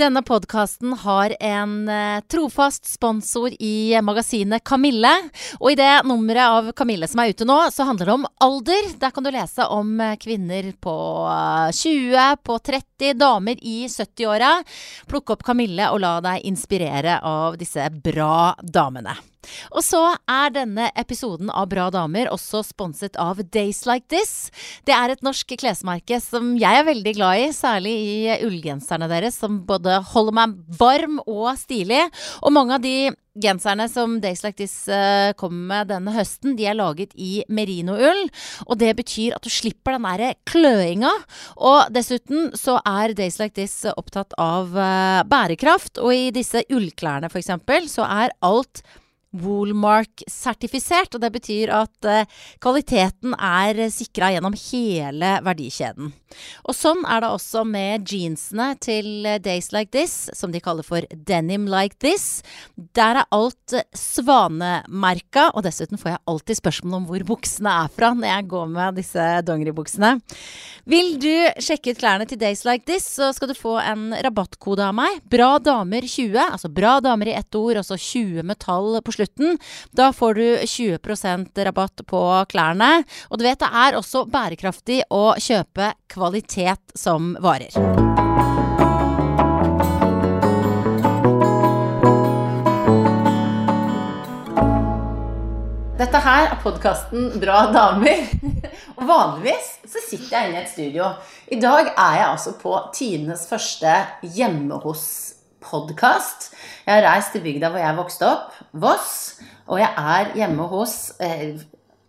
Denne 0.00 0.22
podkasten 0.22 0.92
har 0.92 1.34
en 1.40 1.88
eh, 1.88 2.20
trofast 2.20 2.86
sponsor 2.86 3.52
i 3.58 4.00
magasinet 4.02 4.64
Kamille. 4.64 5.10
Og 5.58 5.74
i 5.74 5.76
det 5.76 5.90
nummeret 6.08 6.46
av 6.46 6.70
Kamille 6.72 7.04
som 7.10 7.20
er 7.20 7.34
ute 7.34 7.44
nå, 7.44 7.58
så 7.68 7.84
handler 7.84 8.08
det 8.08 8.14
om 8.14 8.24
alder. 8.40 8.88
Der 9.02 9.12
kan 9.12 9.26
du 9.26 9.28
lese 9.34 9.66
om 9.68 9.92
eh, 10.00 10.16
kvinner 10.22 10.70
på 10.80 10.94
eh, 11.28 11.68
20, 11.76 12.40
på 12.48 12.56
30, 12.70 13.12
damer 13.20 13.60
i 13.60 13.82
70-åra. 13.92 14.54
Plukk 15.10 15.34
opp 15.36 15.44
Kamille 15.50 15.90
og 15.92 16.00
la 16.00 16.14
deg 16.24 16.48
inspirere 16.48 17.18
av 17.20 17.60
disse 17.60 17.90
bra 18.00 18.54
damene. 18.64 19.18
Og 19.70 19.84
så 19.84 20.02
er 20.30 20.52
denne 20.54 20.90
episoden 20.98 21.50
av 21.52 21.70
Bra 21.70 21.88
damer 21.94 22.30
også 22.32 22.62
sponset 22.66 23.16
av 23.20 23.40
Days 23.54 23.84
Like 23.88 24.08
This. 24.12 24.50
Det 24.88 24.94
er 24.96 25.14
et 25.14 25.24
norsk 25.24 25.54
klesmerke 25.60 26.20
som 26.22 26.52
jeg 26.60 26.82
er 26.82 26.88
veldig 26.88 27.14
glad 27.16 27.46
i, 27.46 27.48
særlig 27.56 27.94
i 27.94 28.36
ullgenserne 28.46 29.08
deres, 29.10 29.38
som 29.40 29.62
både 29.68 30.00
holder 30.12 30.38
meg 30.42 30.60
varm 30.80 31.20
og 31.26 31.52
stilig. 31.60 32.02
Og 32.44 32.54
mange 32.54 32.76
av 32.76 32.84
de 32.84 33.10
genserne 33.40 33.86
som 33.90 34.18
Days 34.22 34.42
Like 34.44 34.58
This 34.58 34.74
uh, 34.90 35.32
kommer 35.38 35.70
med 35.70 35.90
denne 35.92 36.14
høsten, 36.14 36.56
de 36.58 36.66
er 36.68 36.78
laget 36.78 37.14
i 37.14 37.44
merinoull. 37.48 38.26
Og 38.66 38.78
det 38.80 38.92
betyr 38.98 39.36
at 39.36 39.46
du 39.46 39.50
slipper 39.52 39.96
den 39.96 40.08
derre 40.08 40.32
kløinga. 40.50 41.12
Og 41.56 41.92
dessuten 41.94 42.50
så 42.58 42.78
er 42.86 43.14
Days 43.18 43.38
Like 43.40 43.56
This 43.58 43.84
opptatt 43.94 44.34
av 44.40 44.74
uh, 44.74 45.22
bærekraft. 45.30 46.02
Og 46.02 46.14
i 46.16 46.32
disse 46.34 46.64
ullklærne 46.70 47.30
f.eks. 47.30 47.54
så 47.92 48.08
er 48.08 48.34
alt 48.46 48.82
Woolmark-sertifisert. 49.36 51.14
Og 51.14 51.22
det 51.22 51.30
betyr 51.34 51.72
at 51.74 52.08
eh, 52.08 52.26
kvaliteten 52.62 53.36
er 53.36 53.86
sikra 53.94 54.32
gjennom 54.34 54.56
hele 54.58 55.36
verdikjeden. 55.46 56.10
Og 56.68 56.76
sånn 56.76 57.02
er 57.10 57.22
det 57.22 57.30
også 57.34 57.64
med 57.66 58.06
jeansene 58.10 58.72
til 58.82 59.26
Days 59.42 59.70
Like 59.74 59.90
This, 59.94 60.30
som 60.36 60.52
de 60.54 60.62
kaller 60.62 60.86
for 60.86 61.06
Denim 61.10 61.66
Like 61.70 61.98
This. 62.02 62.42
Der 62.98 63.22
er 63.22 63.30
alt 63.34 63.74
svanemerka, 63.96 65.50
og 65.54 65.64
dessuten 65.66 66.00
får 66.00 66.14
jeg 66.14 66.22
alltid 66.30 66.60
spørsmål 66.60 67.00
om 67.00 67.08
hvor 67.10 67.26
buksene 67.32 67.74
er 67.84 67.94
fra 67.94 68.12
når 68.14 68.30
jeg 68.30 68.48
går 68.54 68.70
med 68.74 69.00
disse 69.00 69.26
dongeribuksene. 69.46 70.12
Vil 70.90 71.16
du 71.22 71.32
sjekke 71.62 71.94
ut 71.94 72.00
klærne 72.00 72.26
til 72.26 72.40
Days 72.40 72.64
Like 72.66 72.86
This, 72.88 73.06
så 73.18 73.30
skal 73.36 73.50
du 73.50 73.58
få 73.58 73.76
en 73.82 74.10
rabattkode 74.26 74.86
av 74.86 74.96
meg. 74.96 75.20
Bra 75.30 75.52
damer 75.62 76.06
20, 76.06 76.38
altså 76.46 76.70
bra 76.72 76.98
damer 77.04 77.30
i 77.30 77.36
ett 77.38 77.58
ord, 77.58 77.82
altså 77.82 77.98
20 77.98 78.46
metall 78.46 78.98
på 79.04 79.12
slutten. 79.12 79.19
Da 79.96 80.10
får 80.16 80.34
du 80.38 80.46
20% 80.64 81.64
rabatt 81.66 82.04
på 82.06 82.22
klærne. 82.50 82.92
Og 83.30 83.40
du 83.40 83.46
vet 83.46 83.60
det 83.60 83.70
er 83.84 83.98
også 83.98 84.26
bærekraftig 84.30 85.02
å 85.10 85.34
kjøpe 85.40 85.92
kvalitet 86.10 86.96
som 86.98 87.34
varer. 87.42 87.76
Dette 96.00 96.16
her 96.24 96.46
er 96.48 96.60
podkasten 96.62 97.26
Bra 97.42 97.66
damer. 97.74 98.22
Og 98.96 99.02
vanligvis 99.04 99.66
så 99.84 100.00
sitter 100.00 100.32
jeg 100.32 100.48
inne 100.48 100.56
i 100.56 100.62
et 100.62 100.70
studio. 100.72 101.10
I 101.52 101.58
dag 101.60 101.90
er 101.92 102.14
jeg 102.16 102.28
altså 102.30 102.54
på 102.56 102.72
tidenes 102.96 103.44
første 103.50 103.98
hjemme 104.24 104.80
hos-podkast. 105.60 106.50
Jeg 106.86 106.94
har 106.94 107.04
reist 107.06 107.32
til 107.34 107.42
bygda 107.44 107.70
hvor 107.70 107.82
jeg 107.82 107.96
vokste 107.98 108.26
opp, 108.28 108.56
Voss. 108.72 109.40
Og 109.70 109.78
jeg 109.80 109.90
er 109.96 110.32
hjemme 110.34 110.66
hos 110.70 111.12
eh, 111.22 111.60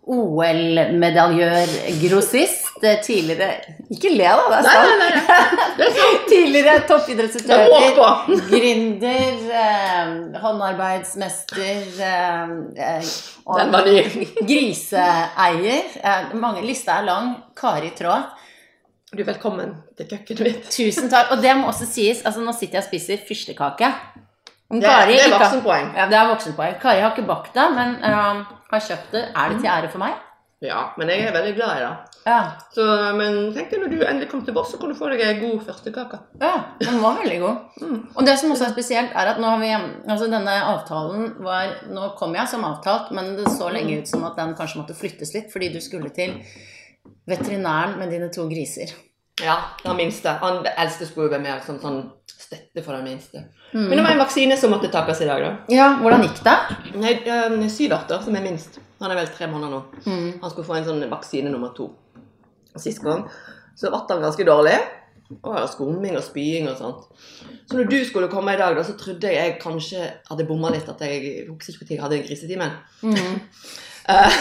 OL-medaljør, 0.02 1.68
grossist, 2.02 2.72
eh, 2.82 2.96
tidligere 3.04 3.76
Ikke 3.94 4.10
le, 4.10 4.26
da, 4.26 4.48
det 4.50 4.56
er 4.58 4.66
sant. 4.66 4.82
Nei, 4.82 4.96
nei, 4.98 5.10
nei. 5.14 6.08
tidligere 6.32 6.74
Det 6.80 6.88
toppidrettsutøver, 6.90 7.68
er 7.78 8.42
gründer, 8.50 9.46
eh, 9.62 10.42
håndarbeidsmester 10.42 12.02
eh, 12.10 12.54
eh, 12.88 13.12
Den 13.60 13.72
var 13.76 13.86
ny. 13.86 13.98
griseeier. 14.48 15.98
Eh, 16.02 16.34
mange, 16.34 16.64
lista 16.66 16.98
er 16.98 17.06
lang. 17.12 17.36
Kari 17.58 17.92
Traa. 17.98 18.24
Du 19.12 19.20
er 19.20 19.26
velkommen 19.28 19.74
til 19.92 20.06
kjøkkenet 20.08 20.46
mitt. 20.46 20.68
Tusen 20.72 21.10
takk. 21.12 21.34
Og 21.34 21.42
det 21.44 21.52
må 21.58 21.66
også 21.68 21.84
sies, 21.84 22.22
altså 22.24 22.40
nå 22.40 22.54
sitter 22.56 22.78
jeg 22.78 22.86
og 22.86 22.86
spiser 22.86 23.24
fyrstekake. 23.28 23.90
Men 24.72 24.80
Det, 24.80 24.88
Kari 24.88 25.18
det 25.18 25.26
er 25.26 25.34
voksenpoeng. 25.34 25.90
Ja, 25.98 26.06
det 26.08 26.16
er 26.16 26.30
voksenpoeng. 26.30 26.78
Kari 26.80 27.02
har 27.04 27.12
ikke 27.12 27.26
bakt 27.28 27.52
det, 27.52 27.66
men 27.76 27.98
eh, 28.00 28.40
har 28.70 28.86
kjøpt 28.86 29.12
det. 29.12 29.26
Er 29.36 29.52
det 29.52 29.58
til 29.60 29.68
ære 29.74 29.90
for 29.92 30.00
meg? 30.00 30.16
Ja, 30.64 30.80
men 30.96 31.12
jeg 31.12 31.26
er 31.26 31.36
veldig 31.36 31.52
glad 31.58 31.74
i 31.76 31.84
det. 31.84 31.92
Ja. 32.24 32.40
Så, 32.72 32.88
men 33.18 33.38
tenk 33.52 33.68
deg 33.74 33.84
når 33.84 33.92
du 33.92 33.98
endelig 34.00 34.30
kommer 34.32 34.48
til 34.48 34.56
Voss, 34.56 34.72
så 34.72 34.80
kan 34.80 34.94
du 34.94 34.96
få 34.96 35.12
deg 35.12 35.26
en 35.28 35.44
god 35.44 35.60
førstekake. 35.68 36.24
Ja, 36.40 36.56
den 36.80 37.04
var 37.04 37.20
veldig 37.20 37.38
god. 37.44 37.62
Mm. 37.84 38.02
Og 38.16 38.32
det 38.32 38.40
som 38.40 38.56
også 38.56 38.70
er 38.70 38.76
spesielt, 38.78 39.12
er 39.12 39.34
at 39.34 39.44
nå 39.44 39.52
har 39.52 39.60
vi 39.60 39.74
Altså, 39.76 40.32
denne 40.32 40.56
avtalen 40.72 41.34
var 41.44 41.82
Nå 41.92 42.14
kom 42.16 42.32
jeg 42.38 42.48
som 42.48 42.64
avtalt, 42.64 43.12
men 43.12 43.34
det 43.36 43.52
så 43.52 43.68
lenge 43.74 44.00
ut 44.00 44.08
som 44.08 44.24
at 44.24 44.40
den 44.40 44.56
kanskje 44.56 44.80
måtte 44.80 44.96
flyttes 44.96 45.36
litt, 45.36 45.52
fordi 45.52 45.74
du 45.76 45.82
skulle 45.84 46.08
til 46.16 46.38
veterinæren 47.28 47.98
med 47.98 48.12
dine 48.14 48.28
to 48.32 48.48
griser. 48.50 48.92
Ja, 49.42 49.56
den 49.82 49.96
minste. 49.96 50.36
Han 50.42 50.66
eldste 50.76 51.06
skulle 51.08 51.32
være 51.32 51.42
mer 51.42 51.62
som 51.66 51.78
sånn 51.80 52.02
støtte 52.28 52.82
for 52.84 52.94
den 52.98 53.06
minste. 53.08 53.46
Mm. 53.72 53.86
Men 53.88 53.96
det 53.96 54.04
var 54.04 54.14
en 54.14 54.22
vaksine 54.22 54.58
som 54.60 54.74
måtte 54.74 54.90
takkes 54.92 55.22
i 55.24 55.28
dag, 55.28 55.42
da. 55.42 55.52
Ja, 55.72 55.88
hvordan 56.02 56.26
gikk 56.26 56.42
det? 56.44 56.56
Nei, 57.00 57.14
um, 57.48 57.62
som 57.70 58.36
er 58.36 58.44
minst. 58.44 58.78
Han 59.00 59.10
er 59.10 59.18
vel 59.18 59.32
tre 59.32 59.48
måneder 59.50 59.72
nå. 59.72 59.80
Mm. 60.04 60.28
Han 60.42 60.52
skulle 60.52 60.68
få 60.68 60.76
en 60.78 60.86
sånn 60.86 61.06
vaksine 61.10 61.50
nummer 61.50 61.72
to. 61.76 61.88
Sist 62.78 63.02
gang 63.04 63.26
så 63.78 63.90
ble 63.90 64.02
han 64.10 64.26
ganske 64.26 64.46
dårlig. 64.46 64.76
Og 65.32 65.62
skumming 65.72 66.18
og 66.18 66.24
spying 66.26 66.66
og 66.68 66.76
sånt. 66.76 67.06
Så 67.64 67.78
når 67.78 67.86
du 67.88 67.96
skulle 68.04 68.28
komme 68.28 68.52
i 68.52 68.58
dag, 68.60 68.74
da, 68.76 68.82
så 68.84 68.98
trodde 69.00 69.30
jeg 69.30 69.38
jeg 69.38 69.60
kanskje 69.62 70.10
hadde 70.28 70.44
bomma 70.44 70.68
litt. 70.74 70.90
At 70.92 71.00
jeg 71.00 71.46
husker 71.48 71.78
ikke 71.80 71.88
når 71.88 71.96
jeg 71.96 72.02
hadde 72.04 72.20
grisetimen. 72.26 72.76
Mm. 73.00 73.40
Eh, 74.08 74.32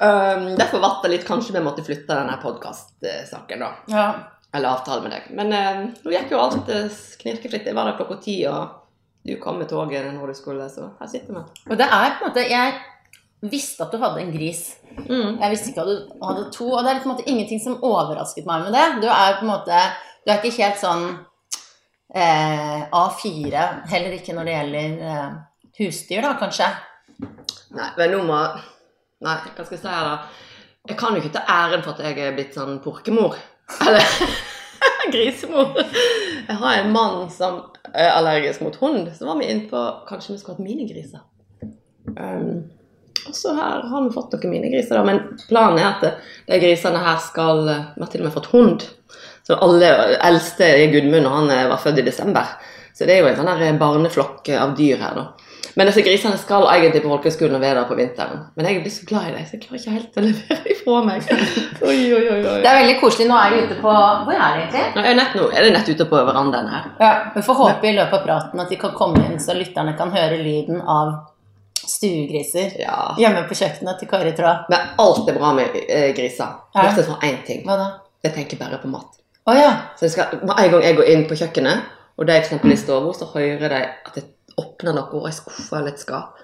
um, 0.06 0.44
derfor 0.58 0.82
ble 0.82 0.90
det 1.04 1.12
litt 1.14 1.26
kanskje 1.28 1.56
vi 1.56 1.64
måtte 1.64 1.84
flytte 1.86 2.12
denne 2.12 2.36
podkastsaken, 2.42 3.64
da. 3.64 3.70
Ja. 3.92 4.06
Eller 4.52 4.74
avtale 4.74 5.04
med 5.04 5.14
deg. 5.14 5.30
Men 5.38 5.54
uh, 5.54 5.82
nå 6.04 6.14
gikk 6.14 6.34
jo 6.34 6.42
alt 6.42 6.70
uh, 6.70 7.00
knirkefritt. 7.22 7.68
Jeg 7.68 7.76
var 7.76 7.88
der 7.88 7.98
klokka 8.00 8.18
ti, 8.24 8.40
og 8.50 8.80
du 9.26 9.36
kom 9.42 9.60
med 9.60 9.70
toget 9.70 10.08
når 10.14 10.32
du 10.32 10.38
skulle, 10.38 10.68
så 10.72 10.92
her 11.00 11.10
sitter 11.12 11.38
vi. 11.38 11.44
Og 11.70 11.78
det 11.78 11.86
er 11.86 12.16
på 12.16 12.24
en 12.24 12.30
måte 12.30 12.46
Jeg 12.48 12.78
visste 13.50 13.84
at 13.84 13.92
du 13.92 14.00
hadde 14.02 14.22
en 14.22 14.32
gris. 14.34 14.62
Mm. 15.06 15.40
Jeg 15.40 15.50
visste 15.52 15.72
ikke 15.72 15.84
at 15.84 15.90
du 15.90 16.22
hadde 16.24 16.46
to. 16.54 16.68
Og 16.72 16.84
det 16.84 16.92
er 16.92 17.02
på 17.02 17.08
en 17.08 17.14
måte 17.14 17.28
ingenting 17.28 17.60
som 17.62 17.78
overrasket 17.78 18.48
meg 18.48 18.66
med 18.66 18.76
det. 18.76 18.86
Du 19.04 19.08
er 19.08 19.38
på 19.38 19.46
en 19.46 19.52
måte 19.54 19.82
Du 20.24 20.32
er 20.32 20.40
ikke 20.40 20.66
helt 20.66 20.80
sånn 20.80 21.06
eh, 22.12 22.82
A4, 22.92 23.62
heller 23.88 24.16
ikke 24.18 24.34
når 24.36 24.48
det 24.48 24.56
gjelder 24.56 24.98
eh, 25.10 25.28
husdyr, 25.80 26.26
da, 26.26 26.34
kanskje. 26.40 26.68
Nei, 27.76 27.90
men 27.98 28.14
nå 28.14 28.22
må 28.28 28.38
Nei, 29.20 29.36
hva 29.52 29.64
skal 29.66 29.76
jeg 29.76 29.82
si 29.82 29.90
her, 29.90 30.06
da? 30.06 30.46
Jeg 30.88 30.96
kan 30.96 31.12
jo 31.12 31.20
ikke 31.20 31.34
ta 31.34 31.42
æren 31.52 31.82
for 31.84 31.92
at 31.92 32.06
jeg 32.06 32.16
er 32.24 32.32
blitt 32.32 32.54
sånn 32.56 32.78
porkemor. 32.80 33.34
Eller 33.84 34.06
grisemor. 35.12 35.74
Jeg 35.76 36.56
har 36.62 36.78
en 36.78 36.94
mann 36.94 37.26
som 37.34 37.58
er 37.92 38.14
allergisk 38.14 38.64
mot 38.64 38.78
hund, 38.80 39.10
så 39.12 39.28
var 39.28 39.36
vi 39.42 39.50
inne 39.52 39.68
på 39.68 39.82
kanskje 40.08 40.32
vi 40.32 40.38
skulle 40.40 40.56
hatt 40.56 40.64
minigriser. 40.64 41.20
Um, 42.16 42.70
og 43.28 43.36
så 43.36 43.52
her 43.58 43.84
har 43.90 44.06
vi 44.06 44.14
fått 44.14 44.32
noen 44.38 44.54
minigriser, 44.54 44.96
da. 44.96 45.04
Men 45.04 45.20
planen 45.50 45.82
er 45.82 45.90
at 45.90 46.24
de 46.48 46.60
grisene 46.62 47.04
her 47.04 47.20
skal 47.22 47.66
Vi 47.68 48.00
har 48.00 48.10
til 48.10 48.24
og 48.24 48.30
med 48.30 48.36
fått 48.38 48.50
hund. 48.54 48.88
Så 49.46 49.58
alle 49.60 49.92
eldste 50.16 50.64
er 50.64 50.92
Gudmund, 50.92 51.26
og 51.28 51.36
han 51.42 51.52
eh, 51.52 51.68
var 51.68 51.80
født 51.82 52.00
i 52.00 52.06
desember. 52.06 52.56
Så 52.94 53.06
det 53.06 53.16
er 53.16 53.24
jo 53.24 53.30
en 53.30 53.38
sånn 53.38 53.80
barneflokk 53.80 54.48
av 54.56 54.74
dyr 54.78 55.00
her, 55.02 55.16
da. 55.16 55.49
Men 55.76 55.86
disse 55.86 56.02
grisene 56.02 56.38
skal 56.40 56.64
egentlig 56.72 57.02
på 57.04 57.10
folkehøyskolen 57.12 57.54
og 57.58 57.62
være 57.62 57.76
der 57.78 57.88
på 57.90 57.96
vinteren. 57.98 58.40
Men 58.56 58.66
jeg 58.66 58.80
blir 58.82 58.92
så 58.94 59.06
glad 59.06 59.28
i 59.28 59.34
dem, 59.36 59.44
så 59.46 59.54
jeg 59.56 59.62
klarer 59.64 59.80
ikke 59.80 59.94
helt 59.96 60.16
å 60.18 60.24
levere 60.24 60.72
ifra 60.74 61.00
meg. 61.06 61.28
Oi, 61.90 61.98
oi, 62.16 62.22
oi, 62.34 62.38
oi. 62.40 62.56
Det 62.64 62.70
er 62.70 62.78
veldig 62.80 62.96
koselig. 63.00 63.28
Nå 63.30 63.36
er 63.40 63.54
de 63.54 63.60
ute 63.66 63.76
på 63.80 63.92
Hvor 63.94 64.32
er 64.34 64.56
de 64.56 64.62
egentlig? 64.64 64.84
Nå 64.96 65.04
er, 65.06 65.14
nett, 65.20 65.36
nå 65.38 65.48
er 65.54 65.66
de 65.66 65.74
nett 65.76 65.90
ute 65.94 66.06
på 66.10 66.22
verandaen 66.30 66.70
her. 66.74 66.88
Ja, 67.00 67.10
Vi 67.36 67.42
får 67.46 67.60
håpe 67.60 67.90
i 67.90 67.94
løpet 67.98 68.18
av 68.18 68.24
praten 68.26 68.64
at 68.64 68.72
de 68.74 68.80
kan 68.82 68.96
komme 68.98 69.22
inn, 69.28 69.38
så 69.42 69.54
lytterne 69.58 69.94
kan 69.98 70.10
høre 70.14 70.40
lyden 70.42 70.80
av 70.82 71.14
stuegriser 71.90 72.76
Ja. 72.80 73.14
hjemme 73.18 73.46
på 73.48 73.56
kjøkkenet 73.58 73.98
til 74.02 74.08
Kari 74.10 74.32
Traa. 74.36 74.64
Men 74.70 74.90
alt 75.02 75.28
er 75.30 75.38
bra 75.38 75.52
med 75.56 75.78
eh, 75.86 76.10
griser. 76.16 76.58
Bortsett 76.74 77.08
fra 77.08 77.18
én 77.26 77.40
ting. 77.46 77.62
Hva 77.66 77.78
da? 77.80 77.88
Jeg 78.24 78.34
tenker 78.36 78.60
bare 78.60 78.78
på 78.82 78.90
mat. 78.92 79.16
Oh, 79.48 79.56
ja. 79.56 79.70
Så 79.98 80.06
jeg 80.06 80.12
skal, 80.14 80.36
en 80.44 80.70
gang 80.74 80.84
jeg 80.84 80.96
går 80.98 81.08
inn 81.14 81.24
på 81.30 81.38
kjøkkenet, 81.40 81.86
og 82.20 82.26
de 82.28 82.34
eksempel 82.36 82.74
i 82.74 82.76
stua, 82.78 83.14
så 83.16 83.30
hører 83.32 83.72
de 83.72 83.80
at 83.80 84.18
jeg 84.20 84.26
åpner 84.58 84.96
noe, 84.96 85.08
og 85.20 85.28
jeg 85.28 85.38
skuffer 85.38 85.84
litt 85.86 86.02
skap. 86.02 86.40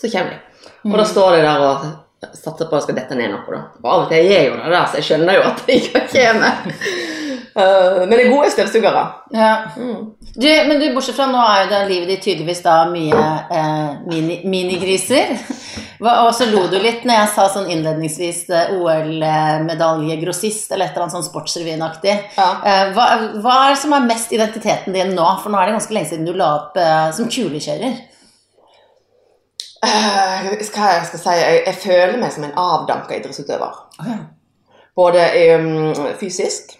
Så 0.00 0.10
kommer 0.12 0.34
de. 0.34 0.40
Og 0.84 0.96
da 0.98 1.04
mm. 1.04 1.10
står 1.10 1.36
de 1.36 1.44
der 1.44 1.64
og 1.64 1.84
satser 2.34 2.68
på 2.68 2.76
at 2.76 2.80
jeg 2.80 2.86
skal 2.88 2.98
dette 2.98 3.18
ned 3.18 3.32
noe. 3.32 3.44
Da. 3.48 3.62
Og 3.82 3.90
av 3.90 4.04
og 4.04 4.12
til 4.12 4.28
gjør 4.28 4.46
jo 4.48 4.56
det 4.58 4.72
der, 4.74 4.86
så 4.88 5.00
jeg 5.00 5.08
skjønner 5.08 5.38
jo 5.38 5.44
at 5.50 5.64
de 5.64 5.78
ikke 5.80 6.04
kommer. 6.12 6.74
Eh, 7.56 8.00
men 8.00 8.10
det 8.10 8.24
er 8.24 8.32
gode 8.32 8.50
støvsugere. 8.50 9.02
Ja. 9.30 9.56
Mm. 9.76 10.10
Du, 10.34 10.48
men 10.68 10.80
du, 10.80 10.88
bortsett 10.94 11.14
fra 11.14 11.28
nå 11.30 11.38
er 11.38 11.60
jo 11.62 11.68
det 11.70 11.82
livet 11.92 12.10
ditt 12.10 12.24
tydeligvis 12.26 12.64
da 12.64 12.80
mye 12.90 13.20
eh, 13.54 13.92
mini, 14.10 14.40
minigriser. 14.50 15.36
Og 16.04 16.32
så 16.34 16.48
lo 16.50 16.64
du 16.68 16.74
litt 16.82 17.04
når 17.06 17.14
jeg 17.14 17.28
sa 17.36 17.44
sånn 17.52 17.70
innledningsvis 17.70 18.40
eh, 18.50 18.72
OL-medaljegrossist 18.74 20.74
eller 20.74 20.90
et 20.90 20.96
eller 20.96 21.06
annet 21.06 21.16
sånn 21.16 21.28
Sportsrevyen-aktig. 21.28 22.16
Ja. 22.34 22.48
Eh, 22.66 22.84
hva, 22.96 23.06
hva 23.38 23.60
er 23.60 23.76
det 23.76 23.82
som 23.84 23.94
er 23.94 24.08
mest 24.08 24.34
identiteten 24.34 24.96
din 24.96 25.14
nå? 25.14 25.28
For 25.44 25.54
nå 25.54 25.60
er 25.60 25.70
det 25.70 25.78
ganske 25.78 25.94
lenge 25.94 26.10
siden 26.10 26.26
du 26.26 26.34
la 26.34 26.50
opp 26.58 26.78
eh, 26.80 27.08
som 27.14 27.30
kulekjører. 27.30 28.00
Uh, 29.84 30.48
hva 30.48 30.56
jeg 30.56 30.72
skal 30.72 31.20
si? 31.20 31.32
Jeg, 31.36 31.56
jeg 31.68 31.76
føler 31.82 32.14
meg 32.16 32.32
som 32.32 32.46
en 32.46 32.54
avdanka 32.56 33.18
idrettsutøver. 33.18 33.74
Oh, 34.00 34.06
ja. 34.08 34.22
Både 34.96 35.26
um, 35.60 35.92
fysisk 36.16 36.72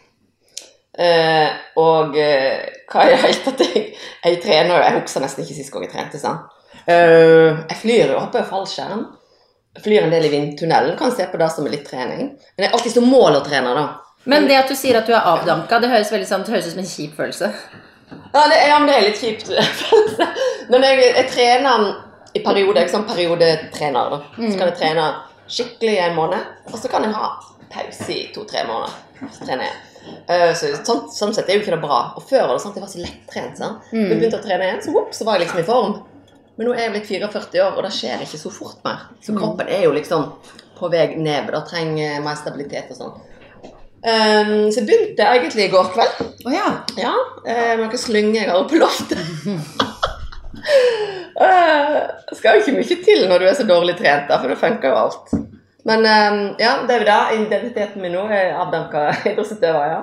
eh, 0.99 1.51
og 1.81 2.15
uh, 2.15 2.61
hva 2.91 3.05
er 3.05 3.13
det 3.13 3.21
helt 3.25 3.49
at 3.51 3.63
jeg, 3.65 3.83
jeg 4.23 4.41
trener 4.45 4.85
Jeg 4.85 5.01
husker 5.01 5.25
nesten 5.25 5.45
ikke 5.45 5.57
sist 5.57 5.73
gang 5.75 5.87
jeg 5.87 5.93
trente. 5.95 6.21
sant? 6.23 6.51
Uh, 6.85 7.65
jeg 7.71 7.79
flyr 7.81 8.15
jo, 8.15 8.21
hopper 8.21 8.47
fallskjerm. 8.49 9.05
Jeg 9.75 9.85
flyr 9.87 10.07
en 10.07 10.15
del 10.15 10.29
i 10.29 10.33
vindtunnelen. 10.33 10.97
Kan 10.99 11.15
se 11.15 11.27
på 11.31 11.41
det 11.41 11.51
som 11.51 11.67
litt 11.67 11.87
trening. 11.89 12.35
Men 12.37 12.63
det 12.63 12.69
er 12.69 12.77
alltid 12.79 12.95
som 12.95 13.09
mål 13.11 13.41
å 13.41 13.45
trene, 13.47 13.75
da. 13.75 13.87
Men 14.31 14.47
det 14.49 14.57
at 14.57 14.71
du 14.71 14.77
sier 14.79 14.97
at 14.97 15.09
du 15.09 15.13
er 15.13 15.27
avdanka, 15.29 15.81
det 15.83 15.91
høres 15.93 16.13
veldig 16.13 16.29
sånn, 16.29 16.45
det 16.47 16.55
høres 16.55 16.69
ut 16.71 16.77
som 16.77 16.85
en 16.85 16.89
kjip 16.89 17.17
følelse. 17.19 17.51
Ja, 18.33 18.45
det, 18.49 18.61
ja 18.69 18.79
men 18.79 18.89
det 18.89 18.97
er 18.97 19.07
litt 19.09 19.21
kjipt. 19.21 19.51
men 20.73 20.87
jeg, 20.87 21.01
jeg 21.11 21.31
trener 21.33 21.89
i 22.35 22.43
perioder. 22.45 22.81
Jeg 22.83 22.89
er 22.89 22.95
sånn 22.95 23.09
periodetrener. 23.09 24.15
da. 24.15 24.21
Så 24.39 24.55
kan 24.55 24.71
jeg 24.71 24.79
trene 24.81 25.09
skikkelig 25.45 25.97
i 25.97 26.05
en 26.07 26.17
måned, 26.17 26.55
og 26.71 26.79
så 26.81 26.91
kan 26.93 27.05
jeg 27.05 27.17
ha 27.17 27.33
pause 27.75 28.15
i 28.15 28.23
to-tre 28.35 28.65
måneder. 28.69 29.29
Så 29.35 29.45
trener 29.45 29.69
jeg. 29.69 29.94
Eh, 30.27 30.51
så, 30.57 30.71
sånn, 30.81 31.05
sånn 31.13 31.35
sett 31.37 31.51
er 31.51 31.59
jo 31.59 31.65
ikke 31.65 31.77
det 31.77 31.83
bra. 31.85 32.01
Og 32.19 32.25
før 32.29 32.49
var 32.49 32.57
det 32.57 32.65
sånn 32.65 32.75
at 32.75 32.81
jeg 32.81 32.87
var 32.87 32.93
så 32.95 33.05
lettrent. 33.05 33.61
Sånn. 33.61 33.79
Mm. 33.93 34.03
Jeg 34.09 34.19
begynte 34.19 34.41
å 34.41 34.45
trene 34.45 34.69
igjen, 34.69 34.83
så, 34.85 34.95
whoop, 34.97 35.15
så 35.17 35.29
var 35.29 35.39
jeg 35.39 35.47
liksom 35.47 35.63
i 35.63 35.69
form. 35.69 35.95
Men 36.55 36.69
nå 36.69 36.75
er 36.75 36.87
jeg 36.87 36.95
blitt 36.95 37.09
44 37.11 37.63
år, 37.65 37.79
og 37.79 37.87
det 37.87 37.95
skjer 37.97 38.25
ikke 38.25 38.41
så 38.41 38.53
fort 38.55 38.83
mer. 38.87 39.09
Så 39.25 39.35
kroppen 39.35 39.71
er 39.75 39.87
jo 39.89 39.95
liksom 39.95 40.29
på 40.79 40.91
vei 40.93 41.09
ned. 41.19 41.51
Da 41.51 41.63
trenger 41.67 42.21
mer 42.25 42.39
stabilitet 42.39 42.93
og 42.95 43.01
sånn. 43.01 43.17
Um, 44.05 44.69
så 44.69 44.83
jeg 44.83 44.87
begynte 44.91 45.27
egentlig 45.33 45.65
i 45.65 45.73
går 45.73 45.89
kveld. 45.95 46.19
Oh, 46.45 46.53
ja. 46.53 46.69
Ja, 47.01 47.15
eh, 47.49 47.73
noen 47.81 47.99
slynger 47.99 48.43
jeg 48.43 48.51
har 48.51 48.67
på 48.69 48.77
loftet. 48.77 49.23
uh, 51.41 52.01
Det 52.29 52.37
skal 52.37 52.59
jo 52.59 52.63
ikke 52.63 52.77
mye 52.77 52.99
til 53.07 53.25
når 53.31 53.41
du 53.41 53.49
er 53.49 53.57
så 53.57 53.67
dårlig 53.69 53.97
trent, 53.97 54.29
da, 54.29 54.39
for 54.43 54.53
det 54.53 54.61
funker 54.61 54.93
jo 54.93 55.01
alt. 55.07 55.33
Men 55.85 56.07
eh, 56.09 56.37
ja, 56.65 56.75
det 56.89 56.97
er 56.97 57.03
jo 57.03 57.09
det. 57.09 57.47
Identiteten 57.47 58.05
min 58.05 58.15
nå 58.17 58.25
er 58.33 58.57
avdanka 58.57 59.11
idrettsutøver, 59.31 59.89
ja. 59.93 60.03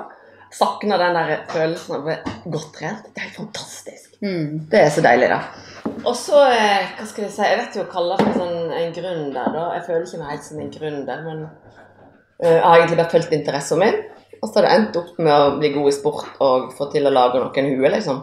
Savner 0.51 0.99
den 0.99 1.15
der 1.15 1.45
følelsen 1.49 1.95
av 1.95 2.09
å 2.11 2.15
godt 2.51 2.73
trent. 2.75 3.05
Det 3.07 3.21
er 3.21 3.29
helt 3.29 3.37
fantastisk. 3.39 4.17
Mm. 4.21 4.67
Det 4.71 4.81
er 4.81 4.89
så 4.91 5.03
deilig, 5.05 5.29
da. 5.31 5.39
Og 6.03 6.15
så, 6.17 6.41
eh, 6.51 6.91
hva 6.97 7.05
skal 7.07 7.25
jeg 7.25 7.33
si, 7.33 7.45
jeg 7.45 7.59
vet 7.61 7.77
jo 7.77 7.85
å 7.85 7.91
kalle 7.91 8.17
det 8.19 8.33
sånn 8.35 8.73
en 8.77 8.95
gründer, 8.95 9.53
da. 9.55 9.67
Jeg 9.77 9.85
føler 9.87 10.03
ikke 10.05 10.21
meg 10.21 10.33
helt 10.33 10.47
som 10.47 10.59
en 10.59 10.73
gründer, 10.73 11.23
men 11.27 11.39
eh, 12.43 12.57
jeg 12.57 12.65
har 12.65 12.75
egentlig 12.77 12.99
bare 12.99 13.13
fulgt 13.15 13.37
interessen 13.37 13.81
min. 13.81 14.01
Og 14.41 14.49
så 14.49 14.57
har 14.57 14.67
det 14.67 14.75
endt 14.75 14.99
opp 15.01 15.17
med 15.21 15.33
å 15.33 15.55
bli 15.61 15.71
god 15.73 15.89
i 15.89 15.95
sport 15.95 16.43
og 16.43 16.71
få 16.77 16.89
til 16.93 17.07
å 17.07 17.13
lage 17.13 17.41
noen 17.41 17.71
huer, 17.71 17.93
liksom. 17.93 18.21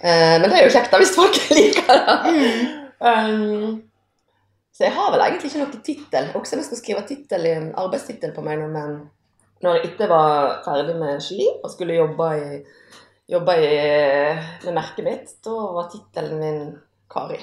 Eh, 0.00 0.36
men 0.40 0.48
det 0.48 0.58
er 0.58 0.66
jo 0.66 0.74
kjekt 0.74 0.94
da, 0.94 1.02
hvis 1.02 1.14
folk 1.14 1.38
liker 1.58 1.90
det. 1.92 2.34
Um, 3.00 3.80
så 4.80 4.86
jeg 4.88 4.94
har 4.96 5.10
vel 5.12 5.20
egentlig 5.20 5.50
ikke 5.50 5.60
noen 5.60 5.82
tittel. 5.84 6.28
Også 6.38 6.54
om 6.56 6.60
jeg 6.62 6.64
skal 6.70 6.78
skrive 6.80 7.02
titel 7.04 7.44
i 7.50 7.54
arbeidstittel 7.76 8.32
på 8.32 8.40
meg 8.46 8.62
men 8.64 8.94
når 9.60 9.74
jeg 9.76 9.90
ikke 9.90 10.06
var 10.08 10.62
ferdig 10.64 10.94
med 10.96 11.20
ski 11.20 11.44
og 11.60 11.68
skulle 11.68 11.98
jobbe, 11.98 12.28
i, 12.40 12.60
jobbe 13.28 13.56
i, 13.60 13.74
med 14.64 14.72
merket 14.78 15.04
mitt, 15.04 15.34
da 15.44 15.50
var 15.76 15.90
tittelen 15.92 16.40
min 16.40 16.62
Kari. 17.12 17.36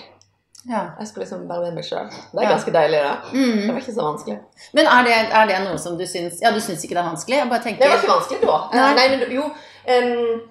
ja. 0.68 0.82
Jeg 0.98 1.08
skulle 1.08 1.26
liksom 1.28 1.46
være 1.48 1.62
med 1.68 1.76
meg 1.78 1.86
sjøl. 1.86 2.10
Det 2.10 2.42
er 2.42 2.48
Ja. 2.48 2.50
ganske 2.56 2.74
deilig, 2.74 3.00
da. 3.06 3.14
Det 3.30 3.38
Mm. 3.38 3.68
var 3.70 3.80
ikke 3.84 3.94
så 3.94 4.02
vanskelig. 4.10 4.40
Men 4.74 4.86
er 4.88 5.04
det, 5.04 5.14
er 5.32 5.46
det 5.46 5.62
noe 5.70 5.78
som 5.78 5.98
du 5.98 6.06
syns 6.06 6.42
Ja, 6.42 6.50
du 6.52 6.60
syns 6.60 6.84
ikke 6.84 6.96
det 6.98 7.04
er 7.06 7.10
vanskelig? 7.14 7.64
Tenker 7.64 7.84
Det 7.86 7.90
var 7.94 7.98
ikke 8.02 8.16
vanskelig 8.18 8.42
da. 8.42 8.58
Nei. 8.74 8.94
Nei, 8.96 9.08
men 9.14 9.32
jo 9.32 9.44
um, 9.44 10.42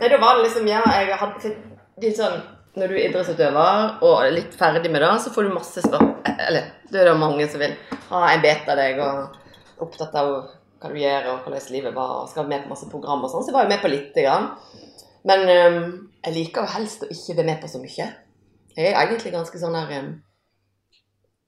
Nei, 0.00 0.08
da 0.08 0.16
var 0.20 0.36
det 0.36 0.44
liksom 0.44 0.68
Ja, 0.68 0.82
jeg 1.00 1.16
hadde 1.16 1.56
litt 2.02 2.16
sånn 2.16 2.42
Når 2.78 2.86
du 2.86 2.94
er 2.94 3.08
idrettsutøver 3.08 4.04
og 4.06 4.14
er 4.22 4.34
litt 4.36 4.54
ferdig 4.54 4.92
med 4.92 5.02
det, 5.02 5.10
så 5.24 5.32
får 5.34 5.48
du 5.48 5.54
masse 5.56 5.82
spørsmål 5.82 6.36
Eller 6.46 6.68
det 6.90 7.00
er 7.00 7.10
det 7.10 7.18
mange 7.18 7.46
som 7.50 7.62
vil 7.62 7.74
ha 8.10 8.20
en 8.30 8.42
bit 8.44 8.68
av 8.70 8.78
deg 8.78 9.00
og 9.02 9.24
er 9.24 9.82
opptatt 9.82 10.14
av 10.18 10.30
hva 10.80 10.90
du 10.90 10.96
gjør 11.00 11.28
og 11.32 11.44
hvordan 11.44 11.74
livet 11.74 11.94
var, 11.96 12.12
og 12.22 12.30
skal 12.30 12.44
være 12.44 12.52
med 12.54 12.64
på 12.64 12.72
masse 12.72 12.88
program 12.90 13.24
og 13.24 13.32
sånn. 13.32 13.44
Så 13.44 13.50
jeg 13.50 13.56
var 13.56 13.66
jo 13.66 13.72
med 13.72 13.82
på 13.82 13.90
lite 13.92 14.24
grann. 14.24 14.46
Men 15.28 15.44
um, 15.44 15.80
jeg 16.24 16.36
liker 16.36 16.64
jo 16.64 16.74
helst 16.74 17.04
å 17.04 17.10
ikke 17.12 17.36
være 17.36 17.48
med 17.50 17.60
på 17.60 17.68
så 17.68 17.80
mye. 17.82 18.06
Jeg 18.76 18.88
er 18.88 19.00
egentlig 19.02 19.34
ganske 19.34 19.60
sånn 19.60 19.76
der 19.76 19.92
um, 20.00 20.10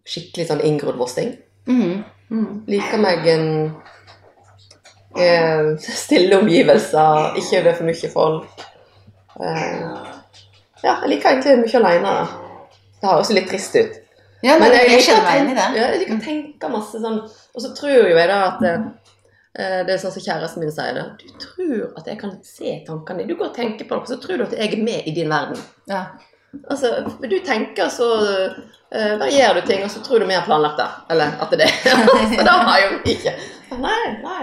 Skikkelig 0.02 0.48
sånn 0.48 0.64
inngrodd 0.66 0.98
vossing. 0.98 1.36
Mhm. 1.70 2.64
Liker 2.66 2.98
meg 2.98 3.26
en 3.30 3.48
um, 5.14 5.68
stille 5.78 6.40
omgivelser, 6.40 7.36
ikke 7.38 7.60
over 7.60 7.76
for 7.78 7.86
mye 7.86 8.10
folk. 8.10 8.64
Eh, 9.40 10.11
ja, 10.82 10.96
jeg 11.02 11.12
liker 11.12 11.30
egentlig 11.30 11.58
mye 11.62 11.80
alene. 11.80 12.14
Det 13.02 13.10
høres 13.10 13.30
jo 13.30 13.36
litt 13.38 13.48
trist 13.50 13.76
ut. 13.78 14.00
Ja, 14.42 14.56
men 14.58 14.72
jeg, 14.74 14.88
liker 14.90 15.04
kjenner 15.06 15.28
meg 15.28 15.36
igjen 15.38 15.52
i 15.52 15.54
det. 15.58 15.68
Ja, 15.78 15.86
jeg 15.92 16.00
liker 16.02 16.16
å 16.16 16.24
tenke 16.24 16.70
masse 16.72 16.98
sånn 16.98 17.20
Og 17.22 17.62
så 17.62 17.70
tror 17.78 17.92
jo 17.94 18.16
jeg 18.18 18.26
da 18.26 18.38
at 18.48 18.64
eh, 18.66 19.78
det 19.86 19.94
er 19.94 20.00
sånn 20.02 20.14
som 20.16 20.24
kjæresten 20.24 20.64
min 20.64 20.74
sier 20.74 20.98
det. 20.98 21.06
Du 21.20 21.44
tror 21.44 22.00
at 22.00 22.10
jeg 22.10 22.18
kan 22.18 22.34
se 22.46 22.74
tankene 22.88 23.22
dine. 23.22 23.30
Du 23.30 23.38
går 23.38 23.52
og 23.52 23.56
tenker 23.56 23.86
på 23.86 23.98
noe, 23.98 24.10
så 24.10 24.18
tror 24.22 24.40
du 24.40 24.46
at 24.48 24.56
jeg 24.58 24.72
er 24.74 24.82
med 24.82 25.06
i 25.06 25.14
din 25.14 25.30
verden. 25.30 25.62
Ja. 25.90 26.04
Altså, 26.68 26.90
du 27.22 27.38
tenker, 27.46 27.88
så 27.88 28.08
uh, 28.18 29.14
varierer 29.20 29.60
du 29.60 29.68
ting, 29.68 29.84
og 29.86 29.90
så 29.92 30.02
tror 30.04 30.20
du 30.20 30.26
vi 30.28 30.34
har 30.36 30.44
planlagt 30.44 30.80
det. 30.80 30.88
Eller 31.14 31.38
at 31.40 31.54
det 31.54 31.62
er 31.64 31.70
det. 31.70 31.94
For 32.34 32.48
da 32.48 32.56
har 32.66 32.80
jeg 32.80 32.90
jo 32.90 32.98
ikke. 33.14 33.36
Nei, 33.78 34.02
nei. 34.24 34.42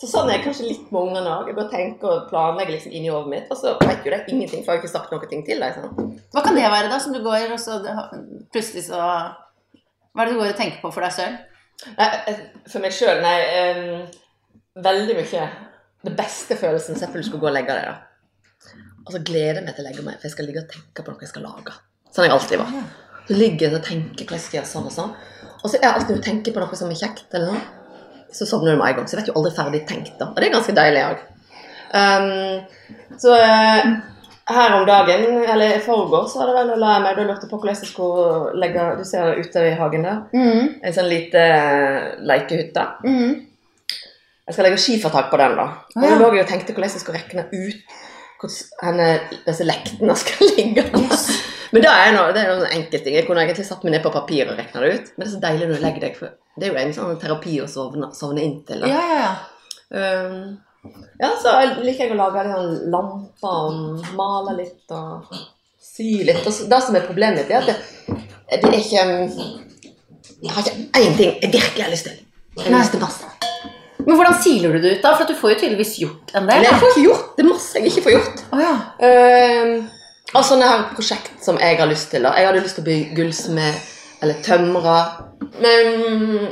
Så 0.00 0.08
sånn 0.08 0.30
er 0.30 0.38
jeg 0.38 0.46
kanskje 0.46 0.64
litt 0.64 0.92
med 0.94 1.10
ungene 1.10 1.28
òg. 1.28 1.48
Jeg 1.50 1.56
bare 1.58 1.72
tenker 1.74 2.08
og 2.08 2.28
planlegger 2.30 2.72
liksom 2.72 2.92
inni 2.96 3.10
hodet 3.12 3.32
mitt, 3.34 3.50
og 3.52 3.58
så 3.60 3.74
vet 3.82 4.06
jo 4.06 4.12
de 4.14 4.20
ingenting, 4.32 4.62
for 4.64 4.72
jeg 4.72 4.78
har 4.78 4.80
ikke 4.80 4.92
sagt 4.94 5.10
noe 5.12 5.26
til 5.28 5.60
dem. 5.60 5.74
Sånn. 5.76 6.14
Hva 6.32 6.44
kan 6.46 6.56
det 6.56 6.70
være, 6.72 6.88
da, 6.88 7.00
som 7.04 7.12
du 7.12 7.20
går 7.24 7.52
og 7.52 7.60
så 7.60 7.76
plutselig 8.54 8.86
så 8.88 9.00
Hva 9.00 10.24
er 10.24 10.30
det 10.30 10.34
du 10.34 10.40
går 10.40 10.54
og 10.54 10.58
tenker 10.58 10.80
på 10.80 10.90
for 10.94 11.04
deg 11.04 11.12
sjøl? 11.18 11.36
Eh, 11.96 12.30
For 12.68 12.82
meg 12.82 12.94
sjøl, 12.96 13.20
nei 13.24 13.36
um, 13.60 14.06
Veldig 14.84 15.16
mye. 15.18 15.44
Det 16.00 16.14
beste 16.16 16.56
følelsen 16.56 16.96
selvfølgelig 16.96 17.28
skulle 17.28 17.44
gå 17.44 17.50
og 17.50 17.56
legge 17.58 17.76
deg, 17.76 17.90
da. 17.90 18.76
Og 19.04 19.12
så 19.12 19.20
gleder 19.24 19.60
jeg 19.60 19.66
meg 19.66 19.76
til 19.76 19.84
å 19.84 19.88
legge 19.90 20.04
meg, 20.06 20.16
for 20.16 20.28
jeg 20.28 20.34
skal 20.34 20.48
ligge 20.48 20.62
og 20.64 20.72
tenke 20.72 21.04
på 21.04 21.12
noe 21.12 21.24
jeg 21.26 21.32
skal 21.32 21.44
lage. 21.44 21.74
Sånn 22.14 22.26
jeg 22.26 22.34
alltid 22.34 22.62
var. 22.62 22.72
Så 23.28 23.36
ligger 23.36 23.66
jeg 23.66 23.76
og 23.76 23.84
tenker 23.86 24.24
hvordan 24.24 24.40
jeg 24.40 24.46
skal 24.46 24.58
gjøre 24.60 24.70
sånn 24.72 24.88
og 24.88 24.94
sånn. 24.96 25.12
Og 25.60 25.66
så 25.66 25.76
er 25.76 25.84
jeg 25.84 25.92
alltid 25.98 26.16
og 26.16 26.24
tenker 26.24 26.56
på 26.56 26.62
noe 26.64 26.78
som 26.80 26.92
er 26.92 27.00
kjekt, 27.00 27.28
eller 27.36 27.52
noe, 27.52 27.79
så 28.32 28.46
sovner 28.46 28.72
du 28.74 28.78
med 28.80 28.88
en 28.88 28.96
gang. 29.00 29.08
Så 29.08 29.16
jeg 29.16 29.22
vet 29.24 29.32
jo 29.32 29.38
aldri 29.40 29.52
ferdig 29.56 29.82
tenkt, 29.88 30.14
da. 30.20 30.30
Og 30.30 30.36
det 30.38 30.48
er 30.48 30.54
ganske 30.54 30.76
deilig 30.76 31.02
òg. 31.08 31.26
så 33.18 33.34
uh, 33.34 33.86
her 34.50 34.74
om 34.80 34.86
dagen, 34.86 35.24
eller 35.50 35.76
i 35.76 35.82
forgårs, 35.84 36.34
var 36.38 36.50
det 36.50 36.56
vel 36.58 36.80
la 36.82 36.96
meg 37.02 37.16
Da 37.18 37.22
lurte 37.26 37.46
jeg 37.46 37.50
på 37.52 37.58
hvordan 37.60 37.76
jeg 37.76 37.88
skulle 37.90 38.54
legge 38.62 38.86
Du 38.98 39.04
ser 39.06 39.38
ute 39.38 39.64
i 39.68 39.76
hagen 39.78 40.06
der. 40.06 40.20
Mm. 40.34 40.68
En 40.82 40.96
sånn 40.96 41.10
lite 41.10 41.38
eh, 41.38 42.08
lekehytte. 42.26 42.86
Mm. 43.06 43.34
Jeg 44.46 44.56
skal 44.56 44.66
legge 44.66 44.80
skifertak 44.82 45.30
på 45.30 45.38
den, 45.38 45.54
da. 45.58 45.68
Og 45.94 46.02
Ja. 46.02 46.16
da 46.16 46.18
lå 46.18 46.32
jeg 46.40 46.48
tenkte 46.50 46.74
hvordan 46.74 46.90
jeg 46.90 47.02
skulle 47.04 47.20
regne 47.22 47.46
ut 47.52 47.98
hvordan 48.40 49.00
disse 49.46 49.64
lektene 49.68 50.14
skal 50.16 50.48
ligge. 50.56 50.86
Men 51.70 51.84
det 51.84 51.90
er, 51.90 52.08
noe, 52.16 52.32
det 52.34 52.42
er 52.42 52.50
noen 52.50 52.72
enkeltting. 52.80 53.14
Jeg 53.14 53.26
kunne 53.28 53.44
egentlig 53.44 53.66
satt 53.68 53.84
meg 53.86 53.94
ned 53.94 54.02
på 54.02 54.12
papir 54.14 54.48
og 54.50 54.58
regna 54.58 54.82
det 54.82 54.90
ut. 54.94 55.12
Men 55.14 55.22
det 55.22 55.28
er 55.28 55.34
så 55.36 55.42
deilig 55.44 55.68
når 55.68 55.78
du 55.78 55.84
legger 55.84 56.06
deg 56.06 56.16
for 56.18 56.34
Det 56.58 56.66
er 56.66 56.72
jo 56.72 56.80
en 56.80 56.96
sånn 56.96 57.20
terapi 57.22 57.60
å 57.62 57.68
sovne, 57.70 58.10
sovne 58.16 58.42
inntil. 58.46 58.82
Da. 58.82 58.90
Ja, 58.90 59.04
ja, 59.06 59.20
ja. 59.22 59.32
Um, 59.90 60.58
ja, 61.20 61.30
så 61.38 61.52
liker 61.82 62.06
jeg 62.06 62.14
å 62.14 62.18
lage 62.18 62.44
litt 62.46 62.56
sånn 62.56 62.92
lamper 62.94 63.56
og 63.68 64.12
male 64.18 64.56
litt 64.58 64.94
og 64.96 65.30
sy 65.82 66.24
litt. 66.26 66.42
Og 66.42 66.54
så, 66.54 66.66
det 66.70 66.80
som 66.86 66.98
er 66.98 67.06
problemet 67.06 67.42
mitt, 67.42 67.52
er 67.52 67.60
at 67.60 67.70
det, 67.70 68.60
det 68.64 68.72
er 68.72 68.78
ikke 68.80 69.04
Jeg 70.40 70.54
har 70.54 70.64
ikke 70.64 71.04
én 71.04 71.16
ting 71.18 71.34
jeg 71.36 71.52
virkelig 71.52 71.84
har 71.84 71.92
lyst 71.92 72.08
til. 72.08 72.18
Jeg 72.58 72.72
har 72.72 72.80
lyst 72.80 72.96
til 72.96 73.04
masse. 73.04 73.30
Men 74.00 74.16
hvordan 74.16 74.36
siler 74.42 74.74
du 74.74 74.82
det 74.82 74.96
ut, 74.96 75.02
da? 75.04 75.12
For 75.14 75.28
du 75.28 75.36
får 75.36 75.52
jo 75.52 75.56
tydeligvis 75.62 75.94
gjort 76.00 76.32
en 76.34 76.48
del. 76.48 76.64
Jeg 76.66 76.82
får 76.82 76.94
ikke 76.94 77.06
gjort 77.06 77.32
det 77.36 77.44
er 77.44 77.50
masse 77.50 77.78
jeg 77.78 77.92
ikke 77.92 78.06
får 78.08 78.16
gjort. 78.16 78.44
Oh, 78.50 78.62
ja. 78.64 78.74
Um, 79.06 79.99
og 80.30 80.44
sånne 80.46 80.68
her 80.68 80.84
prosjekt 80.94 81.42
som 81.42 81.58
jeg 81.58 81.78
har 81.80 81.90
lyst 81.90 82.10
til. 82.12 82.22
da. 82.26 82.34
Jeg 82.38 82.46
hadde 82.46 82.62
lyst 82.62 82.78
til 82.78 82.84
å 82.84 82.88
bli 82.88 82.98
gullsmed 83.16 83.80
eller 84.22 84.42
tømrer. 84.44 85.12
Men 85.60 85.88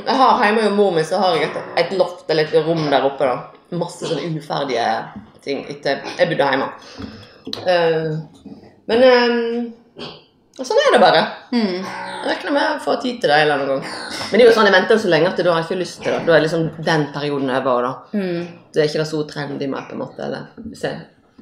jeg 0.03 0.17
har 0.21 0.43
hjemme 0.43 0.65
hos 0.65 0.75
mor 0.75 0.93
mi 0.95 1.05
så 1.07 1.21
har 1.21 1.37
jeg 1.37 1.49
et, 1.49 1.59
et 1.83 1.97
loft 1.97 2.29
eller 2.29 2.49
et 2.49 2.67
rom 2.67 2.85
der 2.91 3.07
oppe. 3.07 3.29
da. 3.29 3.77
Masse 3.79 4.09
sånne 4.09 4.33
uferdige 4.35 4.87
ting 5.45 5.63
etter 5.71 6.01
jeg 6.17 6.31
bodde 6.31 6.49
hjemme. 6.51 6.69
Uh, 7.49 8.17
men 8.89 9.05
um, 9.05 10.09
sånn 10.57 10.81
er 10.83 10.95
det 10.95 11.01
bare. 11.03 11.21
Mm. 11.53 11.77
Jeg 11.79 12.25
regner 12.33 12.55
med 12.57 12.65
å 12.73 12.81
få 12.83 12.97
tid 12.99 13.21
til 13.21 13.31
det 13.31 13.37
en 13.37 13.45
eller 13.45 13.61
annen 13.61 13.71
gang. 13.77 13.93
Men 14.29 14.33
det 14.33 14.43
er 14.43 14.49
jo 14.49 14.57
sånn, 14.57 14.67
jeg 14.67 14.75
venter 14.75 14.99
så 14.99 15.13
lenge 15.13 15.29
at 15.29 15.39
da 15.39 15.53
har 15.53 15.61
jeg 15.61 15.69
ikke 15.69 15.79
lyst 15.83 16.01
til 16.03 16.11
det. 16.11 16.19
Da 16.27 16.35
er 16.35 16.43
liksom 16.43 16.67
den 16.89 17.07
perioden 17.13 17.53
over. 17.53 17.87
da. 17.87 17.93
Mm. 18.17 18.49
Det 18.73 18.83
er 18.83 18.91
ikke 18.91 19.05
det 19.05 19.07
så 19.13 19.23
trendy 19.29 19.69
med, 19.71 19.87
på 19.87 19.95
en 19.95 20.03
måte. 20.03 20.25
Eller, 20.25 20.49
se 20.75 20.91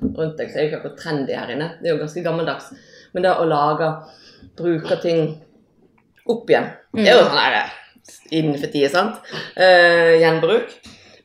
rundt 0.02 0.38
deg, 0.40 0.52
så 0.52 0.58
er 0.58 0.62
det 0.62 0.68
ikke 0.70 0.80
akkurat 0.82 1.02
trendy 1.02 1.36
her 1.38 1.52
inne. 1.54 1.72
Det 1.82 1.90
er 1.90 1.96
jo 1.96 2.02
ganske 2.04 2.24
gammeldags. 2.26 2.72
Men 3.14 3.26
det 3.26 3.34
å 3.34 3.48
lage, 3.50 3.92
bruke 4.58 5.00
ting 5.04 5.28
opp 6.28 6.50
igjen, 6.52 6.72
det 6.98 7.08
er 7.08 7.20
jo 7.20 7.28
sånn 7.28 7.42
her 7.42 7.76
innenfor 8.36 8.72
tida, 8.72 8.90
sant? 8.92 9.22
Eh, 9.56 10.18
gjenbruk. 10.22 10.74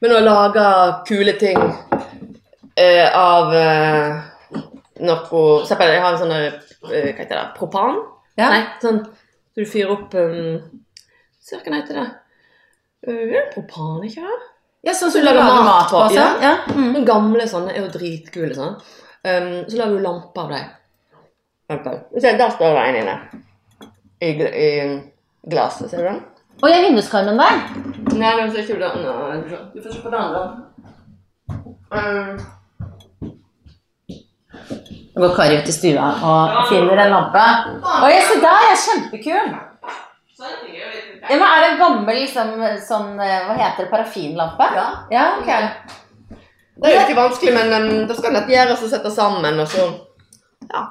Men 0.02 0.16
å 0.16 0.22
lage 0.22 0.66
kule 1.06 1.34
ting 1.38 1.58
eh, 2.74 3.06
av 3.06 3.52
eh, 3.54 4.22
noe 5.02 5.18
For 5.28 5.62
eksempel, 5.62 5.92
jeg 5.94 6.02
har 6.02 6.14
en 6.14 6.20
sånn 6.20 6.34
eh, 6.36 6.56
hva 6.82 7.02
heter 7.20 7.36
det, 7.36 7.44
propan? 7.56 8.00
Ja. 8.38 8.48
Nei, 8.50 8.62
sånn 8.82 9.04
så 9.52 9.60
du 9.60 9.68
fyrer 9.68 9.92
opp 9.92 10.14
um, 10.16 10.80
Se 11.42 11.58
hva 11.60 11.76
heter 11.76 11.98
det? 11.98 12.08
Uh, 13.02 13.38
propan, 13.52 14.00
ikke 14.06 14.24
det? 14.24 14.51
Ja, 14.82 14.92
sånn 14.98 15.10
Så 15.12 15.18
som 15.18 15.22
du 15.22 15.26
lager 15.28 15.44
lager 15.44 15.62
mat 15.64 15.90
på. 15.90 15.96
også. 15.96 16.14
ja. 16.18 16.28
Ja. 16.42 16.54
Mm. 16.74 16.92
Den 16.96 17.04
gamle 17.06 17.44
sånne 17.48 17.70
er 17.74 17.84
jo 17.84 17.90
dritkule. 17.94 18.54
sånn. 18.56 18.74
Um, 19.22 19.52
så 19.70 19.76
lager 19.78 19.96
du 19.96 20.02
lampe 20.02 20.40
av 20.42 20.48
dem. 20.50 20.64
Se, 22.20 22.32
der 22.36 22.50
står 22.50 22.74
det 22.74 22.82
en 22.88 22.96
inne. 23.02 23.16
I, 24.20 24.30
i 24.64 24.70
glasset, 25.50 25.90
ser 25.90 26.02
du 26.02 26.08
den? 26.10 26.18
Og 26.62 26.68
i 26.70 26.80
vinduskarmen 26.84 27.38
der. 27.38 27.62
Nei, 28.18 28.32
det 28.38 28.52
ser 28.52 28.62
ikke 28.66 28.78
den. 28.82 28.98
Du 29.74 29.78
får 29.82 29.92
se 29.94 30.02
på 30.02 30.10
den, 30.12 30.26
da. 30.34 30.42
Um, 31.92 32.40
Nå 35.12 35.20
går 35.26 35.34
Kari 35.36 35.58
ut 35.60 35.68
i 35.68 35.72
stua 35.74 36.06
og 36.24 36.68
finner 36.70 36.96
en 37.04 37.10
lampe. 37.12 37.42
Oi, 38.06 38.12
se 38.28 38.38
der, 38.40 38.62
ja, 38.68 38.76
kjempekul. 38.86 39.48
Ja, 41.22 41.36
men 41.38 41.42
Er 41.48 41.60
det 41.60 41.68
en 41.72 41.78
gammel 41.78 42.16
liksom, 42.24 42.54
sånn, 42.86 43.12
eh, 43.20 43.44
hva 43.46 43.54
heter 43.58 43.84
det, 43.84 43.90
parafinlampe? 43.92 44.70
ja. 44.74 44.86
Ja, 45.10 45.26
ok. 45.38 45.52
Det 46.82 46.88
er 46.90 46.96
jo 46.96 47.04
ikke 47.06 47.20
vanskelig, 47.20 47.52
men 47.54 47.72
um, 47.76 48.06
det 48.08 48.16
skal 48.18 48.32
nett 48.34 48.48
gjøres 48.50 48.82
og 48.82 48.90
settes 48.90 49.14
sammen, 49.14 49.60
og 49.60 49.68
så 49.68 49.86
Ja. 50.72 50.88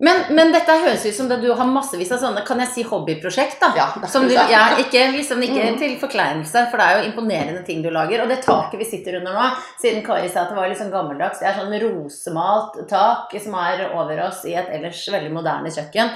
Men, 0.00 0.20
men 0.30 0.52
dette 0.54 0.70
høres 0.78 1.02
ut 1.08 1.14
som 1.16 1.26
det 1.26 1.40
du 1.42 1.48
har 1.58 1.66
massevis 1.66 2.12
av 2.14 2.20
sånne, 2.22 2.44
kan 2.46 2.60
jeg 2.62 2.68
si, 2.70 2.82
hobbyprosjekt, 2.86 3.56
da? 3.58 3.72
Ja, 3.74 3.86
du, 3.98 4.28
ja, 4.30 4.60
ikke, 4.84 5.00
liksom, 5.16 5.40
ikke 5.42 5.64
Mhm. 5.72 5.78
til 5.80 5.96
forkleinelse, 5.98 6.68
for 6.70 6.78
det 6.78 6.86
er 6.86 6.98
jo 7.00 7.08
imponerende 7.10 7.64
ting 7.66 7.82
du 7.82 7.90
lager. 7.90 8.22
Og 8.22 8.28
det 8.30 8.44
taket 8.44 8.78
vi 8.78 8.84
sitter 8.86 9.18
under 9.18 9.34
nå, 9.34 9.48
siden 9.82 10.04
Kari 10.06 10.28
sa 10.30 10.42
at 10.44 10.52
det 10.52 10.56
var 10.60 10.68
litt 10.70 10.78
sånn 10.78 10.92
gammeldags, 10.94 11.40
det 11.40 11.48
er 11.50 11.58
sånn 11.58 11.74
rosemalt 11.82 12.78
tak 12.88 13.34
som 13.42 13.54
er 13.58 13.88
over 13.90 14.22
oss 14.28 14.44
i 14.46 14.54
et 14.54 14.68
ellers 14.70 15.02
veldig 15.10 15.32
moderne 15.34 15.66
kjøkken. 15.74 16.10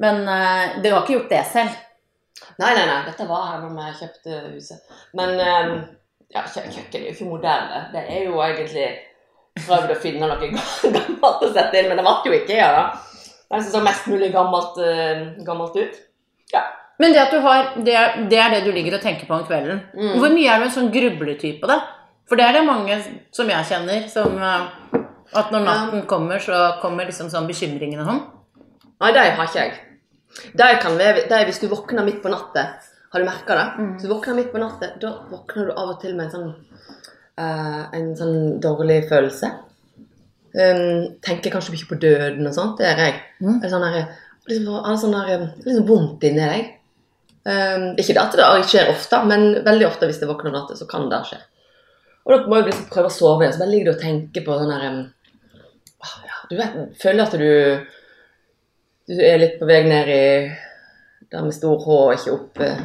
Men 0.00 0.22
uh, 0.28 0.80
du 0.80 0.88
har 0.92 1.02
ikke 1.02 1.18
gjort 1.18 1.28
det 1.36 1.44
selv? 1.52 1.76
Nei, 2.62 2.72
nei, 2.72 2.86
nei. 2.88 3.00
Dette 3.08 3.26
var 3.28 3.50
her 3.50 3.64
da 3.64 3.68
vi 3.72 3.98
kjøpte 4.00 4.38
huset. 4.54 4.94
Men 5.18 5.34
um, 5.36 5.74
ja, 6.32 6.42
kjø- 6.44 6.70
kjøkken 6.72 7.02
er 7.02 7.10
jo 7.10 7.14
ikke 7.16 7.28
moderne. 7.28 7.82
Det 7.92 8.04
er 8.06 8.24
jo 8.30 8.40
egentlig 8.44 8.86
prøvd 9.66 9.92
å 9.92 9.98
finne 10.00 10.30
noe 10.30 10.48
gammelt 10.96 11.44
å 11.44 11.52
sette 11.52 11.80
inn, 11.80 11.90
men 11.90 12.00
det 12.00 12.06
ble 12.06 12.16
jo 12.30 12.38
ikke 12.40 12.56
ja, 12.58 12.70
da. 12.76 12.86
Det 13.46 13.60
som 13.62 13.76
så 13.76 13.84
mest 13.84 14.08
mulig 14.10 14.32
gammelt, 14.34 14.80
uh, 14.80 15.26
gammelt 15.46 15.76
ut. 15.78 16.00
Ja. 16.54 16.64
Men 16.98 17.12
det 17.12 17.20
at 17.26 17.34
du 17.34 17.42
har, 17.44 17.74
det 17.84 17.92
er, 17.94 18.16
det 18.30 18.38
er 18.40 18.54
det 18.54 18.62
du 18.64 18.72
ligger 18.72 18.96
og 18.96 19.04
tenker 19.04 19.28
på 19.28 19.36
om 19.36 19.44
kvelden. 19.46 19.82
Mm. 19.92 20.14
Hvor 20.16 20.32
mye 20.32 20.48
er 20.54 20.62
du 20.62 20.66
en 20.70 20.74
sånn 20.78 20.92
grubletype, 20.94 21.68
da? 21.68 21.82
For 22.26 22.40
det 22.40 22.46
er 22.48 22.56
det 22.56 22.64
mange 22.66 22.96
som 23.36 23.50
jeg 23.52 23.68
kjenner, 23.68 24.06
som 24.10 24.32
eh, 24.40 25.02
At 25.36 25.52
når 25.52 25.62
natten 25.66 26.06
kommer, 26.10 26.40
så 26.42 26.78
kommer 26.80 27.06
liksom 27.06 27.28
sånn 27.30 27.46
bekymringene 27.50 28.06
sånn. 28.06 28.22
Nei, 29.02 29.12
de 29.12 29.22
har 29.36 29.44
ikke 29.44 29.60
jeg. 29.60 29.74
De 30.56 30.68
kan 30.82 30.98
være, 30.98 31.26
de, 31.30 31.40
hvis 31.48 31.60
du 31.62 31.68
våkner 31.70 32.04
midt 32.06 32.22
på 32.24 32.32
natta, 32.32 32.66
har 33.12 33.22
du 33.22 33.28
merka 33.28 33.56
det? 33.56 33.66
Mm. 33.78 33.92
Så 33.98 34.06
du 34.06 34.12
våkner 34.12 34.36
midt 34.36 34.52
på 34.52 34.60
natta, 34.60 34.90
da 35.00 35.12
våkner 35.30 35.68
du 35.68 35.72
av 35.72 35.94
og 35.94 36.00
til 36.02 36.16
med 36.16 36.26
en 36.26 36.34
sånn, 36.34 36.52
uh, 37.40 37.82
en 37.96 38.10
sånn 38.18 38.38
dårlig 38.62 39.02
følelse. 39.10 39.52
Um, 40.56 41.18
tenker 41.24 41.52
kanskje 41.52 41.74
mye 41.74 41.88
på 41.88 42.00
døden 42.00 42.48
og 42.48 42.56
sånt. 42.56 42.80
Det 42.80 42.88
er 42.88 43.02
jeg. 43.04 43.18
Mm. 43.40 43.58
Det 43.60 43.68
er 43.68 43.74
sånn 43.74 43.86
der, 43.86 43.98
liksom, 44.50 44.78
har 44.86 45.00
sånn 45.00 45.16
der, 45.16 45.46
sånn 45.66 45.88
vondt 45.88 46.28
inni 46.28 46.44
deg. 46.44 46.72
Um, 47.46 47.92
ikke 47.94 48.16
det 48.16 48.22
at 48.24 48.36
det 48.40 48.70
skjer 48.70 48.90
ofte, 48.90 49.20
men 49.28 49.60
veldig 49.66 49.86
ofte 49.86 50.08
hvis 50.10 50.18
jeg 50.22 50.30
våkner 50.30 50.50
om 50.50 50.58
natta, 50.58 50.78
så 50.78 50.88
kan 50.90 51.06
det 51.12 51.22
skje. 51.28 51.38
Og 52.26 52.32
da 52.34 52.38
må 52.50 52.58
jeg 52.58 52.72
liksom 52.72 52.88
prøve 52.90 53.10
å 53.10 53.14
sove 53.14 53.44
igjen. 53.44 53.54
Så 53.54 53.62
bare 53.62 53.72
ligger 53.72 53.92
du 53.92 53.94
og 53.94 54.02
tenker 54.02 54.44
på 54.46 54.56
sånn 54.58 54.72
her 54.74 54.88
um, 54.90 55.04
ah, 56.02 56.16
ja, 56.26 56.40
Du 56.50 56.56
vet, 56.58 56.80
føler 57.00 57.22
at 57.22 57.36
du 57.38 57.50
du 59.06 59.18
er 59.22 59.38
litt 59.38 59.58
på 59.60 59.68
vei 59.68 59.82
ned 59.86 60.08
i 60.10 60.22
det 61.30 61.42
med 61.42 61.54
stor 61.54 61.78
H 61.82 61.96
og 61.96 62.12
ikke 62.14 62.34
opp, 62.34 62.60
eh, 62.62 62.78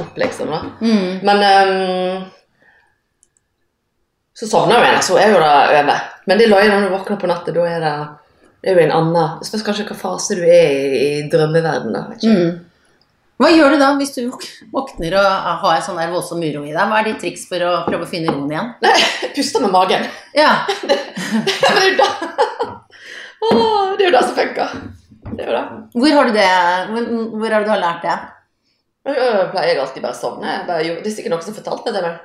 opp 0.00 0.18
liksom. 0.18 0.50
da. 0.50 0.60
Mm. 0.82 1.22
Men 1.26 1.44
um, 1.46 2.24
så 4.34 4.48
sovner 4.50 4.80
du 4.80 4.86
igjen, 4.88 5.02
så 5.06 5.18
er 5.18 5.30
jo 5.30 5.40
det 5.42 5.54
over. 5.78 6.04
Men 6.26 6.40
det 6.40 6.50
løyer 6.50 6.72
når 6.72 6.86
du 6.86 6.94
våkner 6.94 7.18
på 7.20 7.30
natta. 7.30 7.54
Da 7.54 7.66
er 7.70 7.82
det, 7.84 7.94
det 8.62 8.72
er 8.72 8.78
jo 8.78 8.86
en 8.88 8.94
annen 8.98 9.36
Det 9.40 9.48
spørs 9.50 9.66
kanskje 9.66 9.84
hvilken 9.84 10.00
fase 10.00 10.38
du 10.38 10.42
er 10.42 10.70
i, 10.74 11.02
i 11.02 11.28
drømmeverdenen. 11.30 12.08
vet 12.10 12.24
ikke. 12.24 12.38
Mm. 12.38 12.70
Hva 13.42 13.50
gjør 13.50 13.74
du 13.74 13.80
da 13.82 13.88
hvis 13.98 14.12
du 14.14 14.20
våkner 14.72 15.16
og 15.18 15.30
har 15.62 15.76
en 15.76 15.82
sånn 15.82 15.98
der 15.98 16.12
voldsom 16.14 16.42
uro 16.42 16.62
i 16.62 16.70
deg? 16.74 16.82
Hva 16.90 17.00
er 17.00 17.08
ditt 17.08 17.22
triks 17.22 17.48
for 17.50 17.62
å 17.66 17.72
prøve 17.86 18.06
å 18.06 18.10
finne 18.10 18.30
roen 18.30 18.52
igjen? 18.52 18.74
Nei, 18.82 18.94
Puste 19.34 19.62
med 19.62 19.74
magen. 19.74 20.06
Ja, 20.38 20.52
Men 20.86 21.42
det 21.46 21.70
er 21.70 21.88
jo 21.88 21.96
det 21.98 22.10
Det 23.98 24.06
er 24.06 24.06
jo 24.06 24.14
det 24.14 24.22
som 24.22 24.36
funker. 24.38 24.76
Det 25.30 25.46
gjør 25.46 25.56
det. 25.56 25.66
Hvor 25.96 26.16
har 26.18 26.28
du 26.28 26.36
det? 26.36 26.48
Hvor, 26.92 27.10
hvor 27.40 27.56
har 27.56 27.66
du 27.66 27.74
lært 27.80 28.06
det? 28.06 28.16
Jeg 29.04 29.50
pleier 29.52 29.82
alltid 29.82 30.04
bare 30.04 30.16
å 30.16 30.20
sovne. 30.20 30.56
Bare, 30.68 30.96
det 31.02 31.10
er 31.10 31.14
sikkert 31.14 31.34
noen 31.34 31.44
som 31.44 31.56
fortalte 31.56 31.92
det 31.92 32.04
Men. 32.06 32.16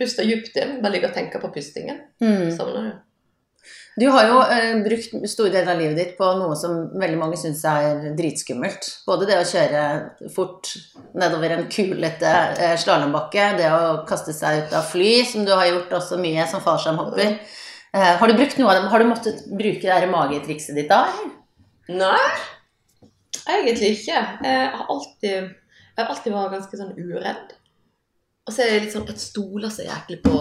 Puste 0.00 0.24
dypt 0.24 0.56
inn. 0.56 0.78
Bare 0.80 0.94
ligge 0.94 1.10
og 1.10 1.16
tenke 1.16 1.40
på 1.42 1.52
pustingen. 1.52 2.04
Mm. 2.24 2.50
Sovner 2.56 2.88
du. 2.88 2.98
Du 4.00 4.06
har 4.14 4.28
jo 4.30 4.36
eh, 4.48 4.78
brukt 4.80 5.16
store 5.28 5.50
deler 5.52 5.74
av 5.74 5.80
livet 5.80 5.98
ditt 5.98 6.12
på 6.16 6.28
noe 6.38 6.54
som 6.56 6.76
veldig 6.96 7.18
mange 7.20 7.36
syns 7.36 7.60
er 7.68 8.06
dritskummelt. 8.16 8.86
Både 9.04 9.26
det 9.28 9.40
å 9.40 9.48
kjøre 9.48 9.82
fort 10.32 10.70
nedover 11.18 11.56
en 11.56 11.66
kulete 11.72 12.30
eh, 12.54 12.76
slalåmbakke, 12.80 13.48
det 13.58 13.68
å 13.74 13.98
kaste 14.08 14.32
seg 14.36 14.62
ut 14.62 14.78
av 14.78 14.86
fly, 14.88 15.10
som 15.28 15.44
du 15.44 15.52
har 15.52 15.68
gjort 15.68 15.92
også 15.98 16.20
mye 16.22 16.46
som 16.48 16.64
fallskjermhopper. 16.64 17.34
Eh, 17.90 18.14
har 18.22 18.30
du 18.30 18.38
brukt 18.38 18.56
noe 18.62 18.70
av 18.72 18.78
dem? 18.78 18.88
Har 18.94 19.02
du 19.02 19.10
måttet 19.10 19.44
bruke 19.50 19.84
det 19.84 19.92
her 19.92 20.08
magetrikset 20.08 20.78
ditt 20.78 20.88
da? 20.88 21.02
eller? 21.10 21.36
Nei, 21.88 22.26
egentlig 23.48 23.94
ikke. 23.96 24.18
Jeg 24.44 24.66
har 24.74 24.84
alltid, 24.92 25.32
jeg 25.32 26.02
har 26.02 26.12
alltid 26.12 26.34
vært 26.34 26.54
ganske 26.56 26.80
sånn 26.80 26.92
uredd. 26.98 27.56
Og 28.46 28.54
så 28.54 28.64
er 28.64 28.74
det 28.74 28.84
litt 28.84 28.94
sånn 28.94 29.08
at 29.10 29.22
stoler 29.22 29.72
så 29.72 29.86
jæklig 29.86 30.20
på 30.24 30.36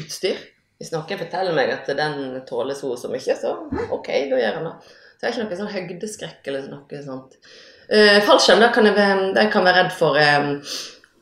utstyr. 0.00 0.42
Hvis 0.76 0.92
noen 0.92 1.20
forteller 1.20 1.56
meg 1.56 1.72
at 1.72 1.88
den 1.96 2.42
tåler 2.48 2.76
så 2.76 2.90
og 2.92 3.00
så 3.00 3.08
mye, 3.08 3.36
så 3.38 3.54
ok, 3.94 4.10
da 4.32 4.40
gjør 4.42 4.58
han 4.58 4.68
det. 4.68 4.74
Så 5.16 5.24
jeg 5.24 5.30
er 5.30 5.32
ikke 5.32 5.46
noe 5.46 5.60
sånn 5.62 5.72
høydeskrekk 5.72 6.50
eller 6.50 6.68
noe 6.68 7.00
sånt. 7.06 7.38
Uh, 7.86 8.18
fallskjerm, 8.26 8.60
da 8.60 8.68
kan 8.74 8.88
jeg, 8.88 8.96
jeg 9.38 9.50
kan 9.54 9.64
være 9.64 9.84
redd 9.84 9.94
for 9.96 10.18
um, 10.18 10.50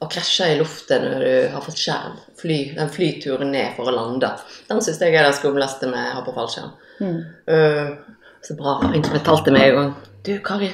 å 0.02 0.08
krasje 0.11 0.49
i 0.54 0.56
luften 0.58 1.04
når 1.06 1.23
du 1.23 1.34
har 1.54 1.64
fått 1.64 1.78
skjerm. 1.80 2.16
Fly, 2.40 2.58
den 2.78 2.90
flyturen 2.92 3.52
ned 3.54 3.76
for 3.76 3.90
å 3.90 3.94
lande. 3.94 4.32
Den 4.68 4.82
syns 4.84 5.00
jeg 5.02 5.14
er 5.14 5.28
det 5.28 5.37
skumleste 5.38 5.90
med 5.92 6.11
å 6.11 6.18
ha 6.18 6.25
på 6.26 6.34
fallskjerm. 6.34 6.75
Øh, 7.04 7.94
så 8.44 8.56
bra 8.58 8.78
en 8.84 9.04
som 9.04 9.14
fortalte 9.16 9.52
meg 9.54 9.70
en 9.70 9.76
gang 9.78 9.92
Du, 10.24 10.32
Kari. 10.44 10.70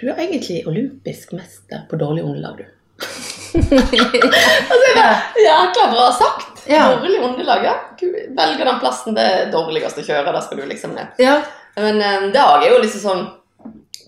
Du 0.00 0.06
er 0.08 0.20
egentlig 0.24 0.62
olympisk 0.68 1.32
mester 1.36 1.84
på 1.90 1.98
dårlig 2.00 2.24
underlag, 2.24 2.60
du. 2.60 2.66
altså, 3.50 4.84
jeg 4.86 4.94
bare, 4.96 5.16
Jækla 5.44 5.86
bra 5.92 6.06
sagt. 6.16 6.62
Ja. 6.68 6.86
Dårlig 6.94 7.20
underlag, 7.24 7.64
ja. 7.64 7.74
Velger 8.36 8.64
den 8.64 8.80
plassen 8.80 9.16
det 9.16 9.28
dårligst 9.52 10.00
å 10.00 10.04
kjøre. 10.06 10.32
Da 10.36 10.42
skal 10.44 10.60
du 10.60 10.66
liksom 10.70 10.94
ned. 10.96 11.20
Ja. 11.20 11.40
Men 11.76 12.00
um, 12.00 12.28
dag 12.34 12.64
er 12.64 12.74
jo 12.74 12.80
liksom 12.82 13.04
sånn 13.04 13.26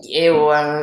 jo, 0.03 0.49
eh, 0.51 0.81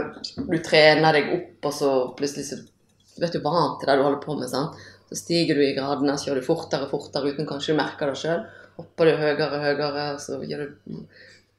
Du 0.48 0.56
trener 0.64 1.16
deg 1.16 1.32
opp, 1.34 1.68
og 1.68 1.74
så 1.76 1.90
plutselig 2.16 2.46
så 2.48 2.60
Du 2.62 3.20
vet 3.20 3.34
jo 3.36 3.42
vant 3.44 3.80
til 3.80 3.90
det 3.90 3.98
du 3.98 4.04
holder 4.06 4.22
på 4.22 4.36
med. 4.38 4.48
sant? 4.50 4.78
Så 5.10 5.18
stiger 5.18 5.58
du 5.58 5.64
i 5.66 5.74
gradene, 5.74 6.14
så 6.16 6.30
kjører 6.30 6.40
du 6.40 6.46
fortere 6.46 6.86
og 6.86 6.94
fortere 6.94 7.34
uten 7.34 7.48
kanskje 7.48 7.74
du 7.74 7.80
merker 7.80 8.12
det 8.12 8.20
sjøl. 8.20 8.46
Hopper 8.78 9.10
du 9.10 9.18
høyere 9.18 9.50
og 9.50 9.64
høyere, 9.66 10.04
så 10.22 10.38
gjør 10.46 10.68
du 10.68 11.00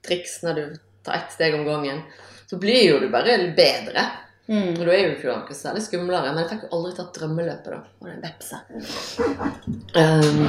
triks 0.06 0.42
når 0.46 0.60
du 0.60 0.66
tar 1.06 1.20
ett 1.20 1.32
steg 1.34 1.56
om 1.56 1.66
gangen. 1.66 2.04
Så 2.50 2.58
blir 2.58 2.84
jo 2.90 3.00
du 3.00 3.10
bare 3.10 3.38
bedre. 3.56 4.06
Mm. 4.52 4.74
Og 4.74 4.82
da 4.84 4.92
er 4.92 5.06
jo 5.06 5.12
ikke 5.14 5.30
noe 5.32 5.56
særlig 5.56 5.84
skumlere. 5.86 6.32
Men 6.34 6.42
jeg 6.44 6.50
fikk 6.50 6.66
jo 6.66 6.72
aldri 6.76 6.92
tatt 6.98 7.14
drømmeløpet, 7.16 7.70
da. 7.72 7.78
Og 8.02 8.08
det 8.08 8.16
er 8.16 8.24
vepse. 8.26 8.58
Um, 9.96 10.42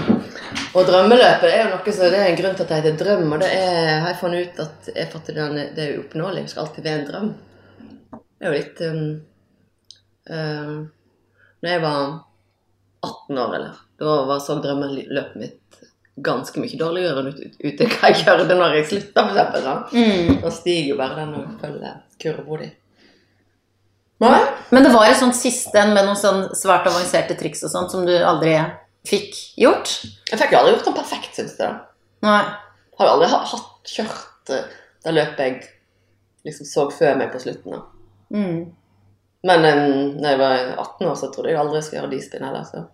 og 0.73 0.89
drømmeløpet 0.89 1.47
er 1.51 1.61
jo 1.61 1.69
noe 1.77 1.95
så 1.95 2.09
det 2.11 2.19
er 2.19 2.31
en 2.33 2.41
grunn 2.41 2.57
til 2.59 2.67
at 2.67 2.73
det 2.73 2.81
heter 2.81 2.99
drøm. 3.05 3.29
Og 3.29 3.45
det 3.45 3.53
er, 3.55 3.93
har 4.03 4.11
jeg 4.11 4.21
funnet 4.25 4.49
ut 4.49 4.63
at 4.65 4.91
jeg 4.97 5.13
for 5.13 5.31
det 5.31 5.69
det 5.77 5.85
er 5.85 6.01
uoppnåelig. 6.01 6.43
Det 6.43 6.55
skal 6.55 6.65
alltid 6.65 6.89
være 6.89 7.03
en 7.03 7.09
drøm. 7.13 7.31
Det 8.11 8.43
er 8.43 8.51
jo 8.51 8.59
litt 8.59 8.85
um, 8.89 9.07
um, 10.35 10.77
Når 11.63 11.75
jeg 11.77 11.87
var 11.87 12.03
18 13.07 13.43
år, 13.45 13.57
eller, 13.61 13.83
da 14.03 14.17
var, 14.27 14.43
så 14.43 14.59
drømmeløpet 14.63 15.39
mitt 15.39 15.62
ganske 16.21 16.61
mye 16.61 16.77
dårligere 16.79 17.23
ut- 17.31 17.41
ut- 17.41 17.61
ute 17.65 17.87
hva 17.89 18.11
jeg 18.13 18.25
gjorde 18.27 18.55
når 18.59 18.75
jeg 18.77 18.85
eksempel. 19.31 19.63
Sånn. 19.63 19.85
Mm. 19.97 20.41
Da 20.43 20.51
stiger 20.51 20.89
jo 20.93 20.97
bare 21.01 21.17
den 21.17 21.35
og 21.35 21.61
følger 21.61 21.95
kurva 22.21 22.59
di. 22.61 22.71
Men 24.71 24.85
det 24.85 24.93
var 24.95 25.07
et 25.11 25.17
sånt 25.19 25.35
siste 25.35 25.75
en 25.81 25.95
med 25.97 26.05
noen 26.07 26.19
sånn 26.19 26.45
svært 26.55 26.87
avanserte 26.87 27.35
triks 27.39 27.65
og 27.67 27.73
sånt 27.73 27.91
som 27.91 28.05
du 28.07 28.13
aldri 28.15 28.53
fikk 29.09 29.35
gjort? 29.59 29.89
Jeg 30.31 30.39
fikk 30.39 30.53
jo 30.55 30.59
aldri 30.61 30.77
gjort 30.77 30.85
den 30.91 30.95
perfekt, 31.01 31.33
syns 31.35 31.57
jeg. 31.59 31.75
Nei. 32.23 32.43
Har 32.99 33.09
jo 33.09 33.15
aldri 33.17 33.29
hatt 33.33 33.91
kjørt 33.91 34.53
eh, 34.55 34.69
det 35.03 35.15
løpet 35.17 35.43
jeg 35.43 35.57
liksom 36.47 36.67
så 36.71 36.85
før 36.95 37.19
meg 37.19 37.33
på 37.33 37.41
slutten. 37.43 37.73
da. 37.75 37.83
Mm. 38.31 38.61
Men 39.43 39.67
da 40.23 40.31
jeg 40.37 40.39
var 40.39 40.57
18 40.79 41.09
år, 41.11 41.17
så 41.19 41.33
trodde 41.35 41.51
jeg 41.51 41.59
aldri 41.59 41.81
jeg 41.81 41.89
skulle 41.89 42.03
gjøre 42.05 42.13
de 42.15 42.21
spinn 42.23 42.45
heller. 42.47 42.63
så. 42.71 42.85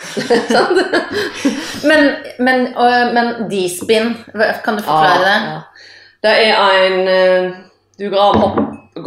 Men, 1.84 2.14
men, 2.38 2.66
og- 2.76 3.14
men 3.14 3.48
D-spin, 3.50 4.14
kan 4.64 4.76
du 4.76 4.82
forklare 4.82 5.18
det? 5.24 5.36
Ja, 5.44 5.52
ja. 5.52 5.60
Det 6.22 6.32
er 6.46 6.86
en 6.86 7.08
eh, 7.08 7.52
Du 7.98 8.10
går 8.10 8.18
av, 8.20 8.36
hopp, 8.36 8.58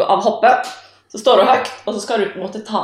av 0.02 0.22
hoppet, 0.24 0.68
så 1.12 1.18
står 1.22 1.38
du 1.38 1.44
høyt, 1.50 1.70
og 1.86 1.94
så 1.96 2.02
skal 2.02 2.20
du 2.24 2.28
på 2.30 2.40
en 2.40 2.46
måte 2.48 2.62
ta 2.66 2.84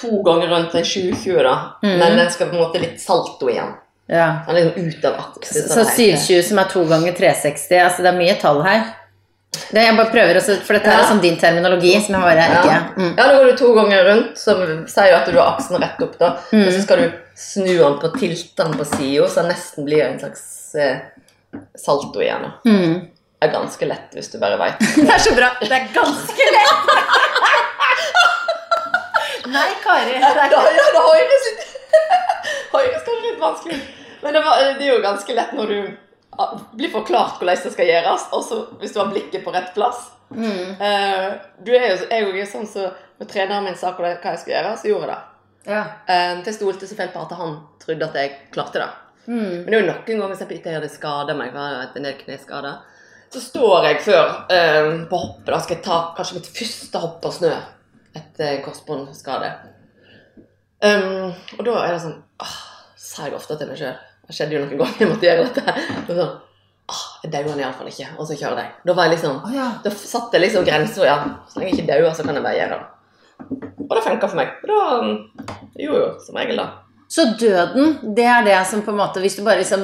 to 0.00 0.22
ganger 0.24 0.48
rundt 0.48 0.74
en 0.78 0.84
720, 0.84 1.42
da. 1.44 1.54
Mm. 1.82 1.98
Men 2.00 2.16
den 2.20 2.30
skal 2.32 2.48
på 2.48 2.56
en 2.56 2.62
måte 2.64 2.80
litt 2.80 3.00
salto 3.02 3.48
igjen. 3.52 3.74
Ja. 4.10 4.30
Den 4.46 4.56
er 4.56 4.64
liksom 4.70 4.88
ut 4.88 5.04
av 5.10 5.18
aksen. 5.20 5.66
Så 5.68 5.84
720 5.84 6.42
som 6.48 6.58
er 6.62 6.70
to 6.72 6.84
ganger 6.88 7.12
360, 7.18 7.76
altså 7.84 8.02
det 8.06 8.12
er 8.14 8.18
mye 8.20 8.36
tall 8.40 8.62
her. 8.64 8.86
Det 9.50 9.82
jeg 9.82 9.96
bare 9.98 10.10
prøver 10.12 10.36
også, 10.38 10.54
For 10.62 10.72
dette 10.78 10.86
Ja. 10.92 10.98
er 11.00 11.04
sånn 11.10 11.20
din 11.22 11.36
terminologi 11.38 11.92
som 12.04 12.14
jeg 12.14 12.22
bare 12.22 12.36
Ja. 12.38 12.44
ikke 12.62 12.78
mm. 12.96 13.14
Ja, 13.18 13.24
da 13.26 13.32
går 13.38 13.44
du 13.50 13.56
to 13.56 13.72
ganger 13.74 14.04
rundt, 14.06 14.38
som 14.38 14.56
sier 14.86 15.14
at 15.16 15.26
du 15.26 15.32
har 15.38 15.46
aksen 15.56 15.76
rett 15.82 16.00
opp. 16.06 16.18
da. 16.18 16.28
Mm. 16.52 16.66
Og 16.66 16.72
så 16.72 16.82
skal 16.84 16.96
du 16.98 17.12
snu 17.34 17.66
den 17.78 17.98
på 17.98 18.08
tiltene 18.18 18.76
på 18.78 18.84
sida, 18.86 19.26
så 19.28 19.34
den 19.42 19.48
nesten 19.50 19.84
blir 19.88 20.02
en 20.06 20.18
slags 20.20 20.74
eh, 20.74 20.96
salto 21.76 22.20
igjen. 22.22 22.46
Mm. 22.66 23.08
Det 23.40 23.48
er 23.48 23.52
ganske 23.54 23.86
lett 23.88 24.10
hvis 24.14 24.28
du 24.30 24.38
bare 24.38 24.58
veit. 24.60 24.78
Det 24.96 25.10
er 25.10 25.18
så 25.18 25.34
bra. 25.34 25.50
Det 25.60 25.72
er 25.72 25.88
ganske 25.94 26.44
lett! 26.54 26.90
Nei, 29.50 29.70
Kari. 29.82 30.14
Det 30.14 30.30
er 30.30 30.36
Ja, 30.52 30.60
ja, 30.62 30.86
det 30.94 31.02
høres 31.06 31.44
litt 31.48 31.62
Høres 32.70 33.02
kanskje 33.02 33.24
litt 33.26 33.40
vanskelig. 33.40 33.78
Men 34.22 34.34
det, 34.36 34.42
var, 34.44 34.54
det 34.78 34.84
er 34.86 34.92
jo 34.94 35.00
ganske 35.02 35.34
lett 35.34 35.52
når 35.56 35.66
du 35.72 35.78
blir 36.72 36.92
forklart 36.92 37.38
hvordan 37.40 37.60
det 37.64 37.72
skal 37.74 37.88
gjøres, 37.90 38.26
også 38.36 38.60
hvis 38.80 38.94
du 38.94 39.00
har 39.02 39.12
blikket 39.12 39.44
på 39.44 39.54
rett 39.54 39.72
plass. 39.74 40.08
mm. 40.30 40.76
Uh, 40.80 41.30
du 41.64 41.72
er 41.74 41.88
jo, 41.90 41.96
jeg 42.06 42.22
er 42.22 42.36
jo 42.38 42.44
sånn 42.46 42.68
så 42.70 42.84
Når 43.18 43.28
treneren 43.28 43.64
min 43.66 43.74
sa 43.76 43.90
hva 43.96 44.14
jeg 44.14 44.38
skulle 44.40 44.54
gjøre, 44.54 44.76
så 44.80 44.88
gjorde 44.88 45.08
jeg 45.08 45.10
det. 45.12 45.72
Ja. 45.74 45.80
Uh, 46.08 46.38
til 46.40 46.48
jeg 46.48 46.56
stolte 46.56 46.86
så 46.88 46.96
fælt 46.96 47.12
på 47.12 47.24
at 47.26 47.34
han 47.36 47.58
trodde 47.82 48.06
at 48.06 48.16
jeg 48.16 48.36
klarte 48.54 48.80
det. 48.80 48.86
Mm. 49.26 49.42
Men 49.42 49.66
det 49.66 49.74
er 49.76 49.82
jo 49.82 49.88
noen 49.90 50.06
ganger 50.06 50.32
hvis 50.32 50.40
jeg 50.44 50.56
ikke 50.56 50.76
hadde 50.78 50.88
skada 50.92 51.36
meg, 51.36 51.58
en 51.58 52.06
del 52.06 52.16
kneskader, 52.22 52.78
så 53.30 53.42
står 53.44 53.90
jeg 53.90 54.00
før 54.06 54.24
uh, 54.48 54.88
på 55.10 55.20
hoppet. 55.26 55.52
Da 55.52 55.60
skal 55.60 55.76
jeg 55.76 55.84
ta 55.84 56.00
kanskje 56.16 56.38
mitt 56.38 56.50
første 56.56 57.04
hopp 57.04 57.20
på 57.22 57.34
snø 57.36 57.52
etter 58.16 58.62
korsbåndskade. 58.64 59.52
Um, 60.80 61.34
og 61.58 61.66
da 61.66 61.74
er 61.84 61.92
det 61.92 62.00
sånn 62.06 62.16
ah, 62.40 62.60
Sier 62.96 63.28
jeg 63.28 63.36
ofte 63.36 63.58
til 63.60 63.68
meg 63.68 63.76
sjøl. 63.76 63.98
Det 64.30 64.36
skjedde 64.36 64.54
jo 64.54 64.62
noen 64.62 64.78
ganger 64.78 65.02
jeg 65.02 65.10
måtte 65.10 65.26
gjøre 65.26 65.46
dette. 65.48 65.72
Og 66.04 66.10
sånn, 66.14 66.34
ah, 66.94 67.00
Jeg 67.24 67.32
dauer 67.34 67.58
iallfall 67.58 67.88
ikke, 67.90 68.12
og 68.14 68.28
så 68.28 68.36
kjører 68.38 68.62
jeg. 68.62 68.74
Da 68.86 68.94
var 68.94 69.08
jeg 69.08 69.16
liksom 69.16 69.40
oh, 69.42 69.50
ja. 69.54 69.66
Da 69.82 69.90
satt 69.90 70.36
jeg 70.36 70.44
liksom 70.44 70.66
grenser. 70.68 71.08
Ja, 71.08 71.16
så 71.50 71.58
lenge 71.58 71.72
jeg 71.72 71.80
ikke 71.80 71.88
dauer, 71.90 72.14
så 72.14 72.26
kan 72.26 72.38
jeg 72.38 72.46
bare 72.46 72.60
gjøre 72.60 72.78
det. 72.78 73.58
Og 73.88 73.96
det 73.96 74.04
funka 74.06 74.30
for 74.30 74.38
meg. 74.38 74.52
Da 74.70 74.78
um, 75.02 75.10
gjorde 75.74 76.04
jo 76.04 76.12
som 76.22 76.38
regel 76.38 76.62
det. 76.62 76.68
Så 77.10 77.24
døden, 77.40 77.96
det 78.14 78.22
er 78.30 78.44
det 78.46 78.58
som 78.70 78.84
på 78.86 78.92
en 78.92 79.00
måte 79.00 79.18
Hvis 79.18 79.34
du 79.34 79.40
bare 79.42 79.58
liksom 79.58 79.80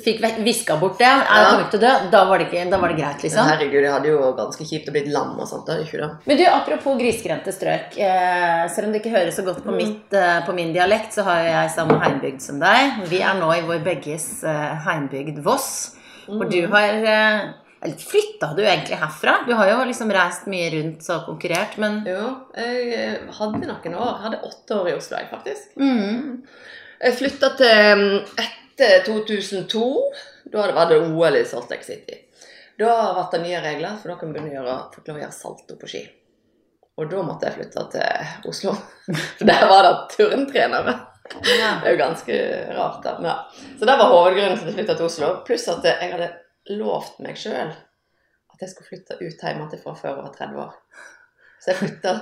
fikk 0.00 0.22
viska 0.46 0.78
bort 0.80 0.96
det, 0.98 1.04
er 1.10 1.26
Ja. 1.28 1.50
kommer 1.50 1.66
ikke 1.66 1.74
til 1.74 1.80
å 1.80 1.82
dø, 1.82 2.10
da 2.14 2.22
var 2.24 2.38
det, 2.40 2.46
ikke, 2.48 2.70
da 2.70 2.78
var 2.80 2.88
det 2.88 2.96
greit, 2.96 3.18
Men 3.20 3.26
liksom? 3.26 3.50
herregud, 3.50 3.82
jeg 3.84 3.92
hadde 3.92 4.08
jo 4.08 4.32
ganske 4.38 4.64
kjipt 4.70 4.88
å 4.88 4.94
bli 4.96 5.02
lam 5.12 5.34
og 5.38 5.46
sånt. 5.50 5.68
Er 5.68 5.82
ikke 5.84 6.00
det. 6.00 6.08
Men 6.26 6.36
du, 6.40 6.44
apropos 6.48 6.96
grisgrendte 6.98 7.52
strøk. 7.52 7.98
Eh, 8.00 8.64
selv 8.72 8.86
om 8.88 8.92
det 8.94 9.02
ikke 9.02 9.12
høres 9.18 9.36
så 9.36 9.44
godt 9.44 9.62
på, 9.62 9.76
mitt, 9.76 10.08
eh, 10.16 10.40
på 10.46 10.54
min 10.56 10.72
dialekt, 10.72 11.12
så 11.12 11.22
har 11.28 11.42
jo 11.44 11.50
jeg 11.52 11.70
samme 11.76 12.00
heimbygd 12.00 12.40
som 12.40 12.58
deg. 12.58 13.04
Vi 13.12 13.20
er 13.20 13.34
nå 13.34 13.52
i 13.58 13.60
vår 13.68 13.84
begges 13.84 14.42
eh, 14.42 14.76
heimbygd 14.88 15.42
Voss. 15.44 15.96
Hvor 16.30 16.48
du 16.48 16.62
har 16.72 16.88
eh, 17.04 17.40
flytta 17.80 18.50
du 18.56 18.62
egentlig 18.62 18.98
herfra? 19.00 19.38
Du 19.46 19.54
har 19.56 19.70
jo 19.70 19.78
liksom 19.88 20.10
reist 20.12 20.48
mye 20.52 20.68
rundt 20.74 21.06
og 21.14 21.22
konkurrert, 21.30 21.78
men 21.80 22.02
Jo, 22.04 22.24
jeg 22.56 23.20
hadde 23.38 23.62
noen 23.64 23.94
år. 23.96 24.10
Jeg 24.10 24.24
hadde 24.26 24.40
åtte 24.50 24.76
år 24.76 24.90
i 24.90 24.96
Oslo, 24.98 25.16
jeg, 25.16 25.30
faktisk. 25.30 25.76
mm. 25.80 26.42
Jeg 27.00 27.16
flytta 27.16 27.48
til 27.56 27.92
um, 27.96 28.02
etter 28.42 29.06
2002. 29.06 29.84
Da 30.52 30.66
var 30.76 30.90
det 30.90 30.98
OL 31.00 31.38
i 31.38 31.44
Salt 31.48 31.72
Lake 31.72 31.86
City. 31.86 32.18
Da 32.80 32.90
ble 33.16 33.24
det 33.32 33.40
nye 33.46 33.62
regler, 33.64 33.96
for 34.00 34.12
da 34.12 34.18
kan 34.20 34.28
man 34.28 34.36
begynne 34.36 34.52
å 34.52 34.58
gjøre, 34.58 34.74
lov 35.06 35.16
å 35.16 35.22
gjøre 35.22 35.36
salto 35.36 35.76
på 35.80 35.88
ski. 35.88 36.02
Og 37.00 37.08
da 37.08 37.22
måtte 37.24 37.48
jeg 37.48 37.56
flytte 37.62 37.86
til 37.94 38.50
Oslo. 38.50 38.74
For 39.38 39.48
der 39.48 39.64
var 39.70 39.86
det 39.86 39.92
turntrenere. 40.18 40.94
Det 41.30 41.54
er 41.56 41.86
jo 41.94 41.96
ganske 41.96 42.36
rart. 42.76 43.00
da. 43.06 43.14
Ja. 43.24 43.34
Så 43.78 43.88
det 43.88 43.96
var 43.96 44.10
hovedgrunnen 44.12 44.58
til 44.58 44.66
at 44.66 44.68
jeg 44.68 44.76
flytta 44.82 44.96
til 44.98 45.06
Oslo. 45.08 45.30
Pluss 45.46 45.64
at 45.72 45.86
jeg 45.88 46.10
hadde 46.12 46.28
lovt 46.78 47.18
meg 47.24 47.38
sjøl 47.40 47.70
at 47.70 48.62
jeg 48.64 48.72
skulle 48.72 48.90
flytte 48.90 49.16
ut 49.20 49.42
hjemmefra 49.46 49.94
før 49.96 50.10
jeg 50.10 50.20
var 50.20 50.36
30 50.36 50.62
år. 50.64 50.76
Så 51.60 51.70
jeg 51.70 51.76
flytta 51.76 52.12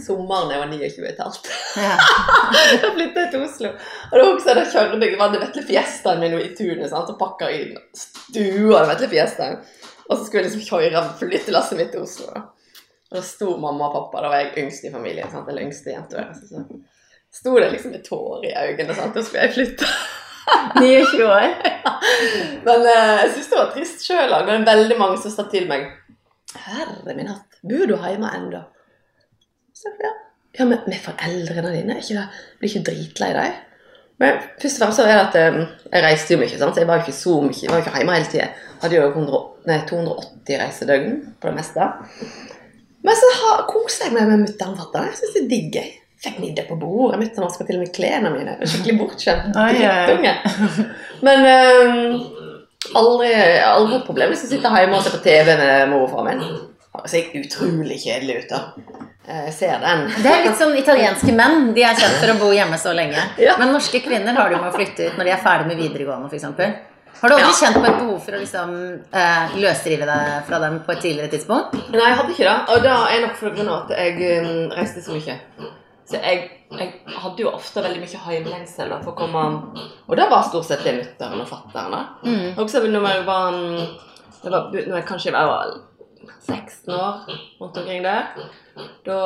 sommeren 0.00 0.52
jeg 0.52 0.60
var 0.62 0.70
29 0.70 1.08
et 1.10 1.20
halvt. 1.20 1.50
Da 2.82 2.90
flytta 2.94 3.24
jeg 3.24 3.30
til 3.34 3.44
Oslo. 3.44 3.72
Og 4.08 4.14
da 4.16 4.24
husker 4.28 4.50
jeg 4.50 4.58
da 4.58 4.64
kjørte 4.72 5.08
jeg 5.08 5.18
var 5.20 5.34
det 5.34 5.42
Vetle 5.42 5.64
Fiestaen 5.68 6.22
min 6.22 6.38
i 6.40 6.48
tunet 6.56 6.88
sant? 6.92 7.12
og 7.12 7.18
pakka 7.20 7.50
inn 7.52 7.76
stua 7.96 8.80
av 8.80 8.88
Vetle 8.94 9.10
Fiestaen. 9.12 9.60
Og 10.08 10.16
så 10.16 10.24
skulle 10.24 10.42
jeg 10.42 10.48
liksom 10.50 10.64
kjøre 10.68 11.04
flyttelasset 11.20 11.80
mitt 11.80 11.92
til 11.92 12.06
Oslo. 12.06 12.30
da. 12.32 12.46
Og 13.12 13.18
da 13.18 13.24
sto 13.26 13.52
mamma 13.60 13.90
og 13.90 13.98
pappa, 13.98 14.24
da 14.24 14.32
var 14.32 14.40
jeg 14.40 14.64
yngst 14.64 14.88
i 14.88 14.94
familien. 14.94 15.28
sant? 15.32 15.48
Eller 15.52 15.68
yngste 15.68 15.92
jenta. 15.92 16.24
Så, 16.32 16.48
så 16.48 17.40
sto 17.42 17.54
det 17.58 17.68
liksom 17.74 17.92
med 17.92 18.04
tårer 18.08 18.48
i 18.48 18.56
øynene, 18.56 18.96
sant? 18.96 19.12
og 19.12 19.20
så 19.20 19.28
skulle 19.28 19.44
jeg 19.44 19.56
flytte. 19.58 19.92
29 20.80 21.24
år. 21.26 21.48
Men 22.66 22.86
eh, 22.90 23.16
jeg 23.22 23.32
syns 23.34 23.50
det 23.50 23.58
var 23.58 23.72
trist 23.74 24.06
sjøl 24.06 24.36
òg. 24.36 24.46
Men 24.48 24.68
veldig 24.68 24.98
mange 25.00 25.18
som 25.22 25.34
sa 25.34 25.46
til 25.52 25.68
meg 25.70 25.90
Herre 26.52 27.14
min 27.16 27.30
hatt, 27.30 27.60
bor 27.64 27.88
du 27.88 27.94
hjemme 27.96 28.28
ennå? 28.36 28.60
Ja. 29.82 30.10
ja, 30.58 30.64
men 30.68 30.82
med 30.86 30.98
foreldrene 31.02 31.70
dine? 31.72 31.96
Ikke 31.98 32.14
det, 32.18 32.42
blir 32.60 32.70
ikke 32.70 32.82
dritlei 32.86 33.30
deg? 33.34 33.56
Men 34.22 34.36
først 34.60 34.76
og 34.76 34.82
fremst 34.84 35.00
så 35.00 35.06
er 35.06 35.16
det 35.16 35.22
at 35.24 35.38
eh, 35.40 35.56
jeg 35.88 36.04
reiste 36.04 36.34
jo 36.34 36.42
mye, 36.42 36.52
sant? 36.52 36.76
så 36.76 36.84
jeg 36.84 36.90
var 36.90 37.00
jo 37.00 37.06
ikke 37.06 37.16
så 37.16 37.38
mye, 37.42 37.56
jeg 37.56 37.72
var 37.72 37.80
jo 37.80 37.86
ikke 37.86 37.94
hjemme 37.96 38.18
hele 38.18 38.28
tida. 38.30 38.50
Hadde 38.82 38.98
jo 38.98 39.08
100, 39.08 39.40
nei, 39.70 39.78
280 39.88 40.60
reisedøgn 40.60 41.16
på 41.40 41.48
det 41.48 41.56
meste. 41.56 41.88
Men 43.02 43.18
så 43.18 43.32
koser 43.70 44.06
jeg 44.06 44.14
meg 44.14 44.30
med 44.30 44.44
mutter'n 44.44 44.78
fatter'n. 44.78 45.08
Jeg 45.10 45.18
syns 45.18 45.34
det 45.38 45.42
er 45.42 45.50
digg. 45.50 45.80
Fikk 46.22 46.38
middag 46.38 46.68
på 46.68 46.76
bordet. 46.78 47.18
mitt, 47.18 47.36
han 47.36 47.44
vaska 47.48 47.64
til 47.66 47.80
og 47.80 47.82
med 47.82 47.94
klærne 47.94 48.30
mine. 48.30 48.56
Skikkelig 48.62 48.98
bortskjemt. 49.00 49.56
Men 51.26 51.46
um, 51.46 52.20
aldri, 52.98 53.32
aldri 53.66 53.96
et 53.98 54.06
problem 54.06 54.30
hvis 54.30 54.44
jeg 54.46 54.52
sitter 54.56 54.76
hjemme 54.78 54.98
og 55.00 55.02
ser 55.06 55.16
på 55.16 55.22
TV 55.24 55.56
med 55.58 55.90
mor 55.90 56.06
og 56.06 56.12
far 56.14 56.28
min. 56.28 56.44
Det 56.92 57.08
ser 57.10 57.32
utrolig 57.40 57.96
kjedelig 58.02 58.36
ut, 58.42 58.50
da. 58.52 58.60
Eh, 59.26 59.44
Jeg 59.48 59.54
ser 59.56 59.78
den. 59.80 60.02
Det 60.22 60.28
er 60.28 60.42
litt 60.44 60.58
sånn 60.60 60.74
italienske 60.76 61.32
menn. 61.34 61.70
De 61.74 61.82
er 61.88 61.96
kjent 61.98 62.18
for 62.20 62.34
å 62.34 62.38
bo 62.38 62.50
hjemme 62.52 62.78
så 62.78 62.92
lenge. 62.94 63.22
Ja. 63.46 63.56
Men 63.58 63.72
norske 63.74 64.02
kvinner 64.04 64.36
har 64.36 64.50
det 64.50 64.58
jo 64.58 64.62
med 64.62 64.70
å 64.70 64.76
flytte 64.76 65.08
ut 65.08 65.18
når 65.18 65.30
de 65.30 65.34
er 65.34 65.42
ferdig 65.42 65.70
med 65.72 65.80
videregående, 65.80 66.28
f.eks. 66.28 66.44
Har 67.22 67.30
du 67.30 67.34
aldri 67.36 67.48
Ja. 67.48 67.58
kjent 67.62 67.78
på 67.78 67.86
et 67.86 67.98
behov 67.98 68.18
for 68.24 68.34
å 68.36 68.40
liksom 68.42 68.72
eh, 69.14 69.56
løsrive 69.62 70.08
deg 70.10 70.46
fra 70.48 70.58
dem 70.62 70.80
på 70.84 70.92
et 70.94 71.02
tidligere 71.06 71.32
tidspunkt? 71.32 71.78
Nei, 71.94 72.02
jeg 72.08 72.18
hadde 72.18 72.34
ikke 72.34 72.48
det. 72.48 72.56
Og 72.74 72.82
det 72.84 72.92
er 72.92 73.24
nok 73.24 73.42
av 73.62 73.76
at 73.78 73.94
jeg 73.96 74.42
um, 74.42 74.74
reiste 74.76 75.04
så 75.06 75.14
mye. 75.16 75.38
Så 76.08 76.18
jeg, 76.18 76.48
jeg 76.74 76.88
hadde 77.22 77.44
jo 77.44 77.52
ofte 77.54 77.82
veldig 77.84 78.02
mye 78.02 78.24
heimlengsel 78.24 78.90
da, 78.90 78.98
for 79.04 79.14
å 79.14 79.20
komme 79.20 79.42
Og 80.08 80.16
det 80.18 80.26
var 80.32 80.42
stort 80.48 80.66
sett 80.68 80.82
det 80.86 80.96
mutter'n 80.98 81.44
og 81.44 81.48
fatter'n. 81.48 81.96
Mm. 82.26 82.58
Også 82.58 82.82
når 82.82 83.08
jeg 83.08 83.24
var, 83.28 83.62
det 84.42 84.52
var 84.52 84.68
når 84.74 84.96
jeg 84.98 85.08
kanskje 85.08 85.34
var 85.36 85.76
16 86.42 86.94
år, 86.94 87.26
rundt 87.60 87.76
omkring 87.76 88.02
der. 88.02 88.22
Da 89.06 89.18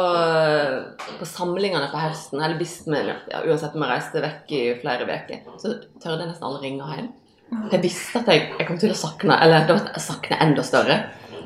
På 1.19 1.29
samlingene 1.29 1.89
på 1.93 2.01
høsten, 2.01 2.41
eller 2.43 2.59
hvis 2.61 2.81
vi, 2.87 3.03
ja, 3.07 3.43
uansett 3.45 3.77
om 3.77 3.85
jeg 3.87 3.93
reiste 3.93 4.25
vekk 4.25 4.57
i 4.57 4.65
flere 4.81 5.07
uker, 5.07 5.47
så 5.61 5.77
tørde 6.03 6.25
jeg 6.25 6.33
nesten 6.33 6.49
aldri 6.49 6.69
ringe 6.69 6.91
hjem. 6.97 7.13
Jeg 7.71 7.83
visste 7.85 8.21
at 8.21 8.29
jeg, 8.33 8.49
jeg 8.59 8.67
kom 8.67 8.79
til 8.83 8.91
å 8.91 8.97
sakne 8.99 9.37
Eller 9.39 9.69
jeg 9.71 10.03
sakne 10.03 10.39
enda 10.43 10.65
større. 10.67 10.97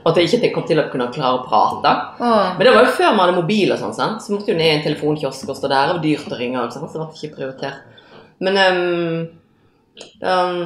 Og 0.00 0.10
at 0.10 0.18
jeg 0.20 0.30
ikke 0.38 0.52
kom 0.54 0.66
til 0.68 0.80
å 0.80 0.86
kunne 0.92 1.10
klare 1.12 1.40
å 1.40 1.44
prate. 1.44 1.92
Åh. 2.24 2.52
Men 2.56 2.66
det 2.66 2.74
var 2.74 2.86
jo 2.86 2.92
før 2.96 3.10
vi 3.12 3.22
hadde 3.22 3.36
mobil 3.36 3.72
og 3.74 3.80
sånn, 3.80 3.96
sant? 3.96 4.22
så 4.24 4.32
måtte 4.32 4.52
jo 4.52 4.58
ned 4.58 4.68
i 4.68 4.76
en 4.78 4.84
telefonkiosk 4.86 5.48
og 5.48 5.58
stå 5.58 5.68
der. 5.68 5.90
Det 5.90 5.96
var 5.96 6.04
dyrt 6.04 6.32
å 6.32 6.38
ringe, 6.40 6.62
og 6.62 6.72
sånn, 6.72 6.88
så 6.88 7.02
det 7.02 7.08
ble 7.10 7.20
ikke 7.20 7.36
prioritert. 7.36 8.06
Men 8.40 8.60
um, 8.64 9.18
um, 10.24 10.62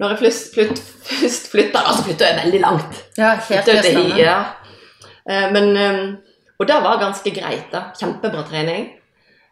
når 0.00 0.14
jeg 0.14 0.20
først 0.22 0.54
flytt, 0.56 0.80
først 1.10 1.50
flytta, 1.52 1.82
altså 1.84 2.00
så 2.00 2.06
flytta 2.08 2.30
jeg 2.30 2.38
veldig 2.44 2.62
langt. 2.64 3.02
Ja, 3.20 3.34
helt 3.50 3.68
til 3.68 4.14
ja. 4.16 4.38
Eh, 5.28 5.50
Men 5.52 5.76
um, 5.76 6.16
Og 6.60 6.68
det 6.68 6.78
var 6.84 7.00
ganske 7.00 7.32
greit, 7.36 7.68
da. 7.72 7.90
Kjempebra 7.96 8.44
trening. 8.48 8.88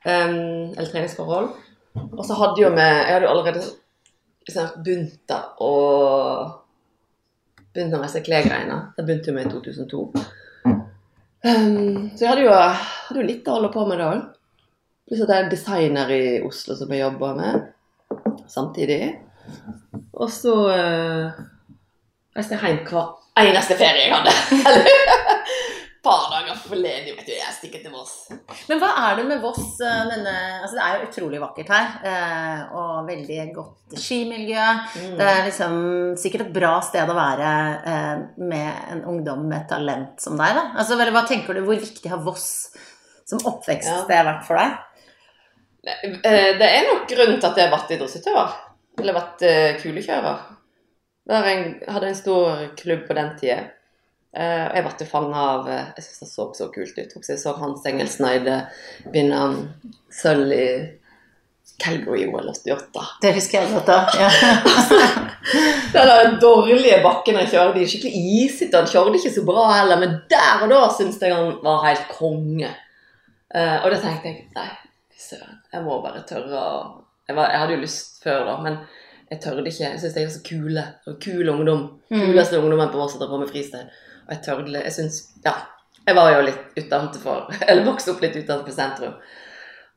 Eller 0.09 0.89
treningsforhold. 0.89 1.49
Og 2.13 2.25
så 2.25 2.37
hadde 2.39 2.63
jo 2.63 2.69
vi 2.73 2.85
Jeg 2.85 3.13
hadde 3.13 3.27
jo 3.27 3.31
allerede 3.33 3.63
begynt 4.85 5.33
å 5.61 5.73
Begynt 7.79 7.95
med 7.95 8.25
klesgreiene. 8.27 8.77
Det 8.97 9.05
begynte 9.07 9.31
jo 9.31 9.35
med 9.37 9.47
i 9.47 9.51
2002. 9.53 9.99
Um, 11.47 12.09
så 12.11 12.25
jeg 12.25 12.31
hadde 12.33 12.43
jo, 12.43 12.51
hadde 12.51 13.21
jo 13.21 13.27
litt 13.29 13.47
å 13.47 13.55
holde 13.55 13.71
på 13.71 13.85
med 13.87 14.01
da 14.03 14.09
òg. 14.17 14.25
Pluss 15.07 15.23
at 15.23 15.31
jeg 15.31 15.45
er 15.45 15.53
designer 15.53 16.11
i 16.11 16.25
Oslo 16.43 16.75
som 16.75 16.91
jeg 16.91 17.05
jobber 17.05 17.39
med 17.39 17.69
samtidig. 18.51 18.99
Og 20.19 20.27
så 20.35 20.57
uh, 20.75 21.39
reiste 22.35 22.59
jeg 22.59 22.75
hjem 22.75 22.83
hver 22.91 23.47
eneste 23.47 23.79
ferie 23.79 24.09
jeg 24.09 24.17
hadde. 24.17 25.27
Par 26.03 26.29
dager 26.31 26.55
forleden, 26.63 27.17
vet 27.17 27.27
du. 27.27 27.33
Jeg 27.35 27.55
stikker 27.57 27.81
til 27.83 27.91
Voss. 27.91 28.29
Men 28.69 28.79
hva 28.79 28.93
er 29.03 29.17
det 29.19 29.25
med 29.27 29.41
Voss 29.43 29.81
eh, 29.83 30.03
denne 30.07 30.35
Altså 30.61 30.77
det 30.77 30.83
er 30.85 30.93
jo 30.95 31.07
utrolig 31.09 31.41
vakkert 31.43 31.73
her. 31.75 31.89
Eh, 32.07 32.61
og 32.79 33.09
veldig 33.09 33.39
godt 33.57 33.97
skimiljø. 33.99 34.67
Mm. 34.95 35.17
Det 35.19 35.31
er 35.33 35.41
liksom 35.49 35.79
sikkert 36.23 36.47
et 36.47 36.53
bra 36.55 36.77
sted 36.87 37.11
å 37.11 37.17
være 37.19 37.49
eh, 37.93 38.13
med 38.39 38.93
en 38.95 39.03
ungdom 39.11 39.43
med 39.51 39.67
talent 39.71 40.23
som 40.23 40.39
deg, 40.39 40.55
da. 40.55 40.69
Altså 40.79 40.99
hva 41.01 41.25
tenker 41.27 41.59
du, 41.59 41.65
hvor 41.67 41.81
viktig 41.83 42.13
har 42.13 42.23
Voss 42.23 42.47
som 43.29 43.43
oppvekststed 43.51 44.15
ja. 44.15 44.27
vært 44.29 44.47
for 44.47 44.61
deg? 44.61 44.79
Det 45.83 46.69
er 46.69 46.87
nok 46.87 47.09
grunnen 47.11 47.41
til 47.41 47.49
at 47.49 47.59
jeg 47.59 47.67
har 47.67 47.75
vært 47.75 47.91
idrettsutøver. 47.97 48.55
Eller 48.99 49.17
vært 49.19 49.45
kulekjører. 49.83 50.47
Jeg 51.29 51.75
hadde 51.91 52.09
en 52.09 52.19
stor 52.19 52.63
klubb 52.79 53.05
på 53.09 53.19
den 53.19 53.35
tida. 53.41 53.59
Uh, 54.37 54.69
jeg 54.77 54.85
ble 54.85 55.07
fanga 55.09 55.43
av 55.55 55.69
uh, 55.71 55.85
Jeg 55.97 56.05
syns 56.05 56.19
det 56.21 56.29
så 56.31 56.45
så 56.55 56.69
kult 56.75 56.99
ut. 56.99 57.15
Jeg 57.17 57.41
så 57.41 57.55
Hans 57.57 57.87
Engelsneide 57.89 58.59
vinne 59.15 59.41
sølv 60.13 60.53
i 60.53 60.69
Calgary 61.79 62.27
OL 62.27 62.51
88. 62.51 63.07
Det 63.23 63.33
husker 63.37 63.63
jeg 63.63 63.73
godt, 63.73 63.87
da. 63.87 63.99
Ja. 64.19 64.29
den 66.25 66.37
dårlige 66.43 67.01
bakken 67.05 67.39
han 67.39 67.49
kjørte 67.49 67.81
er 67.81 67.91
skikkelig 67.91 68.23
isete. 68.43 68.77
Han 68.77 68.91
kjørte 68.91 69.21
ikke 69.21 69.35
så 69.37 69.45
bra 69.47 69.69
heller, 69.77 70.01
men 70.03 70.17
der 70.31 70.65
og 70.67 70.73
da 70.75 70.83
syntes 70.97 71.23
jeg 71.23 71.37
han 71.37 71.55
var 71.63 71.85
helt 71.87 72.09
konge. 72.13 72.73
Uh, 73.55 73.79
og 73.85 73.93
da 73.95 74.01
tenkte 74.03 74.29
jeg 74.33 74.49
nei, 74.59 74.71
søren, 75.17 75.61
jeg 75.73 75.85
må 75.87 76.03
bare 76.05 76.27
tørre 76.29 76.59
å 76.59 76.81
jeg, 77.29 77.37
jeg, 77.37 77.61
hadde 77.61 77.75
jo 77.77 77.81
lyst 77.83 78.23
før, 78.25 78.45
da, 78.49 78.57
men 78.65 78.77
jeg 79.29 79.41
tørde 79.45 79.65
ikke. 79.69 79.85
Jeg 79.85 80.01
syns 80.03 80.15
de 80.17 80.23
er 80.25 80.31
så 80.33 80.45
kule. 80.47 80.85
Kul 81.21 81.51
ungdom. 81.53 81.83
Mm. 82.09 82.23
Kuleste 82.31 82.61
ungdommen 82.61 82.93
på 82.93 83.01
Voss 83.01 83.15
som 83.15 83.23
driver 83.23 83.43
med 83.43 83.51
freestyle. 83.53 83.91
Og 84.29 84.35
jeg 84.37 84.45
tørde 84.45 84.85
Jeg 84.85 84.95
syns 84.95 85.21
Ja. 85.45 85.57
Jeg 86.09 86.17
var 86.17 86.31
jo 86.33 86.45
litt 86.47 86.79
utenfor 86.79 87.49
Eller 87.69 87.85
vokste 87.89 88.15
opp 88.15 88.23
litt 88.25 88.37
utenfor 88.37 88.73
sentrum. 88.73 89.17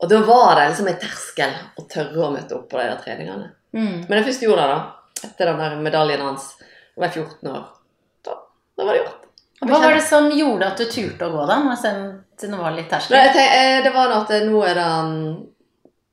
Og 0.02 0.10
da 0.10 0.18
var 0.26 0.56
det 0.58 0.70
liksom 0.72 0.88
en 0.90 0.98
terskel 0.98 1.52
å 1.78 1.84
tørre 1.86 2.24
å 2.26 2.32
møte 2.34 2.56
opp 2.56 2.66
på 2.72 2.80
de 2.80 2.88
der 2.88 2.98
treningene. 3.04 3.52
Mm. 3.70 4.08
Men 4.08 4.18
jeg 4.18 4.26
først 4.32 4.42
gjorde 4.42 4.64
det, 4.66 4.72
da, 4.74 5.26
etter 5.28 5.50
den 5.52 5.60
der 5.62 5.76
medaljen 5.84 6.24
hans, 6.26 6.48
da 6.58 7.04
var 7.04 7.12
jeg 7.12 7.22
14 7.22 7.52
år, 7.52 7.68
da, 8.26 8.34
da 8.74 8.88
var 8.88 8.96
det 8.96 9.04
gjort. 9.04 9.28
Hva 9.62 9.78
var 9.78 9.94
det 9.94 10.02
som 10.02 10.26
gjorde 10.34 10.72
at 10.72 10.82
du 10.82 10.88
turte 10.90 11.28
å 11.28 11.30
gå, 11.36 11.44
da? 11.46 11.60
Siden 11.78 12.56
det 12.56 12.58
var 12.58 12.74
litt 12.74 12.90
terskel? 12.90 13.14
Eh, 13.14 13.76
det 13.84 13.92
var 13.94 14.16
at 14.16 14.32
nå 14.42 14.64
er 14.66 14.80
det 14.80 14.88
um, 14.90 15.12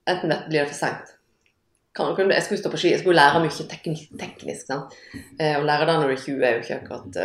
Enten 0.10 0.32
blir 0.48 0.62
det 0.62 0.70
for 0.70 0.78
seint. 0.78 1.16
Jeg 2.00 2.44
skulle 2.46 2.62
stå 2.62 2.70
på 2.72 2.80
ski, 2.80 2.94
jeg 2.94 3.02
skulle 3.02 3.18
lære 3.18 3.42
mye 3.44 3.66
teknisk. 3.74 4.14
teknisk 4.18 4.70
sant? 4.70 4.94
Eh, 5.42 5.58
å 5.58 5.66
lære 5.66 5.90
det 5.90 5.98
når 5.98 6.12
du 6.12 6.14
er 6.14 6.22
20 6.24 6.46
er 6.46 6.54
jo 6.56 6.62
ikke 6.64 6.78
akkurat 6.78 7.20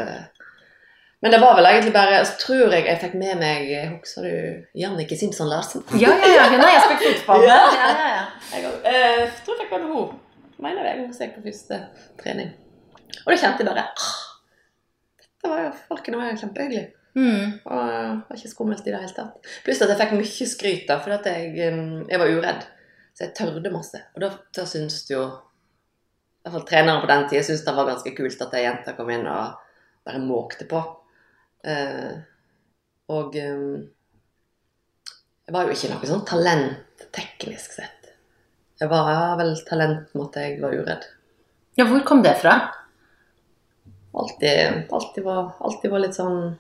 men 1.25 1.33
det 1.33 1.39
var 1.41 1.55
vel 1.57 1.67
egentlig 1.71 1.93
bare 1.95 2.19
Så 2.29 2.35
tror 2.43 2.75
jeg 2.77 2.85
jeg 2.85 2.99
fikk 3.01 3.15
med 3.17 3.39
meg 3.41 3.71
Husker 3.95 4.27
du 4.27 4.81
Jannike 4.81 5.17
Simpson 5.17 5.49
Larsen? 5.49 5.85
Ja, 6.03 6.11
ja, 6.21 6.33
ja. 6.35 6.43
Hun 6.53 6.61
har 6.61 6.75
jeg 6.75 6.83
spilt 6.85 7.23
fotball 7.23 7.47
med. 7.47 7.49
Ja, 7.81 7.87
ja, 8.01 8.11
ja. 8.17 8.27
Jeg 8.53 8.67
uh, 8.69 9.39
tror 9.47 9.55
jeg 9.57 9.63
fikk 9.63 9.73
med 9.73 9.87
henne. 9.87 10.19
Mener 10.67 10.91
jeg 10.91 10.99
hun 11.01 11.15
gikk 11.17 11.33
på 11.39 11.47
første 11.47 11.79
trening. 12.21 12.51
Og 13.25 13.33
da 13.33 13.39
kjente 13.41 13.65
jeg 13.65 13.71
bare 13.71 13.87
Dette 15.25 15.53
var 15.55 15.65
jo 15.65 15.73
farken 15.89 16.19
var 16.21 16.29
jo 16.29 16.43
kjempehyggelig. 16.43 16.85
Mm. 17.15 17.57
Og 17.63 17.81
det 17.81 17.97
eh, 17.97 18.13
var 18.29 18.39
ikke 18.39 18.51
skummelt 18.51 18.87
i 18.87 18.93
det 18.93 19.01
hele 19.01 19.17
tatt. 19.17 19.51
Pluss 19.65 19.83
at 19.85 19.93
jeg 19.93 20.01
fikk 20.01 20.15
mye 20.19 20.47
skryt 20.51 20.87
da, 20.89 20.97
fordi 21.03 21.17
at 21.19 21.29
jeg, 21.31 21.73
jeg, 22.11 22.21
var 22.21 22.33
uredd. 22.33 22.65
Så 23.15 23.27
jeg 23.27 23.35
tørde 23.39 23.73
masse. 23.73 24.01
Og 24.17 24.25
da, 24.25 24.31
da 24.57 24.65
syns 24.69 25.05
jo 25.11 25.23
i 25.25 26.49
hvert 26.49 26.59
fall 26.59 26.67
treneren 26.69 27.01
på 27.01 27.09
den 27.09 27.29
tida 27.31 27.45
syntes 27.47 27.65
det 27.65 27.77
var 27.77 27.89
ganske 27.89 28.15
kult 28.17 28.43
at 28.45 28.57
ei 28.59 28.65
jente 28.67 28.93
kom 28.99 29.13
inn 29.15 29.29
og 29.31 29.55
bare 30.05 30.21
måkte 30.21 30.67
på. 30.69 30.83
Eh, 31.65 32.15
og 33.15 33.37
eh, 33.41 33.67
jeg 35.45 35.57
var 35.57 35.67
jo 35.67 35.77
ikke 35.77 35.93
noe 35.93 36.09
sånn 36.09 36.25
talent 36.29 37.07
teknisk 37.15 37.77
sett. 37.79 38.11
Jeg 38.81 38.91
var 38.91 39.37
vel 39.39 39.55
talent 39.69 40.15
at 40.25 40.39
jeg 40.41 40.59
var 40.63 40.75
uredd. 40.77 41.05
Ja, 41.79 41.87
hvor 41.89 42.03
kom 42.07 42.23
det 42.25 42.37
fra? 42.41 42.59
Alltid, 44.15 44.85
alltid, 44.95 45.25
var, 45.25 45.57
alltid 45.59 45.91
var 45.91 46.05
litt 46.05 46.17
sånn 46.17 46.55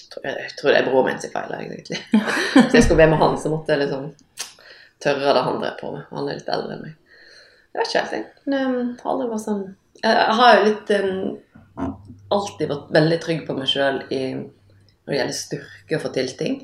jeg 0.00 0.14
tror, 0.14 0.24
jeg 0.26 0.54
tror 0.58 0.72
det 0.72 0.78
er 0.80 0.86
broren 0.88 1.06
min 1.06 1.20
sin 1.22 1.30
feil, 1.30 1.52
egentlig. 1.54 1.98
Så 2.70 2.72
jeg 2.74 2.82
skulle 2.82 2.98
være 2.98 3.12
med 3.12 3.20
han, 3.20 3.36
så 3.38 3.52
måtte 3.52 3.70
jeg 3.70 3.84
liksom 3.84 4.08
tørre 5.00 5.34
det 5.36 5.44
han 5.46 5.60
drev 5.60 5.76
på 5.78 5.92
med. 5.94 6.08
Han 6.10 6.26
er 6.26 6.40
litt 6.40 6.50
eldre 6.50 6.74
enn 6.74 6.82
meg. 6.82 6.96
Jeg 7.70 7.78
vet 7.78 7.92
ikke 7.92 8.00
helt, 8.00 8.16
jeg. 8.16 8.24
Men 8.50 8.56
jeg 8.58 8.96
har 9.04 9.12
aldri 9.12 9.28
vært 9.30 9.44
sånn 9.44 9.62
Jeg 10.00 10.34
har 10.40 10.56
jo 10.56 10.64
litt 10.66 10.90
um, 10.96 11.12
alltid 12.30 12.70
vært 12.70 12.90
veldig 12.94 13.18
trygg 13.22 13.46
på 13.46 13.56
meg 13.56 13.70
sjøl 13.70 14.02
når 14.10 15.10
det 15.12 15.18
gjelder 15.18 15.36
styrke 15.36 15.96
og 15.96 16.04
få 16.04 16.12
til 16.14 16.30
ting. 16.38 16.60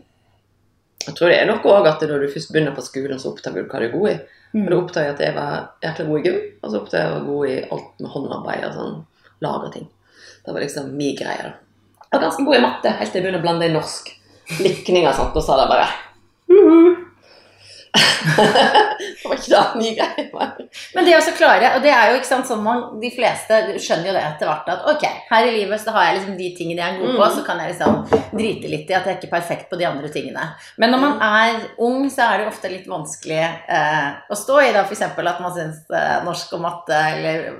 Jeg 1.07 1.15
tror 1.15 1.31
det 1.31 1.39
er 1.39 1.49
noe 1.49 1.73
òg 1.73 1.87
at 1.91 2.03
når 2.09 2.25
du 2.25 2.33
først 2.33 2.53
begynner 2.53 2.75
på 2.75 2.85
skolen, 2.85 3.19
så 3.21 3.31
oppdager 3.31 3.63
du 3.63 3.71
hva 3.71 3.83
du 3.83 3.87
er 3.87 3.95
god 3.95 4.09
i. 4.11 4.17
Mm. 4.57 4.65
Da 4.67 4.79
oppdager 4.79 5.07
jeg 5.07 5.15
at 5.17 5.23
jeg 5.27 5.37
var 5.37 5.53
jækla 5.85 6.09
god 6.09 6.19
i 6.19 6.25
gym, 6.27 6.41
og 6.63 6.71
så 6.71 6.81
oppdager 6.81 7.03
jeg 7.03 7.07
at 7.07 7.13
jeg 7.13 7.21
var 7.21 7.29
god 7.31 7.53
i 7.53 7.57
alt 7.77 8.03
med 8.03 8.13
håndarbeid 8.15 8.67
og 8.67 8.77
sånn, 8.79 8.97
lage 9.47 9.73
ting. 9.77 9.87
Det 10.47 10.55
var 10.55 10.65
liksom 10.65 10.93
min 10.99 11.19
greie. 11.19 11.43
da. 11.47 11.53
Jeg 12.07 12.13
var 12.15 12.25
ganske 12.27 12.47
god 12.49 12.57
i 12.57 12.65
matte 12.65 12.95
helt 13.01 13.13
til 13.13 13.21
jeg 13.21 13.27
begynte 13.27 13.43
å 13.43 13.47
blande 13.47 13.69
inn 13.69 13.77
norsk. 13.77 14.13
Likninger 14.63 15.11
og 15.11 15.17
sånt, 15.19 15.37
og 15.37 15.43
så 15.43 15.55
hadde 15.55 15.65
jeg 15.67 15.73
bare 15.75 15.89
uh 16.47 16.57
-huh 18.37 18.96
det 19.23 19.31
var 19.31 19.39
ikke 19.41 19.53
da 19.53 19.63
mye 19.81 19.95
greier. 19.97 20.67
Men 20.97 21.09
det 21.09 21.15
å 21.17 21.35
klare, 21.37 21.71
og 21.77 21.85
det 21.85 21.93
er 21.93 22.11
jo 22.11 22.19
ikke 22.21 22.29
sant 22.29 22.49
sånn 22.49 22.63
man, 22.65 22.83
De 23.03 23.11
fleste 23.15 23.61
skjønner 23.83 24.11
jo 24.11 24.17
det 24.17 24.25
etter 24.25 24.51
hvert 24.51 24.69
at 24.73 24.89
ok, 24.93 25.07
her 25.31 25.49
i 25.49 25.55
livet 25.55 25.83
så 25.83 25.95
har 25.97 26.09
jeg 26.09 26.19
liksom 26.19 26.37
de 26.41 26.51
tingene 26.59 26.83
jeg 26.83 26.95
er 26.95 27.01
god 27.01 27.15
på, 27.15 27.23
mm. 27.23 27.37
så 27.39 27.47
kan 27.47 27.63
jeg 27.63 27.73
liksom 27.73 28.37
drite 28.37 28.73
litt 28.73 28.93
i 28.93 28.99
at 28.99 29.09
jeg 29.09 29.15
er 29.15 29.19
ikke 29.21 29.31
er 29.31 29.35
perfekt 29.37 29.71
på 29.71 29.81
de 29.81 29.89
andre 29.89 30.11
tingene. 30.13 30.49
Men 30.83 30.95
når 30.95 31.03
man 31.07 31.25
er 31.27 31.65
ung, 31.87 32.11
så 32.13 32.29
er 32.29 32.43
det 32.43 32.51
ofte 32.51 32.73
litt 32.73 32.91
vanskelig 32.91 33.41
eh, 33.43 34.13
å 34.29 34.39
stå 34.39 34.61
i 34.65 34.71
da 34.77 34.85
f.eks. 34.85 35.07
at 35.07 35.43
man 35.43 35.57
syns 35.57 35.83
eh, 35.91 36.13
norsk 36.27 36.55
og 36.59 36.65
matte 36.67 37.01
eller 37.17 37.51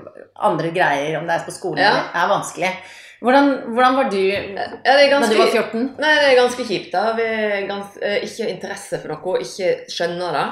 andre 0.47 0.71
greier, 0.75 1.17
om 1.19 1.27
det 1.27 1.37
er 1.37 1.45
på 1.47 1.55
skolen, 1.55 1.83
ja. 1.83 2.07
er 2.13 2.31
vanskelig. 2.31 2.71
Hvordan, 3.19 3.47
hvordan, 3.73 3.95
var 3.95 4.09
du 4.11 4.19
ja, 4.21 5.09
ganske, 5.09 5.33
da 5.33 5.33
du 5.33 5.39
var 5.39 5.47
14? 5.47 5.85
Nei, 5.97 6.13
Det 6.19 6.27
er 6.27 6.35
ganske 6.37 6.65
kjipt. 6.67 6.91
da. 6.93 7.13
Vi 7.17 7.27
gans, 7.69 7.97
eh, 7.97 8.23
ikke 8.27 8.49
interesse 8.51 8.99
for 9.01 9.13
noe, 9.13 9.39
ikke 9.41 9.89
skjønner 9.89 10.37
det. 10.37 10.47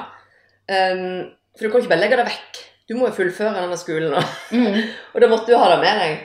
Um, 0.66 1.32
for 1.56 1.66
du 1.66 1.72
kan 1.72 1.82
ikke 1.82 1.92
bare 1.94 2.02
legge 2.02 2.18
det 2.20 2.28
vekk. 2.28 2.62
Du 2.86 2.94
må 2.98 3.08
jo 3.08 3.16
fullføre 3.16 3.54
denne 3.58 3.78
skolen. 3.80 4.14
Mm. 4.52 4.78
og 5.12 5.22
da 5.22 5.30
måtte 5.30 5.50
du 5.50 5.58
ha 5.58 5.70
det 5.72 5.80
med 5.82 6.00
deg. 6.02 6.24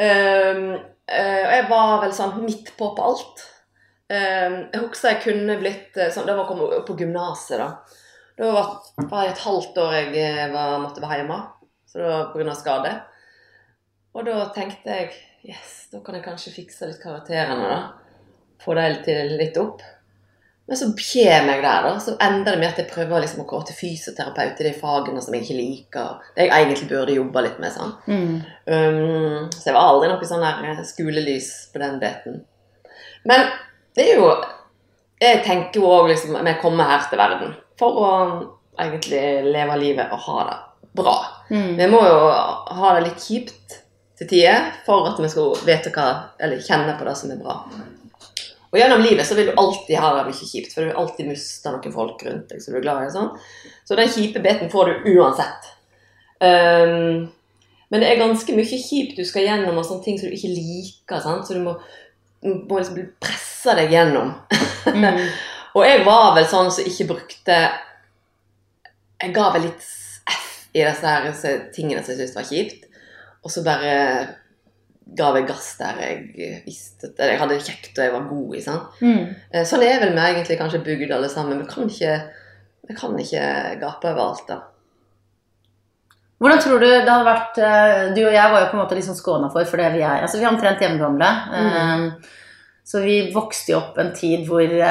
Um, 0.00 0.66
uh, 1.10 1.42
og 1.44 1.54
jeg 1.56 1.64
var 1.70 1.96
vel 2.04 2.14
sånn 2.16 2.36
midt 2.44 2.72
på 2.78 2.92
på 2.96 3.08
alt. 3.10 3.46
Um, 4.10 4.56
jeg 4.72 4.82
husker 4.82 5.14
jeg 5.14 5.22
kunne 5.22 5.58
blitt 5.60 5.98
sånn, 6.10 6.26
Det 6.26 6.34
var 6.34 6.42
å 6.42 6.48
komme 6.48 6.82
på 6.86 6.98
gymnaset, 6.98 7.60
da. 7.60 7.70
Det 8.40 8.48
var, 8.48 8.70
var 9.10 9.28
et 9.28 9.42
halvt 9.44 9.78
år 9.82 9.96
jeg 10.16 10.50
var, 10.54 10.78
måtte 10.80 11.02
være 11.04 11.20
hjemme. 11.20 11.40
Så 11.90 12.00
det 12.00 12.06
var 12.08 12.30
pga. 12.32 12.54
skade. 12.56 12.92
Og 14.14 14.26
da 14.26 14.44
tenkte 14.54 14.96
jeg 14.96 15.10
Yes, 15.40 15.88
da 15.88 16.02
kan 16.04 16.18
jeg 16.18 16.24
kanskje 16.26 16.52
fikse 16.52 16.84
litt 16.88 17.00
karakterene, 17.00 17.64
da. 17.64 17.78
Få 18.60 18.74
dem 18.76 18.98
litt 19.40 19.56
opp. 19.56 19.80
Men 20.70 20.78
så 20.78 20.86
kommer 20.86 21.54
jeg 21.54 21.62
der, 21.64 21.82
da. 21.82 21.96
Så 21.98 22.12
ender 22.22 22.52
det 22.52 22.58
med 22.60 22.68
at 22.68 22.76
jeg 22.78 22.86
prøver 22.92 23.24
liksom 23.24 23.40
å 23.42 23.46
gå 23.50 23.58
til 23.66 23.74
fysioterapeut 23.74 24.60
i 24.62 24.66
de 24.68 24.70
fagene 24.78 25.22
som 25.24 25.34
jeg 25.34 25.42
ikke 25.42 25.56
liker. 25.58 26.28
Det 26.36 26.46
jeg 26.46 26.52
egentlig 26.54 26.86
burde 26.92 27.16
jobba 27.16 27.42
litt 27.42 27.58
med. 27.58 27.74
sånn. 27.74 27.96
Mm. 28.06 28.36
Um, 28.70 29.48
så 29.50 29.64
jeg 29.66 29.74
var 29.74 29.88
aldri 29.88 30.12
noe 30.12 30.28
sånn 30.30 30.46
der 30.46 30.70
eh, 30.70 30.84
skolelys 30.86 31.50
på 31.74 31.82
den 31.82 31.98
biten. 31.98 32.38
Men 33.26 33.50
det 33.98 34.06
er 34.12 34.22
jo 34.22 34.30
Jeg 35.20 35.42
tenker 35.44 35.82
jo 35.82 35.90
òg 35.92 36.06
liksom 36.08 36.38
Vi 36.46 36.52
kommer 36.62 36.86
her 36.88 37.02
til 37.10 37.18
verden 37.20 37.50
for 37.76 37.98
å 38.00 38.12
egentlig 38.80 39.50
leve 39.50 39.76
livet 39.76 40.14
og 40.14 40.22
ha 40.28 40.44
det 40.48 40.58
bra. 41.02 41.16
Mm. 41.50 41.74
Vi 41.76 41.88
må 41.90 42.00
jo 42.06 42.20
ha 42.78 42.94
det 42.94 43.08
litt 43.08 43.26
kjipt 43.26 43.80
til 44.20 44.30
tider 44.30 44.70
for 44.86 45.10
at 45.10 45.18
vi 45.20 45.28
skal 45.32 45.52
vite 45.66 45.92
hva, 45.94 46.06
eller 46.38 46.62
kjenne 46.62 46.94
på 46.94 47.10
det 47.10 47.16
som 47.18 47.34
er 47.34 47.42
bra. 47.42 47.58
Og 48.70 48.78
gjennom 48.78 49.02
livet 49.02 49.26
så 49.26 49.34
vil 49.34 49.50
du 49.50 49.58
alltid 49.58 49.98
ha 49.98 50.12
det 50.14 50.28
mye 50.28 50.46
kjipt, 50.46 50.72
for 50.72 50.84
du 50.84 50.90
vil 50.90 51.00
alltid 51.02 51.28
miste 51.30 51.72
noen 51.74 51.94
folk 51.94 52.22
rundt 52.26 52.52
deg 52.52 52.62
som 52.62 52.74
du 52.74 52.78
er 52.78 52.84
glad 52.84 53.08
i. 53.08 53.12
Sånn. 53.14 53.30
Så 53.88 53.98
den 53.98 54.12
kjipe 54.14 54.42
biten 54.44 54.70
får 54.70 54.90
du 54.90 55.10
uansett. 55.16 55.70
Um, 56.40 57.26
men 57.90 58.02
det 58.02 58.12
er 58.12 58.22
ganske 58.22 58.54
mye 58.54 58.78
kjipt 58.78 59.18
du 59.18 59.26
skal 59.26 59.48
gjennom, 59.48 59.80
og 59.80 59.86
sånne 59.88 60.06
ting 60.06 60.20
som 60.20 60.30
du 60.30 60.38
ikke 60.38 60.52
liker. 60.54 61.22
Sant? 61.24 61.48
Så 61.48 61.58
du 61.58 61.64
må, 61.64 61.74
må 62.46 62.78
liksom 62.78 63.02
presse 63.22 63.74
deg 63.80 63.90
gjennom. 63.96 64.36
Mm. 64.86 65.18
og 65.76 65.86
jeg 65.88 66.04
var 66.06 66.36
vel 66.38 66.46
sånn 66.50 66.70
som 66.74 66.86
ikke 66.86 67.10
brukte 67.10 67.62
jeg 69.20 69.34
ga 69.36 69.50
vel 69.54 69.66
litt 69.68 69.88
F 70.30 70.46
i 70.72 70.84
disse 70.84 71.10
her 71.10 71.26
tingene 71.74 72.02
som 72.04 72.14
jeg 72.14 72.20
syntes 72.22 72.36
var 72.38 72.46
kjipt. 72.48 72.86
Og 73.44 73.52
så 73.52 73.64
bare 73.64 73.94
ga 75.16 75.30
jeg 75.36 75.46
gass 75.48 75.68
der 75.78 75.96
jeg 76.00 76.62
visste 76.66 77.08
at 77.10 77.18
jeg 77.32 77.38
hadde 77.40 77.56
det 77.56 77.64
kjekt 77.66 77.98
og 77.98 78.04
jeg 78.04 78.12
var 78.14 78.28
god 78.30 78.54
i. 78.56 78.60
sånn. 78.64 78.82
Mm. 79.02 79.22
Eh, 79.52 79.64
Sånn 79.66 79.82
er 79.86 80.00
vel 80.02 80.12
vi 80.14 80.20
egentlig 80.26 80.58
kanskje 80.60 80.82
bygd 80.86 81.12
alle 81.16 81.28
sammen. 81.32 81.58
Vi 81.62 81.66
kan 81.70 81.88
ikke, 81.90 82.12
vi 82.88 82.96
kan 83.00 83.18
ikke 83.18 83.46
gape 83.80 84.12
over 84.12 84.22
alt, 84.28 84.44
da. 84.48 84.60
Hvordan 86.40 86.60
tror 86.62 86.78
du 86.80 86.86
det 86.88 87.04
hadde 87.04 87.26
vært 87.26 87.58
eh, 87.60 88.04
Du 88.16 88.22
og 88.24 88.32
jeg 88.32 88.52
var 88.52 88.62
jo 88.62 88.68
på 88.70 88.76
en 88.78 88.80
måte 88.80 88.96
liksom 88.96 89.16
skåna 89.18 89.50
for, 89.52 89.66
for 89.68 89.76
det 89.82 89.90
vi 89.92 90.00
er. 90.00 90.22
Altså, 90.24 90.38
vi 90.40 90.46
er 90.46 90.52
omtrent 90.54 90.80
hjemmegamle. 90.80 91.28
eh, 91.58 92.06
Så 92.90 92.98
vi 93.04 93.16
vokste 93.30 93.70
jo 93.70 93.78
opp 93.78 93.98
en 94.02 94.08
tid 94.16 94.48
hvor 94.48 94.64
det 94.66 94.86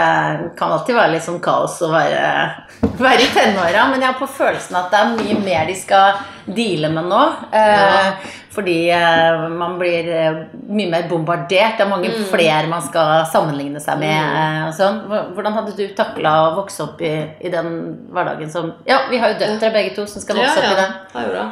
kan 0.55 0.71
alltid 0.71 0.95
være 0.95 1.12
litt 1.17 1.23
sånn 1.25 1.41
kaos 1.43 1.73
å 1.83 1.89
være, 1.91 2.27
være 3.05 3.25
i 3.25 3.31
tenåra. 3.35 3.89
Men 3.91 3.99
jeg 4.05 4.13
har 4.13 4.19
på 4.21 4.27
følelsen 4.38 4.77
at 4.79 4.93
det 4.93 4.99
er 5.01 5.09
mye 5.17 5.39
mer 5.43 5.65
de 5.67 5.75
skal 5.75 6.21
deale 6.47 6.91
med 6.95 7.09
nå. 7.12 7.23
eh, 7.51 7.73
Ja. 7.75 8.13
Fordi 8.55 8.77
eh, 8.91 9.41
man 9.51 9.75
blir 9.81 10.07
eh, 10.15 10.38
mye 10.71 10.88
mer 10.93 11.09
bombardert. 11.12 11.75
Det 11.77 11.83
er 11.85 11.89
mange 11.91 12.07
Mm. 12.09 12.23
flere 12.31 12.67
man 12.71 12.81
skal 12.88 13.25
sammenligne 13.33 13.81
seg 13.83 13.99
med. 13.99 14.15
Mm. 14.15 14.39
eh, 14.39 14.71
sånn. 14.79 15.01
Hvordan 15.35 15.59
hadde 15.59 15.75
du 15.77 15.83
takla 15.99 16.33
å 16.45 16.55
vokse 16.55 16.83
opp 16.88 17.03
i, 17.03 17.12
i 17.43 17.51
den 17.51 17.69
hverdagen 18.15 18.49
som 18.49 18.71
Ja, 18.88 19.01
vi 19.12 19.19
har 19.19 19.33
jo 19.35 19.41
døtre 19.43 19.73
begge 19.75 19.93
to 19.99 20.07
som 20.07 20.23
skal 20.23 20.39
vokse 20.39 20.63
opp 20.63 20.71
i 20.71 20.79
den. 20.79 20.95
jo. 21.35 21.45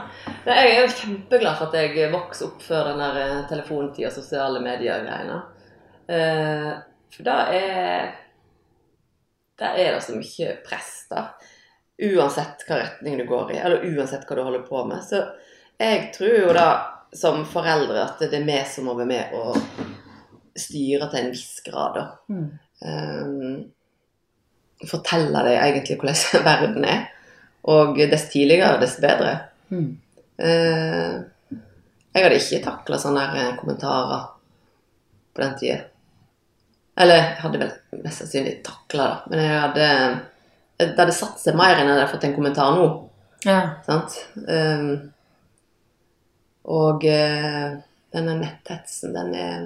Jeg 0.47 0.63
er 0.63 0.81
jo 0.81 0.87
kjempeglad 0.95 1.59
for 1.59 1.67
at 1.67 1.77
jeg 1.83 2.11
vokste 2.15 2.47
opp 2.49 2.63
før 2.63 2.93
den 2.93 3.03
der 3.03 3.21
eh, 3.27 3.69
og 4.07 4.11
sosiale 4.15 4.63
medier-greiene. 4.63 5.43
Eh, 6.07 6.71
for 7.11 7.23
da 7.23 7.37
er 7.51 8.15
Der 9.57 9.73
er 9.73 9.95
det 9.95 10.03
så 10.05 10.13
mye 10.13 10.51
press, 10.61 11.07
da. 11.09 11.31
Uansett 11.97 12.61
hva 12.67 12.75
retning 12.77 13.15
du 13.17 13.23
går 13.25 13.55
i, 13.55 13.57
eller 13.57 13.87
uansett 13.89 14.27
hva 14.29 14.35
du 14.37 14.43
holder 14.45 14.67
på 14.67 14.83
med. 14.85 15.01
Så 15.01 15.23
jeg 15.81 16.11
tror 16.13 16.35
jo 16.43 16.51
da, 16.53 16.67
som 17.09 17.41
foreldre, 17.49 18.03
at 18.03 18.21
det 18.21 18.37
er 18.37 18.45
vi 18.45 18.59
som 18.69 18.85
må 18.85 18.93
være 18.99 19.09
med 19.09 19.33
og 19.33 19.57
styre 20.57 21.09
til 21.09 21.23
en 21.23 21.33
viss 21.33 21.57
grad, 21.65 21.97
da. 21.97 22.05
Mm. 22.29 22.45
um, 22.85 23.65
fortelle 24.85 25.41
deg 25.49 25.57
egentlig 25.57 25.97
hvordan 25.97 26.45
verden 26.51 26.85
er. 26.85 27.03
Og 27.73 27.97
dess 27.97 28.29
tidligere, 28.29 28.77
dess 28.83 28.99
bedre. 29.01 29.33
Mm. 29.73 29.89
Uh, 30.37 31.25
jeg 32.13 32.23
hadde 32.23 32.41
ikke 32.45 32.65
takla 32.69 33.01
sånne 33.01 33.51
kommentarer 33.57 34.33
på 35.33 35.43
den 35.43 35.57
tida. 35.57 35.83
Eller 36.97 37.19
jeg 37.19 37.35
hadde 37.43 37.59
vel 37.61 38.01
mest 38.03 38.23
sannsynlig 38.23 38.55
takla 38.65 39.07
det, 39.27 39.35
men 39.35 39.43
jeg 39.45 39.59
hadde 39.61 39.89
Det 40.77 40.93
hadde 40.97 41.13
satt 41.17 41.41
seg 41.41 41.57
mer 41.57 41.77
enn 41.77 41.89
jeg 41.89 41.97
hadde 41.97 42.09
fått 42.11 42.25
en 42.27 42.35
kommentar 42.35 42.73
nå. 42.77 42.87
Ja. 43.45 43.59
Sant? 43.85 44.17
Um, 44.45 44.89
og 46.67 47.05
uh, 47.05 47.77
denne 48.13 48.35
netthetsen, 48.37 49.15
den 49.15 49.31
er 49.37 49.63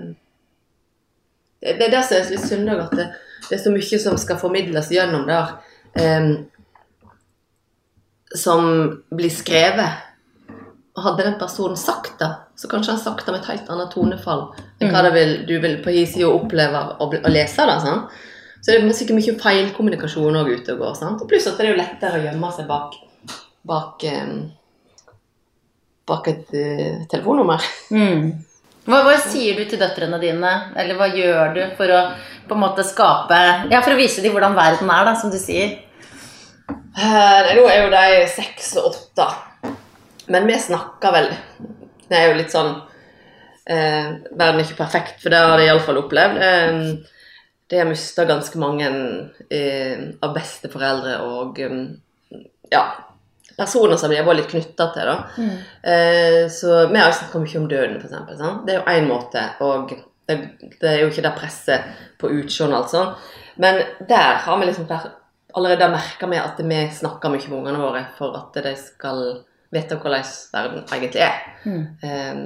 det, 1.62 1.76
det 1.78 1.88
er 1.88 1.94
det 1.94 2.04
som 2.08 2.18
er 2.18 2.32
litt 2.32 2.48
synd 2.48 2.72
at 2.74 2.96
det, 2.98 3.10
det 3.50 3.58
er 3.58 3.62
så 3.62 3.74
mye 3.74 4.00
som 4.02 4.16
skal 4.22 4.40
formidles 4.42 4.92
gjennom 4.94 5.28
der, 5.28 5.52
um, 6.00 6.32
som 8.32 8.72
blir 9.12 9.34
skrevet. 9.34 10.11
Og 10.98 11.04
hadde 11.06 11.24
den 11.24 11.38
personen 11.40 11.78
sagt 11.80 12.18
det, 12.20 12.28
så 12.60 12.68
kanskje 12.68 12.92
han 12.98 13.00
sagt 13.00 13.26
det 13.26 13.32
med 13.32 13.42
et 13.46 13.48
helt 13.54 13.70
annet 13.72 13.94
tonefall 13.94 14.42
enn 14.82 14.90
hva 14.92 15.02
det 15.06 15.14
vil, 15.16 15.30
du 15.48 15.54
vil 15.64 15.78
på 15.86 15.94
his 15.96 16.12
side 16.18 16.28
oppleve 16.28 16.82
bli- 17.10 17.22
lese 17.32 17.64
det. 17.70 17.78
sant? 17.82 18.10
Så 18.62 18.74
det 18.76 18.82
er 18.84 18.92
sikkert 18.94 19.16
mye 19.18 19.38
feilkommunikasjon 19.40 20.36
òg 20.42 20.50
ute 20.52 20.74
og 20.76 20.80
går. 20.84 20.96
sant? 21.00 21.22
Og 21.24 21.30
pluss 21.32 21.48
at 21.48 21.56
det 21.58 21.66
er 21.66 21.72
jo 21.72 21.78
lettere 21.80 22.20
å 22.20 22.26
gjemme 22.26 22.52
seg 22.54 22.68
bak, 22.68 22.98
bak, 23.66 24.04
um, 24.04 24.52
bak 26.12 26.28
et 26.28 26.52
uh, 26.60 27.06
telefonnummer. 27.10 27.64
Mm. 27.96 28.28
Hva, 28.86 29.00
hva 29.06 29.16
sier 29.22 29.56
du 29.58 29.64
til 29.70 29.80
døtrene 29.80 30.20
dine, 30.20 30.52
eller 30.76 30.98
hva 31.00 31.08
gjør 31.14 31.54
du 31.56 31.62
for 31.78 31.88
å 31.94 32.02
på 32.50 32.58
en 32.58 32.64
måte 32.66 32.84
skape 32.84 33.38
Ja, 33.72 33.80
for 33.86 33.94
å 33.94 34.00
vise 34.00 34.22
dem 34.22 34.34
hvordan 34.36 34.58
verden 34.58 34.90
er, 34.92 35.06
da, 35.08 35.16
som 35.16 35.32
du 35.32 35.38
sier. 35.40 35.78
Eh, 36.68 37.52
Nå 37.56 37.64
er 37.70 37.86
jo 37.86 37.90
de 37.94 38.28
seks 38.28 38.74
og 38.82 38.92
åtte. 38.92 39.28
Men 40.32 40.48
vi 40.48 40.56
snakker 40.60 41.14
vel 41.16 41.30
Det 42.08 42.18
er 42.18 42.30
jo 42.30 42.38
litt 42.40 42.54
sånn 42.54 42.72
eh, 43.68 44.08
Verden 44.32 44.62
er 44.62 44.66
ikke 44.66 44.80
perfekt, 44.84 45.20
for 45.24 45.34
det 45.34 45.42
har 45.44 45.60
de 45.60 45.68
iallfall 45.68 46.00
opplevd. 46.02 46.40
Eh, 46.44 47.20
de 47.72 47.80
har 47.80 47.88
mista 47.88 48.26
ganske 48.28 48.60
mange 48.60 48.88
eh, 49.48 50.02
av 50.20 50.34
besteforeldre 50.36 51.14
og 51.24 51.60
eh, 51.64 51.78
ja, 52.74 52.82
personer 53.56 54.00
som 54.00 54.12
har 54.12 54.28
vært 54.28 54.42
litt 54.42 54.52
knytta 54.52 54.88
til. 54.96 55.12
da. 55.12 55.46
Eh, 55.94 56.42
så 56.52 56.82
vi 56.92 57.00
har 57.00 57.16
snakka 57.16 57.40
mye 57.44 57.62
om 57.62 57.70
døden, 57.72 58.02
f.eks. 58.02 58.34
Sånn. 58.42 58.60
Det 58.68 58.76
er 58.76 58.82
jo 58.82 58.98
én 58.98 59.08
måte, 59.08 59.46
og 59.64 59.94
det, 60.28 60.38
det 60.82 60.90
er 60.90 61.00
jo 61.04 61.14
ikke 61.14 61.24
det 61.24 61.34
presset 61.38 62.04
på 62.20 62.32
utseendet 62.42 62.76
og 62.76 62.82
alt 62.82 62.96
sånn. 62.96 63.16
Men 63.64 63.80
der 64.10 64.44
har 64.44 64.60
vi 64.60 64.68
liksom 64.68 64.92
allerede 64.92 65.92
merka 65.92 66.28
at 66.42 66.60
vi 66.60 66.82
snakker 67.00 67.32
mye 67.32 67.48
med 67.48 67.58
ungene 67.62 67.82
våre 67.82 68.04
for 68.18 68.36
at 68.40 68.60
de 68.64 68.76
skal 68.80 69.24
vite 69.72 69.98
hvordan 70.02 70.28
verden 70.54 70.84
egentlig 70.92 71.24
er. 71.26 71.40
Mm. 71.64 71.84
Um, 72.04 72.44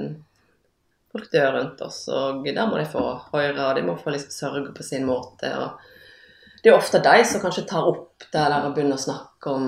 folk 1.12 1.28
dør 1.32 1.52
rundt 1.58 1.82
oss, 1.86 2.04
og 2.12 2.44
der 2.46 2.70
må 2.70 2.78
de 2.78 2.88
få 2.90 3.04
høre, 3.32 3.68
og 3.68 3.76
de 3.78 3.84
må 3.86 3.96
få 4.00 4.14
liksom 4.14 4.34
sørge 4.34 4.74
på 4.76 4.86
sin 4.86 5.06
måte. 5.08 5.52
og 5.58 5.92
det 6.62 6.72
er 6.72 6.80
ofte 6.80 6.98
de 6.98 7.24
som 7.28 7.38
kanskje 7.38 7.62
tar 7.70 7.86
opp 7.86 8.24
det 8.32 8.42
der 8.42 8.64
og 8.66 8.72
begynner 8.74 8.98
å 8.98 9.02
snakke 9.02 9.52
om 9.52 9.66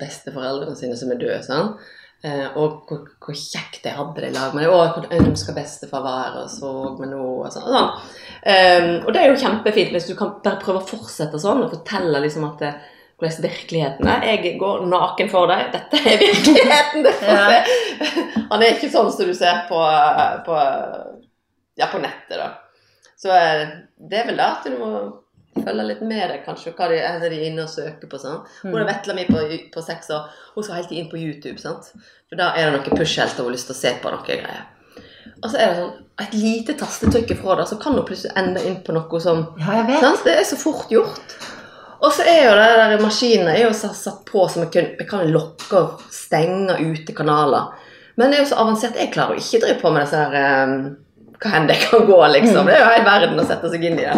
besteforeldrene 0.00 0.74
sine 0.74 0.96
som 0.98 1.12
er 1.12 1.20
døde. 1.20 1.42
Sånn. 1.46 1.76
Eh, 2.26 2.56
og 2.58 2.88
hvor, 2.88 3.04
hvor 3.22 3.36
kjekt 3.38 3.84
de 3.84 3.92
hadde 3.94 4.18
det 4.18 4.32
i 4.32 4.34
lag 4.34 4.56
med 4.56 4.66
dem. 4.66 4.72
'Å, 4.74 4.80
hvor 4.96 5.06
ønsker 5.20 5.54
bestefar 5.56 6.02
være 6.04 6.42
og 6.42 6.50
så 6.52 6.72
med 6.98 7.12
nå?' 7.12 7.28
Og 7.44 7.52
sånn. 7.54 7.70
Og. 7.70 8.08
Eh, 8.42 8.88
og 9.04 9.12
det 9.14 9.22
er 9.22 9.30
jo 9.30 9.38
kjempefint 9.44 9.94
hvis 9.94 10.08
du 10.10 10.16
kan 10.18 10.34
bare 10.42 10.58
prøve 10.64 10.82
å 10.82 10.90
fortsette 10.90 11.38
sånn 11.40 11.62
og 11.64 11.70
fortelle 11.76 12.24
liksom 12.26 12.48
at 12.50 12.64
det, 12.64 12.74
hvordan 13.20 13.44
virkeligheten 13.46 14.08
er. 14.10 14.26
Jeg 14.32 14.54
går 14.60 14.86
naken 14.90 15.30
for 15.32 15.50
deg. 15.50 15.70
Dette 15.74 16.00
er 16.00 16.20
virkeligheten. 16.24 17.04
Det 17.06 17.14
Ja. 17.22 17.62
Han 18.50 18.62
er 18.64 18.72
ikke 18.74 18.90
sånn 18.90 19.10
som 19.14 19.28
du 19.28 19.34
ser 19.36 19.62
på, 19.68 19.78
på, 20.46 20.56
ja, 21.78 21.86
på 21.92 22.00
nettet, 22.02 22.38
da. 22.40 22.48
Så 23.20 23.28
eh, 23.36 23.66
det 24.10 24.22
er 24.22 24.30
vel 24.30 24.40
det 24.40 24.46
at 24.46 24.64
du 24.66 24.78
må 24.80 24.90
følge 25.60 25.84
litt 25.84 26.00
med 26.06 26.22
deg, 26.30 26.40
kanskje, 26.46 26.72
hva 26.78 26.86
de, 26.88 26.98
er 27.04 27.20
de 27.28 27.40
inne 27.50 27.66
og 27.66 27.70
søker 27.72 28.08
på. 28.10 28.18
sånn. 28.22 28.40
Hun 28.64 28.78
er 28.80 28.86
Vetle 28.88 29.16
mi 29.18 29.26
på, 29.28 29.42
på 29.74 29.82
seks 29.84 30.08
år, 30.16 30.28
hun 30.54 30.64
skal 30.64 30.80
helt 30.80 30.92
inn 30.96 31.10
på 31.12 31.20
YouTube. 31.20 31.58
sant? 31.60 31.90
For 32.30 32.38
da 32.40 32.52
er 32.56 32.70
det 32.70 32.78
noe 32.78 32.96
push-helt 32.96 33.34
og 33.36 33.44
hun 33.44 33.50
har 33.50 33.56
lyst 33.58 33.68
til 33.68 33.76
å 33.76 33.80
se 33.82 33.94
på 34.02 34.12
noe 34.14 34.24
greier. 34.26 34.68
Og 35.40 35.48
så 35.52 35.56
er 35.60 35.70
det 35.72 35.80
sånn, 35.82 35.92
et 36.20 36.34
lite 36.36 36.74
tastetrykk 36.80 37.30
ifra 37.36 37.54
det, 37.60 37.66
så 37.70 37.76
kan 37.80 37.94
hun 37.96 38.04
plutselig 38.08 38.32
ende 38.40 38.60
inn 38.68 38.78
på 38.84 38.92
noe 38.96 39.20
som 39.24 39.42
Ja, 39.60 39.78
jeg 39.80 39.86
vet. 39.90 40.02
sant? 40.04 40.24
Det 40.24 40.34
er 40.40 40.46
så 40.48 40.58
fort 40.60 40.90
gjort. 40.92 41.36
Og 42.00 42.12
så 42.16 42.24
er 42.24 42.46
jo 42.46 42.56
det 42.56 42.68
der 42.80 43.02
maskinene 43.02 43.52
er 43.52 43.66
jo 43.66 43.76
satt, 43.76 43.96
satt 43.98 44.24
på 44.28 44.46
som 44.48 44.64
vi 44.64 44.70
kan, 44.72 44.90
vi 44.98 45.06
kan 45.08 45.28
lokke 45.28 45.76
og 45.76 46.04
stenge 46.14 46.78
ute 46.80 47.14
kanaler. 47.16 47.74
Men 48.16 48.32
det 48.32 48.38
er 48.38 48.44
jo 48.44 48.50
så 48.52 48.60
avansert. 48.62 48.96
Jeg 48.96 49.12
klarer 49.12 49.36
jo 49.36 49.44
ikke 49.44 49.60
å 49.60 49.64
drive 49.66 49.80
på 49.82 49.92
med 49.94 50.04
disse 50.04 50.20
her 50.20 50.36
eh, 50.40 50.74
Hva 51.40 51.52
enn 51.56 51.68
det 51.68 51.76
kan 51.80 52.06
gå, 52.08 52.18
liksom. 52.34 52.66
Det 52.68 52.76
er 52.76 52.82
jo 52.82 52.90
hele 52.90 53.06
verden 53.06 53.40
å 53.40 53.46
sette 53.48 53.70
seg 53.72 53.84
inn 53.88 54.00
i 54.00 54.06
det. 54.08 54.16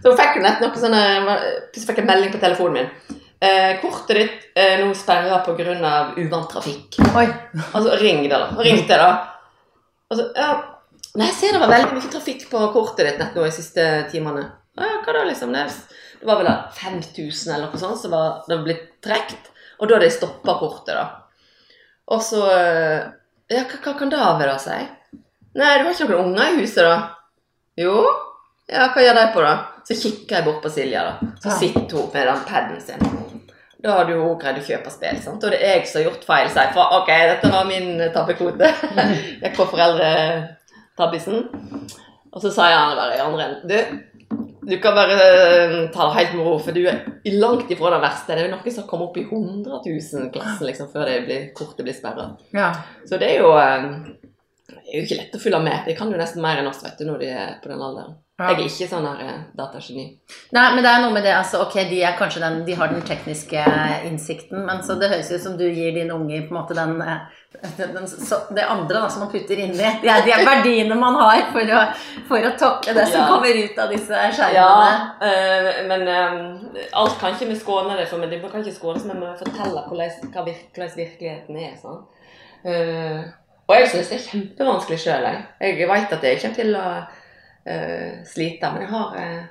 Så 0.00 0.12
fikk 0.16 0.38
jo 0.38 0.44
nett 0.44 0.60
noe 0.64 0.80
sånne 0.80 1.00
Plutselig 1.26 1.86
fikk 1.90 2.02
jeg 2.02 2.08
melding 2.08 2.34
på 2.34 2.42
telefonen 2.42 2.80
min. 2.80 3.18
Eh, 3.40 3.78
kortet 3.80 4.18
ditt 4.18 4.60
er 4.60 4.82
nå 4.84 4.92
sperra 4.96 5.40
pga. 5.44 5.76
uvant 6.16 6.50
trafikk. 6.52 7.00
Oi. 7.16 7.26
Altså, 7.72 7.96
ring 8.00 8.22
det, 8.24 8.36
da. 8.36 8.50
Ring 8.58 8.80
ringte 8.80 9.00
da. 9.00 9.10
Altså, 10.10 10.28
ja. 10.36 10.52
Nei, 11.16 11.26
jeg 11.26 11.36
ser 11.36 11.56
det 11.56 11.62
var 11.62 11.72
veldig 11.72 11.96
mye 11.96 12.12
trafikk 12.12 12.44
på 12.50 12.66
kortet 12.74 13.08
ditt 13.08 13.18
nett 13.18 13.34
nå 13.34 13.44
de 13.44 13.54
siste 13.54 13.86
timene. 14.12 14.44
Ja, 14.78 15.00
hva 15.02 15.16
da, 15.16 15.24
liksom? 15.26 15.56
Det, 15.56 15.64
det 16.20 16.26
var 16.28 16.40
vel 16.40 16.48
da 16.50 16.56
5000 16.76 17.54
eller 17.54 17.70
noe 17.70 17.80
sånt 17.80 18.00
som 18.02 18.12
var, 18.12 18.42
det 18.46 18.56
var 18.58 18.64
blitt 18.66 18.88
trukket. 19.04 19.50
Og 19.80 19.88
da 19.88 19.96
hadde 19.96 20.08
jeg 20.10 20.18
stoppa 20.18 20.58
kortet, 20.60 20.92
da. 20.92 21.06
Og 22.12 22.20
så 22.24 22.42
eh, 22.52 23.08
Ja, 23.50 23.64
hva, 23.64 23.78
hva 23.82 23.94
kan 23.98 24.12
det 24.12 24.18
være, 24.20 24.50
da, 24.52 24.58
si? 24.60 24.76
Nei, 25.58 25.70
du 25.80 25.86
har 25.88 25.94
ikke 25.94 26.10
noen 26.12 26.34
unger 26.34 26.52
i 26.52 26.60
huset, 26.60 26.84
da? 26.84 26.98
Jo. 27.80 27.94
Ja, 28.70 28.90
hva 28.92 29.02
gjør 29.02 29.16
de 29.18 29.24
på, 29.34 29.42
da? 29.42 29.54
Så 29.88 29.96
kikker 29.98 30.36
jeg 30.36 30.46
bort 30.46 30.60
på 30.62 30.70
Silja, 30.70 31.06
da. 31.08 31.30
Så 31.42 31.56
sitter 31.58 31.96
hun 31.96 32.12
med 32.12 32.28
den 32.28 32.44
paden 32.46 32.84
sin. 32.84 33.08
Da 33.80 33.96
hadde 33.96 34.12
jo 34.12 34.26
hun 34.28 34.36
greid 34.38 34.60
å 34.60 34.66
kjøpe 34.66 34.92
spill, 34.92 35.18
sant? 35.24 35.40
og 35.40 35.54
det 35.54 35.62
er 35.64 35.78
jeg 35.78 35.88
som 35.88 36.02
har 36.02 36.10
gjort 36.10 36.28
feil. 36.28 36.52
Sier 36.52 36.74
for, 36.76 36.98
ok, 37.00 37.10
dette 37.32 37.50
var 37.50 37.64
min 37.66 37.88
tabbekvote. 38.12 38.68
Jeg 39.42 39.54
på 39.56 39.66
foreldretabbisen. 39.72 41.46
Og 42.30 42.44
så 42.44 42.52
sa 42.54 42.68
jeg 42.70 42.78
han 42.78 42.92
bare 42.94 43.16
i 43.16 43.22
andre 43.24 43.46
enden 43.48 43.70
Du, 43.72 44.02
du 44.70 44.76
kan 44.82 44.94
bare 44.94 45.16
eh, 45.18 45.76
ta 45.92 46.06
det 46.06 46.16
helt 46.16 46.36
med 46.38 46.46
ro, 46.46 46.54
for 46.62 46.76
du 46.76 46.84
er 46.86 47.02
langt 47.36 47.70
ifra 47.70 47.92
den 47.96 48.04
verste. 48.04 48.34
Det 48.34 48.44
er 48.44 48.48
jo 48.48 48.54
noen 48.54 48.76
som 48.76 48.86
kommer 48.88 49.10
opp 49.10 49.18
i 49.20 49.26
100 49.26 49.82
000-klassen 49.86 50.68
liksom, 50.68 50.90
før 50.92 51.10
det 51.10 51.20
blir, 51.26 51.46
kortet 51.56 51.86
blir 51.86 51.96
sperra. 51.96 52.30
Ja. 52.56 52.72
Så 53.08 53.18
det 53.20 53.32
er 53.34 53.42
jo 53.42 53.52
eh, 53.58 53.88
Det 54.70 54.94
er 54.94 54.98
jo 55.00 55.06
ikke 55.06 55.20
lett 55.20 55.36
å 55.38 55.42
følge 55.42 55.60
med. 55.66 55.84
De 55.86 55.94
kan 55.98 56.10
jo 56.12 56.18
nesten 56.20 56.42
mer 56.42 56.58
enn 56.62 56.66
oss 56.70 56.82
vet 56.84 56.98
du, 56.98 57.04
når 57.10 57.18
de 57.22 57.30
er 57.30 57.54
på 57.62 57.68
den 57.72 57.80
alderen. 57.82 58.18
Ja. 58.40 58.46
Jeg 58.54 58.56
er 58.56 58.68
ikke 58.70 58.86
sånn 58.88 59.04
her 59.04 59.18
eh, 59.20 59.40
datageni. 59.58 60.04
Nei, 60.56 60.62
men 60.74 60.80
det 60.84 60.88
er 60.90 61.02
noe 61.02 61.12
med 61.12 61.26
det, 61.26 61.34
altså, 61.36 61.58
ok, 61.66 61.74
de 61.90 61.98
er 62.08 62.14
kanskje 62.16 62.40
den, 62.40 62.54
de 62.64 62.72
har 62.78 62.88
den 62.88 63.02
tekniske 63.04 63.64
innsikten, 64.08 64.62
men 64.64 64.80
så 64.86 64.94
det 64.96 65.10
høres 65.12 65.28
ut 65.34 65.42
som 65.44 65.58
du 65.60 65.66
gir 65.68 65.92
dine 65.92 66.14
unger 66.16 66.46
på 66.48 66.54
en 66.54 66.56
måte 66.56 66.76
den, 66.78 66.94
eh, 67.04 67.18
den, 67.76 67.92
den 67.98 68.08
så, 68.08 68.38
det 68.56 68.64
andre 68.64 69.02
da, 69.02 69.10
som 69.12 69.26
man 69.26 69.32
putter 69.34 69.60
inni. 69.60 69.76
De 70.00 70.08
er, 70.08 70.24
de 70.24 70.32
er 70.32 70.46
verdiene 70.48 70.96
man 70.96 71.18
har 71.20 71.42
for 71.52 71.74
å, 71.76 71.82
for 72.30 72.48
å 72.48 72.54
takle 72.62 72.94
det 72.96 73.04
som 73.10 73.20
Ja. 73.20 73.26
kommer 73.28 73.60
ut 73.60 73.82
av 73.84 73.92
disse 73.92 74.22
Ja, 74.22 74.30
skjermene. 74.38 75.02
eh, 75.28 75.82
men 75.90 76.08
øh, 76.08 76.86
alt 77.02 77.18
kan 77.20 77.36
ikke 77.36 77.50
vi 77.52 77.58
skåne 77.60 77.98
det 78.00 78.08
for, 78.08 78.22
men 78.24 78.32
de 78.32 78.40
kan 78.48 78.64
ikke 78.64 78.78
skånes, 78.78 79.04
men 79.04 79.20
vi 79.20 79.26
må 79.26 79.34
fortelle 79.36 79.84
hvordan, 79.90 80.32
hvordan 80.32 80.96
virkeligheten 80.96 81.60
er. 81.60 81.76
Sånn. 81.82 82.00
Eh, 82.64 83.20
og 83.70 83.76
jeg 83.78 83.88
syns 83.92 84.10
det 84.10 84.18
er 84.18 84.26
kjempevanskelig 84.26 84.98
sjøl. 84.98 85.26
Jeg, 85.30 85.74
jeg 85.78 85.88
veit 85.88 86.14
at 86.16 86.24
jeg 86.26 86.40
kommer 86.42 86.58
til 86.58 86.76
å 86.76 86.86
uh, 87.00 88.14
slite, 88.26 88.70
men 88.74 88.84
jeg 88.84 88.90
har 88.90 89.14
uh, 89.14 89.42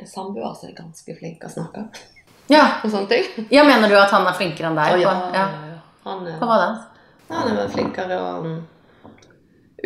en 0.00 0.10
samboer 0.10 0.54
som 0.54 0.70
er 0.70 0.76
ganske 0.76 1.16
flink 1.18 1.40
til 1.40 1.48
å 1.50 1.54
snakke 1.56 1.86
Ja. 2.52 2.62
om 2.84 2.92
sånne 2.92 3.10
ting. 3.10 3.48
ja, 3.50 3.64
mener 3.66 3.90
du 3.90 3.96
at 3.98 4.12
han 4.14 4.26
er 4.28 4.36
flinkere 4.38 4.70
enn 4.70 4.78
deg? 4.78 4.94
Oh, 4.94 5.02
ja, 5.02 5.14
ja. 5.34 5.46
ja. 5.72 5.80
Han, 6.06 6.22
er, 6.28 6.38
På 6.38 6.46
hva 6.46 6.58
da? 6.62 6.70
han 7.32 7.58
er 7.58 7.72
flinkere 7.72 8.18
å 8.22 8.32
uttrykker 8.46 8.74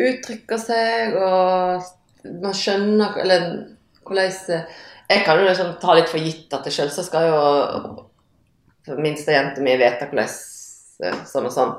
uttrykke 0.01 0.57
seg, 0.61 1.15
og 1.17 1.81
man 2.41 2.53
skjønner 2.55 3.17
Eller 3.21 3.47
hvordan 4.05 4.55
eh, 4.55 4.79
Jeg 5.09 5.25
kan 5.25 5.39
jo 5.41 5.47
liksom 5.49 5.73
ta 5.81 5.95
litt 5.97 6.09
for 6.09 6.21
gitt 6.21 6.53
at 6.53 6.65
det 6.65 6.73
så 6.73 7.03
skal 7.03 7.27
jo 7.27 8.97
minstejenta 9.01 9.61
mi 9.61 9.75
vite 9.77 10.07
hvordan 10.07 10.29
eh, 10.29 11.17
sånn 11.27 11.49
og 11.49 11.55
sånn 11.55 11.73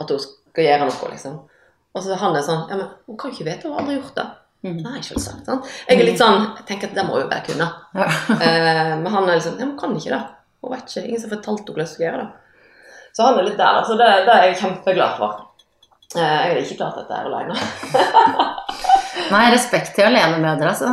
At 0.00 0.10
hun 0.10 0.24
skal 0.50 0.66
gjøre 0.66 0.90
noe, 0.90 1.10
liksom. 1.14 1.38
Og 1.90 2.04
så 2.04 2.18
han 2.20 2.36
er 2.38 2.44
sånn 2.46 2.68
Ja, 2.70 2.76
men 2.78 2.86
hun 3.08 3.18
kan 3.18 3.32
ikke 3.32 3.48
vite 3.48 3.70
hva 3.70 3.80
hun 3.80 3.90
har 3.90 3.98
gjort, 3.98 4.14
da. 4.18 4.26
Mm. 4.60 4.82
Nei, 4.84 4.98
selvsagt. 5.02 5.46
Sant? 5.48 5.68
Jeg 5.88 5.96
er 5.96 6.04
litt 6.04 6.20
sånn 6.20 6.42
Jeg 6.58 6.66
tenker 6.68 6.90
at 6.90 6.98
det 6.98 7.06
må 7.08 7.16
jo 7.22 7.30
bare 7.30 7.46
kunne. 7.46 7.70
Ja. 7.96 8.08
Eh, 8.40 8.92
men 9.00 9.08
han 9.14 9.28
er 9.28 9.38
liksom 9.38 9.56
Ja, 9.58 9.66
men 9.66 9.78
kan 9.80 9.96
ikke 9.96 10.14
det. 10.14 10.22
Hun 10.60 10.74
vet 10.74 10.90
ikke. 10.90 11.06
Ingen 11.08 11.22
som 11.22 11.32
fortalte 11.32 11.62
henne 11.62 11.70
hvordan 11.70 11.88
hun 11.88 11.94
skal 11.94 12.06
gjøre 12.06 12.24
det. 12.24 12.66
Så 13.10 13.26
han 13.26 13.38
er 13.40 13.46
litt 13.48 13.56
der, 13.58 13.78
da. 13.78 13.86
Så 13.86 13.96
det, 13.98 14.10
det 14.26 14.34
er 14.34 14.44
jeg 14.46 14.58
kjempeglad 14.60 15.16
for. 15.18 15.38
Eh, 16.10 16.20
jeg 16.20 16.50
hadde 16.50 16.66
ikke 16.66 16.78
klart 16.82 17.00
dette 17.00 17.16
her 17.16 17.30
alene. 17.30 17.56
Nei, 19.34 19.44
respekt 19.54 19.94
til 19.96 20.08
alenemødre, 20.10 20.74
altså. 20.74 20.92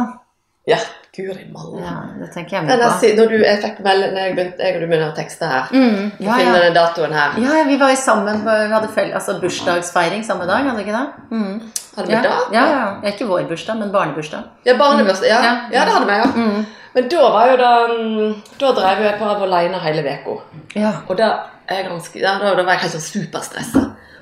Ja, 0.68 0.80
guri 1.18 1.46
malla. 1.54 1.82
Ja, 1.84 1.96
det 2.22 2.30
tenker 2.34 2.58
jeg 2.58 2.66
meg 2.68 2.80
på. 2.80 3.10
når 3.18 3.30
du, 3.34 3.36
jeg 3.44 3.62
fikk 3.64 3.80
melding 3.86 4.14
når 4.14 4.22
jeg, 4.28 4.36
begynte, 4.38 4.64
jeg 4.64 4.76
og 4.76 4.82
du 4.82 4.88
begynner 4.88 5.12
å 5.12 5.16
tekste 5.18 5.50
her, 5.52 5.68
Mm, 5.74 6.12
ja, 6.20 6.38
ja. 6.44 6.54
den 6.60 6.74
datoen 6.78 7.14
her 7.18 7.36
Ja, 7.42 7.58
ja, 7.58 7.64
vi 7.68 7.78
var 7.82 7.90
jo 7.90 7.96
sammen, 7.96 8.42
på- 8.46 8.56
vi 8.68 8.74
hadde 8.74 8.88
fell, 8.96 9.12
altså 9.14 9.40
bursdagsfeiring 9.42 10.24
samme 10.24 10.46
dag, 10.48 10.64
hadde 10.64 10.78
vi 10.78 10.86
ikke 10.90 10.98
det? 10.98 11.08
Mm. 11.32 11.62
Hadde 11.98 12.08
vi 12.08 12.14
Ja, 12.14 12.22
da? 12.22 12.36
ja, 12.54 12.66
ja. 12.72 13.12
Ikke 13.12 13.28
vår 13.28 13.48
bursdag, 13.50 13.78
men 13.80 13.92
barnebursdag. 13.92 14.44
Ja, 14.66 14.78
barnebursdag. 14.78 15.28
Ja. 15.28 15.42
Ja. 15.44 15.54
ja, 15.72 15.86
det 15.86 15.94
hadde 15.94 16.06
vi, 16.08 16.18
ja. 16.18 16.26
Mm. 16.36 16.66
Men 16.94 17.10
da 17.10 17.30
var 17.30 17.48
jo 17.52 17.58
da 17.58 17.72
mm, 17.88 18.36
Da 18.60 18.72
drev 18.74 19.02
jeg 19.04 19.20
på 19.20 19.26
alene 19.30 19.80
hele 19.84 20.02
uka. 20.04 20.42
Ja. 20.76 20.92
Og 21.08 21.18
da, 21.18 21.28
er 21.70 21.84
ganske, 21.90 22.20
ja, 22.22 22.38
da, 22.40 22.54
da 22.56 22.64
var 22.64 22.74
jeg 22.78 22.86
helt 22.88 22.94
sånn 22.96 23.08
superstressa. 23.12 23.82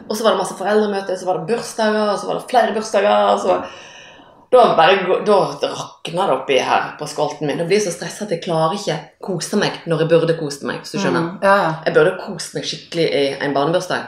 Og 0.10 0.16
så 0.18 0.24
var 0.24 0.32
det 0.36 0.40
masse 0.42 0.56
foreldremøter, 0.58 1.16
så 1.18 1.26
var 1.26 1.38
det 1.40 1.48
bursdager, 1.56 2.10
og 2.12 2.18
så 2.20 2.28
var 2.28 2.36
det 2.40 2.50
flere 2.50 2.74
bursdager. 2.74 3.30
og 3.34 3.40
så 3.40 3.48
var, 3.48 3.68
da, 4.56 4.76
bare, 4.78 5.20
da 5.28 5.36
rakna 5.72 6.26
det 6.30 6.36
oppi 6.36 6.58
her 6.60 6.92
på 7.00 7.08
skolten 7.12 7.48
min. 7.48 7.58
Da 7.60 7.66
blir 7.68 7.78
jeg 7.80 7.86
så 7.88 7.94
stressa 7.96 8.26
at 8.26 8.32
jeg 8.36 8.42
klarer 8.46 8.76
ikke 8.78 8.98
kose 9.24 9.58
meg 9.62 9.82
når 9.86 10.04
jeg 10.04 10.10
burde 10.16 10.36
kost 10.40 10.64
meg. 10.68 10.80
hvis 10.84 10.92
du 10.96 11.00
skjønner. 11.00 11.22
Mm. 11.28 11.40
Ja, 11.44 11.56
ja. 11.64 11.72
Jeg 11.86 11.94
burde 11.98 12.16
kost 12.26 12.54
meg 12.58 12.64
skikkelig 12.70 13.08
i 13.10 13.26
en 13.46 13.54
barnebursdag. 13.56 14.08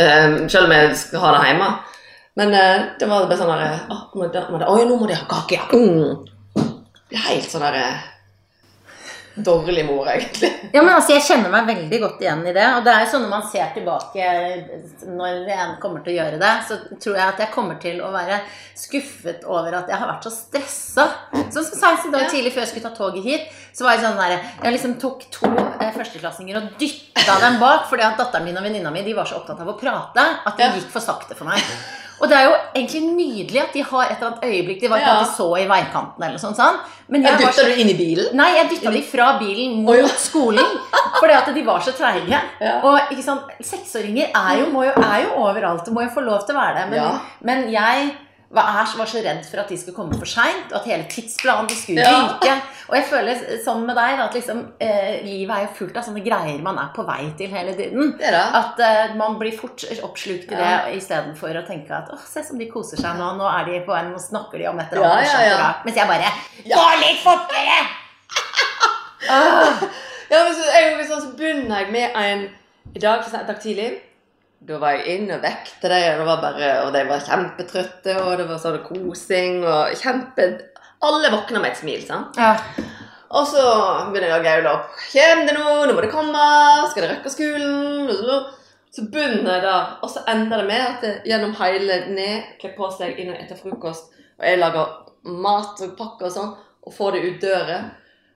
um, 0.00 0.36
selv 0.48 0.64
om 0.68 0.72
jeg 0.72 0.96
skal 0.96 1.20
ha 1.24 1.32
det 1.36 1.46
hjemme. 1.50 1.70
Men 2.36 2.48
uh, 2.54 2.84
det 3.00 3.08
var 3.10 3.26
bare 3.26 3.36
sånn 3.40 3.50
der 3.58 3.80
Å, 3.90 3.96
må 4.14 4.28
det- 4.32 4.46
må 4.50 4.58
det- 4.58 4.68
å, 4.70 4.76
nå 4.88 4.96
må 5.00 5.06
de 5.10 5.14
ha 5.18 5.26
kake, 5.28 5.58
ja. 5.58 5.66
Mm. 5.72 6.26
Helt 7.26 7.50
sånn 7.50 7.64
der 7.66 7.74
eh, 7.80 8.02
Dårlig 9.34 9.84
mor, 9.86 10.08
egentlig. 10.10 10.50
Ja, 10.72 10.82
men 10.82 10.90
altså, 10.94 11.12
Jeg 11.14 11.22
kjenner 11.22 11.52
meg 11.52 11.68
veldig 11.68 12.00
godt 12.02 12.22
igjen 12.24 12.42
i 12.50 12.54
det. 12.54 12.66
Og 12.76 12.84
det 12.84 12.92
er 12.92 13.04
jo 13.04 13.10
sånn 13.12 13.22
når 13.24 13.30
man 13.30 13.44
ser 13.46 13.70
tilbake 13.76 14.30
når 15.06 15.44
jeg 15.48 15.76
kommer 15.82 16.02
til 16.04 16.12
å 16.12 16.16
gjøre 16.16 16.40
det, 16.40 16.50
så 16.66 16.78
tror 16.96 17.18
jeg 17.20 17.26
at 17.26 17.42
jeg 17.44 17.52
kommer 17.54 17.78
til 17.82 18.02
å 18.02 18.10
være 18.14 18.40
skuffet 18.80 19.46
over 19.46 19.76
at 19.78 19.90
jeg 19.92 20.00
har 20.00 20.10
vært 20.10 20.26
så 20.26 20.34
stressa. 20.34 21.06
Sånn 21.30 21.62
som 21.62 21.78
senest 21.78 22.10
i 22.10 22.12
dag 22.14 22.26
tidlig 22.32 22.52
før 22.54 22.64
jeg 22.64 22.72
skulle 22.72 22.90
ta 22.90 22.94
toget 22.96 23.26
hit, 23.26 23.48
så 23.76 23.86
var 23.86 23.96
jeg 23.96 24.04
sånn 24.08 24.18
der, 24.18 24.36
Jeg 24.64 24.76
liksom 24.76 24.98
tok 25.00 25.24
to 25.30 25.50
eh, 25.54 25.90
førsteklassinger 25.94 26.60
og 26.60 26.70
dytta 26.80 27.38
dem 27.44 27.60
bak, 27.62 27.86
fordi 27.90 28.06
at 28.06 28.18
datteren 28.18 28.48
min 28.48 28.58
og 28.58 28.66
venninna 28.66 28.92
mi 28.94 29.06
de 29.06 29.14
var 29.16 29.30
så 29.30 29.38
opptatt 29.40 29.62
av 29.62 29.70
å 29.70 29.78
prate 29.78 30.26
at 30.44 30.58
det 30.58 30.72
gikk 30.80 30.90
for 30.92 31.04
sakte 31.04 31.38
for 31.38 31.48
meg. 31.50 31.62
Og 32.20 32.28
det 32.28 32.36
er 32.36 32.44
jo 32.44 32.54
egentlig 32.76 33.00
nydelig 33.16 33.60
at 33.62 33.72
de 33.72 33.82
har 33.90 34.02
et 34.04 34.16
eller 34.18 34.28
annet 34.30 34.42
øyeblikk 34.44 34.80
De 34.82 34.88
var 34.92 35.00
ikke 35.00 35.12
Ja. 35.14 35.20
de 35.24 35.30
så 35.38 35.46
i 35.56 35.66
veikanten 35.70 36.24
eller 36.26 36.38
sånn. 36.38 36.54
sånn. 36.54 36.78
Men 37.08 37.22
jeg 37.24 37.32
Jeg 37.32 37.40
så 37.40 37.46
dytta 37.64 37.64
du 37.74 37.80
inn 37.80 37.88
i 37.88 37.94
bilen? 37.96 38.36
Nei, 38.36 38.48
jeg 38.56 38.68
dytta 38.70 38.90
de 38.92 39.02
fra 39.02 39.28
bilen 39.40 39.82
mot 39.84 39.94
oh, 39.94 40.00
ja. 40.02 40.06
skolen. 40.28 40.66
Fordi 41.18 41.32
at 41.32 41.54
de 41.54 41.62
var 41.64 41.80
så 41.80 41.92
treige. 41.96 42.40
Ja. 42.60 42.74
Og 42.84 43.00
ikke 43.10 43.22
sant, 43.24 43.42
seksåringer 43.60 44.30
er 44.36 44.58
jo, 44.60 44.66
må 44.70 44.84
jo, 44.84 44.92
er 45.00 45.24
jo 45.24 45.30
overalt 45.46 45.88
og 45.88 45.94
må 45.96 46.02
jo 46.04 46.12
få 46.14 46.20
lov 46.20 46.44
til 46.46 46.54
å 46.56 46.60
være 46.60 46.74
det. 46.82 46.90
Men, 46.90 47.20
men 47.40 47.70
jeg 47.72 48.12
var, 48.50 48.66
er- 48.82 48.96
var 48.98 49.06
så 49.06 49.20
redd 49.22 49.44
for 49.46 49.60
at 49.62 49.68
de 49.70 49.76
skulle 49.78 49.94
komme 49.94 50.16
for 50.18 50.26
seint, 50.26 50.72
og 50.72 50.80
at 50.80 50.86
hele 50.90 51.04
tidsplanen 51.10 51.68
de 51.70 51.74
skulle 51.78 52.02
Ja. 52.02 52.56
Og 52.90 52.96
jeg 52.96 53.04
føler 53.06 53.38
sånn 53.62 53.84
med 53.86 53.94
deg 53.94 54.18
at 54.18 54.34
liksom, 54.34 54.64
eh, 54.82 55.20
livet 55.22 55.54
er 55.54 55.60
jo 55.68 55.74
fullt 55.76 55.96
av 56.00 56.02
sånne 56.08 56.24
greier 56.24 56.58
man 56.60 56.78
er 56.82 56.88
på 56.96 57.04
vei 57.06 57.28
til 57.38 57.46
hele 57.54 57.76
tiden. 57.78 58.16
At 58.58 58.80
eh, 58.82 59.14
man 59.14 59.38
blir 59.38 59.54
fort 59.56 59.84
oppslukt 60.02 60.50
i 60.50 60.58
Ja. 60.58 60.86
det 60.88 60.96
istedenfor 60.98 61.54
å 61.54 61.66
tenke 61.68 61.94
at 61.94 62.10
åh, 62.10 62.18
se 62.26 62.42
som 62.42 62.58
de 62.58 62.66
koser 62.66 62.96
seg 62.98 63.14
nå. 63.16 63.36
Nå 63.38 63.46
er 63.60 63.64
de 63.70 63.80
på 63.86 63.94
en, 63.94 64.10
nå 64.10 64.18
snakker 64.18 64.58
de 64.58 64.66
om 64.66 64.80
et 64.82 64.92
eller 64.92 65.06
annet 65.06 65.30
ja, 65.30 65.40
ja, 65.40 65.56
ja. 65.58 65.74
Mens 65.84 65.96
jeg 65.96 66.08
bare 66.08 66.32
Ja. 66.64 66.76
Gå 66.76 67.00
litt 67.06 67.22
fortere! 67.22 67.80
Ah. 69.30 69.80
Ja, 70.30 70.44
men 70.46 70.54
så, 70.54 70.62
jeg, 70.70 71.06
sånn, 71.08 71.22
så 71.24 71.30
begynner 71.38 71.80
jeg 71.82 71.90
med 71.90 72.12
en 72.14 72.42
I 72.94 73.00
dag, 73.02 73.22
for 73.24 73.30
eksempel, 73.30 73.48
i 73.48 73.52
dag 73.52 73.62
tidlig 73.62 73.88
Da 74.60 74.76
var 74.78 74.92
jeg 74.98 75.16
inn 75.20 75.30
og 75.32 75.40
vekte 75.42 75.88
dem, 75.88 76.20
og, 76.20 76.20
det 76.20 76.26
var 76.28 76.40
bare- 76.42 76.72
og 76.84 76.92
de 76.92 77.04
var 77.08 77.20
kjempetrøtte, 77.24 78.16
og 78.20 78.36
det 78.38 78.46
var 78.48 78.58
sånn 78.60 78.82
kosing 78.84 79.62
og 79.64 79.94
kjempe 79.96 80.50
Alle 81.02 81.30
våkna 81.32 81.60
med 81.62 81.70
et 81.70 81.78
smil. 81.78 82.02
sant? 82.06 82.36
Ja. 82.36 82.58
Og 83.30 83.46
så 83.46 83.62
begynner 84.12 84.28
jeg 84.28 84.40
å 84.40 84.44
gaule 84.44 84.72
opp. 84.74 84.90
Kjem 85.12 85.46
det 85.46 85.54
nå? 85.56 85.86
Nå 85.86 85.94
må 85.94 86.02
det 86.02 86.10
komme. 86.12 86.42
Skal 86.90 87.06
det 87.06 87.10
rekke 87.14 87.30
skolen? 87.32 88.10
Og 88.10 88.18
så, 88.18 88.36
så 88.92 89.04
begynner 89.08 89.54
jeg 89.54 89.62
da, 89.64 89.76
og 90.02 90.10
så 90.10 90.24
ender 90.28 90.60
det 90.60 90.66
med 90.66 90.80
at 90.82 91.06
jeg 91.06 91.22
gjennom 91.30 91.54
hele 91.56 92.00
ned, 92.12 92.50
kler 92.60 92.74
på 92.76 92.90
seg 92.98 93.16
inn 93.22 93.32
etter 93.32 93.56
frokost, 93.56 94.10
og 94.36 94.44
jeg 94.44 94.58
lager 94.60 94.92
mat 95.24 95.80
og 95.86 95.96
pakker 95.96 96.26
og 96.28 96.34
sånn, 96.34 96.52
og 96.84 96.92
får 96.98 97.12
det 97.16 97.24
ut 97.30 97.40
døra. 97.46 97.78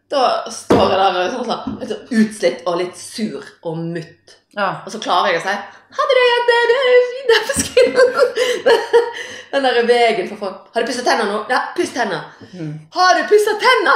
Da 0.08 0.22
står 0.48 0.88
jeg 0.94 0.98
der 1.02 1.30
sånn, 1.34 1.44
sånn, 1.50 1.78
sånn 1.90 2.08
utslitt 2.22 2.64
og 2.70 2.78
litt 2.80 2.96
sur 2.96 3.44
og 3.64 3.76
mutt. 3.76 4.38
Ja. 4.56 4.68
Og 4.84 4.92
så 4.92 5.00
klarer 5.02 5.34
jeg 5.34 5.42
å 5.42 5.44
si 5.44 5.54
Ha 5.94 6.08
det, 6.10 6.24
jente! 6.30 6.58
Det 6.70 6.76
er 6.80 7.04
fint 7.12 7.30
der 7.30 7.42
på 7.48 7.54
skolen. 7.60 8.08
Den 9.54 9.66
der 9.68 9.86
veien 9.86 10.28
for 10.32 10.40
folk. 10.40 10.62
Har 10.74 10.82
du 10.82 10.90
pussa 10.90 11.04
tenna 11.06 11.28
nå? 11.28 11.36
Ja, 11.52 11.60
puss 11.76 11.92
tenna. 11.94 12.24
Mm. 12.50 12.72
Har 12.96 13.14
du 13.14 13.22
pussa 13.30 13.54
tenna? 13.62 13.94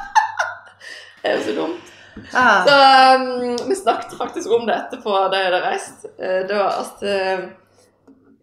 det 1.20 1.28
er 1.28 1.36
jo 1.36 1.42
så 1.44 1.56
dumt. 1.58 1.90
Ah. 2.32 2.64
Så 2.64 2.76
um, 3.20 3.68
vi 3.68 3.76
snakket 3.76 4.16
faktisk 4.18 4.50
om 4.56 4.66
det 4.66 4.78
etterpå 4.78 5.12
da 5.28 5.42
jeg 5.42 5.50
hadde 5.50 5.62
reist. 5.66 6.08
Eh, 6.16 6.40
det 6.48 6.56
var 6.56 6.80
at 6.80 7.04
uh, 7.04 7.44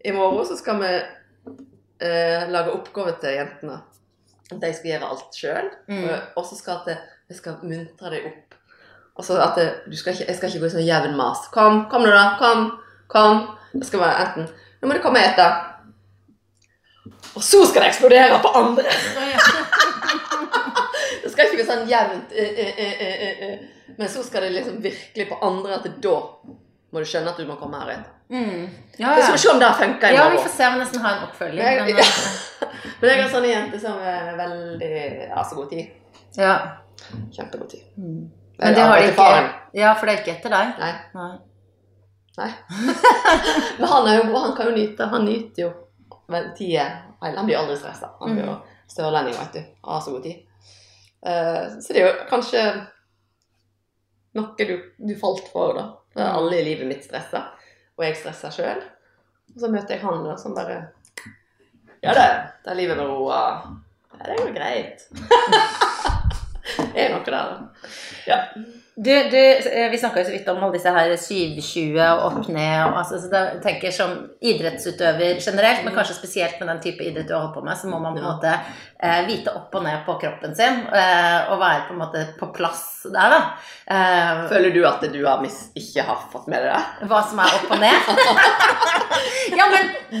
i 0.06 0.14
morgen 0.14 0.46
så 0.46 0.56
skal 0.58 0.78
vi 0.82 0.92
uh, 1.02 2.46
lage 2.54 2.74
oppgave 2.74 3.16
til 3.22 3.34
jentene. 3.40 3.80
At 4.48 4.60
de 4.62 4.72
skal 4.74 4.92
gjøre 4.94 5.10
alt 5.12 5.40
sjøl. 5.42 5.72
Mm. 5.90 6.06
Og 6.38 6.46
så 6.46 6.60
skal 6.62 6.84
vi 6.86 6.96
muntre 7.74 8.14
dem 8.14 8.30
opp. 8.30 8.47
Og 9.18 9.24
så 9.26 9.38
at 9.42 9.56
det, 9.58 9.66
du 9.90 9.96
skal 9.98 10.12
ikke, 10.14 10.24
Jeg 10.28 10.36
skal 10.36 10.48
ikke 10.52 10.60
gå 10.62 10.66
i 10.66 10.74
sånn 10.76 10.86
jevn 10.86 11.16
mas. 11.18 11.48
Kom, 11.54 11.84
kom 11.90 12.02
nå, 12.06 12.10
da. 12.14 12.36
Kom. 12.38 12.68
Kom. 13.10 13.40
Det 13.74 13.86
skal 13.86 14.00
være 14.00 14.20
enten 14.26 14.46
Nå 14.80 14.88
må 14.88 14.94
du 14.94 15.02
komme 15.02 15.18
og 15.18 15.26
ete. 15.32 15.46
Og 17.34 17.42
så 17.42 17.64
skal 17.66 17.82
det 17.82 17.88
eksplodere 17.92 18.38
på 18.42 18.48
andre! 18.54 18.84
Det 21.22 21.30
skal 21.32 21.48
ikke 21.48 21.58
bli 21.58 21.66
sånn 21.66 21.88
jevnt. 21.90 22.32
eh, 22.32 22.60
eh, 22.68 23.42
eh. 23.48 23.58
Men 23.98 24.08
så 24.08 24.22
skal 24.22 24.42
det 24.46 24.50
liksom 24.54 24.78
virkelig 24.82 25.28
på 25.28 25.38
andre 25.44 25.74
at 25.78 25.86
da 26.02 26.14
må 26.92 27.02
du 27.02 27.04
skjønne 27.08 27.32
at 27.32 27.36
du 27.40 27.46
må 27.48 27.56
komme 27.60 27.80
her 27.82 27.90
igjen. 27.92 28.04
Mm. 28.28 28.64
Ja, 29.00 29.14
ja. 29.18 29.28
vi 29.32 29.38
se 29.40 29.50
om 29.50 29.58
det 29.60 29.68
funker 29.80 30.12
i 30.12 30.16
ja, 30.16 30.28
vi 30.32 30.38
får 30.40 30.52
se. 30.54 30.62
Jeg 30.62 30.72
må 30.74 30.78
nesten 30.82 31.02
har 31.04 31.16
en 31.16 31.26
oppfølging. 31.28 31.64
Jeg- 31.64 31.80
Men, 31.84 31.88
ja. 31.96 32.04
Men 33.00 33.10
jeg 33.10 33.18
er 33.24 33.30
sånn 33.34 33.48
jente 33.48 33.80
som 33.82 33.98
er 34.00 34.36
veldig 34.38 34.92
Ja, 35.28 35.44
så 35.44 35.54
god 35.58 35.70
tid. 35.70 35.86
ja. 36.36 36.54
Kjempegod 37.32 37.70
tid. 37.70 37.84
Mm. 37.96 38.24
Men 38.58 38.74
det 38.74 38.80
har 38.80 39.00
de 39.00 39.10
ikke. 39.12 39.54
Ja, 39.78 39.92
for 39.94 40.08
det 40.08 40.14
er 40.14 40.22
ikke 40.22 40.34
etter 40.34 40.54
deg. 40.54 40.80
Nei. 40.80 41.28
Nei. 42.38 42.48
Men 43.78 43.88
han, 43.88 44.08
jo, 44.16 44.36
han 44.36 44.56
kan 44.56 44.70
jo 44.70 44.74
nyte. 44.74 45.06
Han 45.12 45.24
nyter 45.26 45.62
jo 45.62 45.70
tida. 46.58 46.88
Han 47.20 47.46
blir 47.46 47.58
aldri 47.58 47.76
stressa. 47.78 48.10
Han 48.20 48.34
blir 48.34 48.46
jo 48.46 48.56
størlending, 48.90 49.36
vet 49.38 49.58
du. 49.58 49.72
Har 49.86 50.00
så 50.00 50.14
god 50.16 50.26
tid. 50.26 50.44
Eh, 51.26 51.64
så 51.80 51.92
det 51.92 52.02
er 52.02 52.06
jo 52.08 52.28
kanskje 52.30 52.62
noe 54.38 54.68
du, 54.68 54.76
du 54.96 55.14
falt 55.18 55.48
for, 55.52 55.74
da. 55.78 55.88
For 56.14 56.22
alle 56.26 56.60
i 56.60 56.66
livet 56.66 56.90
mitt 56.90 57.06
stresser. 57.06 57.50
Og 57.98 58.06
jeg 58.06 58.18
stresser 58.20 58.54
sjøl. 58.54 58.86
Og 59.54 59.60
så 59.62 59.70
møter 59.72 59.96
jeg 59.96 60.04
han 60.04 60.24
da, 60.26 60.38
som 60.38 60.54
bare 60.56 60.80
Ja, 62.02 62.14
det, 62.14 62.26
det 62.64 62.72
er 62.72 62.78
livet 62.78 62.98
med 62.98 63.10
roa. 63.10 63.42
Ja, 64.18 64.24
det 64.26 64.40
går 64.42 64.54
greit. 64.54 65.06
det 66.94 67.06
er 67.06 67.14
noe 67.14 67.24
der, 67.24 67.32
da. 67.32 67.94
Ja. 68.28 68.42
Du, 69.00 69.10
du, 69.30 69.38
eh, 69.38 69.90
vi 69.90 69.98
snakka 69.98 70.18
jo 70.18 70.26
så 70.26 70.32
vidt 70.34 70.48
om 70.50 70.58
alle 70.58 70.74
disse 70.74 70.90
her 70.90 71.12
720 71.14 72.00
og 72.02 72.22
opp 72.26 72.48
ned. 72.50 72.80
Og, 72.82 72.96
altså, 72.98 73.20
så 73.22 73.28
da 73.30 73.42
tenker 73.62 73.86
jeg 73.86 73.94
Som 73.94 74.16
idrettsutøver 74.42 75.38
generelt, 75.38 75.84
men 75.86 75.94
kanskje 75.94 76.16
spesielt 76.16 76.58
med 76.58 76.66
den 76.72 76.80
type 76.82 77.06
idrett 77.06 77.28
du 77.28 77.36
har 77.36 77.44
holdt 77.44 77.54
på 77.60 77.62
med, 77.62 77.78
så 77.78 77.86
må 77.86 78.00
man 78.02 78.16
på 78.16 78.24
en 78.24 78.26
måte 78.26 78.56
eh, 78.98 79.20
vite 79.28 79.54
opp 79.54 79.78
og 79.78 79.86
ned 79.86 80.02
på 80.06 80.18
kroppen 80.18 80.58
sin 80.58 80.82
eh, 80.90 81.52
og 81.52 81.62
være 81.62 81.86
på 81.86 81.94
en 81.94 82.02
måte 82.02 82.24
på 82.40 82.50
plass 82.56 82.82
der, 83.06 83.36
da. 83.36 83.40
Eh, 83.86 84.42
Føler 84.50 84.74
du 84.74 84.82
at 84.90 85.06
du 85.14 85.20
har 85.28 85.46
ikke 85.46 86.08
har 86.10 86.26
fått 86.34 86.50
med 86.50 86.66
deg 86.66 86.74
det? 86.74 87.08
hva 87.12 87.22
som 87.22 87.38
er 87.38 87.54
opp 87.54 87.70
og 87.70 87.84
ned. 87.86 87.98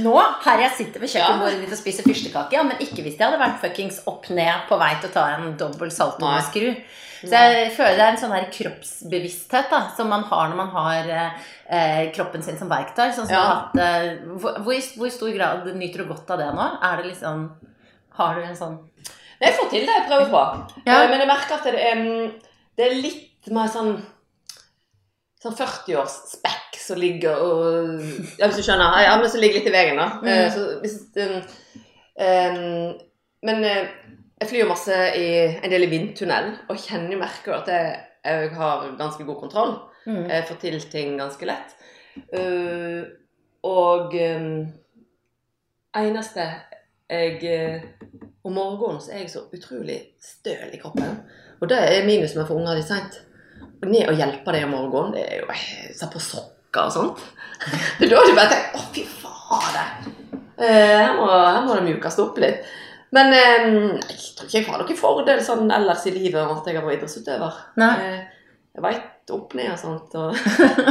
nå, 0.02 0.14
her 0.44 0.60
jeg 0.64 0.70
sitter 0.76 1.00
ved 1.00 1.10
kjøkkenbordet 1.12 1.60
ditt 1.62 1.72
og 1.74 1.78
spiser 1.80 2.06
fyrstekake, 2.06 2.52
ja, 2.56 2.62
men 2.66 2.78
ikke 2.84 3.02
hvis 3.04 3.18
jeg 3.18 3.26
hadde 3.26 3.40
vært 3.42 3.60
fuckings 3.62 4.00
opp 4.10 4.28
ned 4.30 4.64
på 4.68 4.78
vei 4.80 4.94
til 5.00 5.10
å 5.10 5.12
ta 5.14 5.26
en 5.36 5.52
dobbel 5.60 5.90
salto 5.94 6.24
med 6.24 6.42
skru. 6.48 6.74
Så 7.18 7.34
jeg 7.34 7.72
føler 7.74 7.96
det 7.98 8.04
er 8.04 8.12
en 8.14 8.20
sånn 8.20 8.34
her 8.36 8.44
kroppsbevissthet 8.54 9.70
da, 9.72 9.80
som 9.96 10.08
man 10.12 10.22
har 10.28 10.48
når 10.52 10.56
man 10.60 10.68
har 10.74 11.08
eh, 11.10 12.12
kroppen 12.14 12.42
sin 12.46 12.58
som 12.60 12.70
verktøy. 12.70 13.08
Sånn 13.16 13.26
som 13.26 13.34
Ja. 13.34 13.46
at, 13.56 13.76
eh, 13.82 14.18
hvor, 14.38 14.58
hvor, 14.62 14.74
i- 14.76 15.10
stor 15.10 15.32
grad 15.34 15.66
nyter 15.74 16.04
du 16.04 16.04
godt 16.12 16.30
av 16.30 16.38
det 16.38 16.46
nå? 16.54 16.68
Er 16.82 16.96
det 17.02 17.06
liksom 17.14 17.50
Har 18.18 18.34
du 18.34 18.42
en 18.42 18.56
sånn 18.56 18.78
Jeg 19.40 19.54
får 19.54 19.70
til 19.70 19.86
det 19.86 19.94
jeg 19.94 20.06
prøver 20.08 20.30
på. 20.30 20.44
Ja. 20.86 21.02
Eh, 21.04 21.10
Men 21.10 21.20
jeg 21.20 21.28
merker 21.28 21.54
at 21.54 21.64
det 21.64 21.74
er, 21.74 22.32
det 22.76 22.86
er 22.86 22.94
litt 23.02 23.50
mer 23.50 23.66
sånn 23.68 24.02
Sånn 25.38 25.54
40-års 25.54 26.14
spekk 26.32 26.78
som 26.82 26.98
ligger 26.98 27.38
og 27.38 28.00
Ja, 28.40 28.48
hvis 28.48 28.58
du 28.58 28.64
skjønner? 28.66 28.96
Ja, 29.04 29.12
men 29.20 29.30
som 29.30 29.42
ligger 29.42 29.60
litt 29.60 29.68
i 29.70 29.74
veien, 29.74 29.98
da. 30.00 30.08
Mm. 30.18 30.30
Eh, 30.32 30.48
Så 30.54 30.64
hvis 30.82 30.96
um, 31.22 31.36
um, 32.26 32.96
Men 33.46 33.66
eh, 33.68 33.92
jeg 34.40 34.50
flyr 34.50 34.64
jo 34.64 34.70
masse 34.72 34.96
i 35.18 35.28
en 35.46 35.70
del 35.70 35.86
i 35.86 35.90
vindtunnel, 35.90 36.52
og 36.70 36.78
kjenner 36.78 37.14
jo 37.14 37.20
merker 37.20 37.54
at 37.56 37.70
jeg, 37.70 37.94
jeg 38.26 38.50
har 38.54 38.84
ganske 38.98 39.24
god 39.26 39.38
kontroll. 39.40 39.72
mm. 40.06 40.26
Jeg 40.30 40.44
får 40.48 40.58
til 40.62 40.80
ting 40.90 41.16
ganske 41.18 41.46
lett. 41.46 41.74
Uh, 42.34 43.06
og 43.62 44.14
um, 44.14 44.66
eneste 45.94 46.46
jeg 47.08 47.82
Om 48.44 48.52
morgenen 48.52 49.00
så 49.00 49.12
er 49.12 49.22
jeg 49.22 49.30
så 49.30 49.44
utrolig 49.54 50.00
støl 50.22 50.74
i 50.74 50.80
kroppen. 50.82 51.18
Og 51.60 51.68
det 51.70 51.78
er 51.78 52.06
minus 52.06 52.34
med 52.34 52.44
å 52.44 52.48
få 52.48 52.58
unger 52.58 52.78
litt 52.78 52.90
seint. 52.90 53.18
Ned 53.86 54.08
og 54.10 54.18
hjelpe 54.18 54.54
deg 54.54 54.66
om 54.66 54.74
morgenen, 54.74 55.14
det 55.14 55.24
er 55.28 55.42
jo 55.42 55.50
eh, 55.54 55.66
Se 55.94 56.08
på 56.10 56.22
sokker 56.22 56.88
og 56.88 56.94
sånt. 56.94 57.22
Det 57.98 58.08
er 58.08 58.12
da 58.12 58.24
du 58.26 58.34
bare 58.34 58.50
tenker 58.52 58.78
Å, 58.78 58.84
fy 58.94 59.04
fader. 59.06 59.92
Eh, 60.58 60.96
her, 60.98 61.14
må, 61.18 61.28
her 61.30 61.60
må 61.66 61.76
det 61.78 61.86
mjukes 61.86 62.18
opp 62.22 62.40
litt. 62.42 62.66
Men 63.14 63.32
eh, 63.32 63.68
jeg 64.10 64.34
tror 64.36 64.48
ikke 64.48 64.58
jeg 64.58 64.66
har 64.68 64.82
noen 64.82 64.98
fordel 64.98 65.44
sånn 65.44 65.70
ellers 65.72 66.04
i 66.10 66.14
livet 66.16 66.42
om 66.42 66.58
at 66.58 66.66
jeg 66.68 66.78
har 66.78 66.84
vært 66.84 66.98
idrettsutøver. 66.98 67.62
Nei. 67.80 67.94
Eh, 68.02 68.50
jeg 68.78 68.84
veit 68.84 69.32
opp 69.34 69.54
ned 69.58 69.72
og 69.72 69.80
sånt. 69.80 70.18
Og 70.18 70.34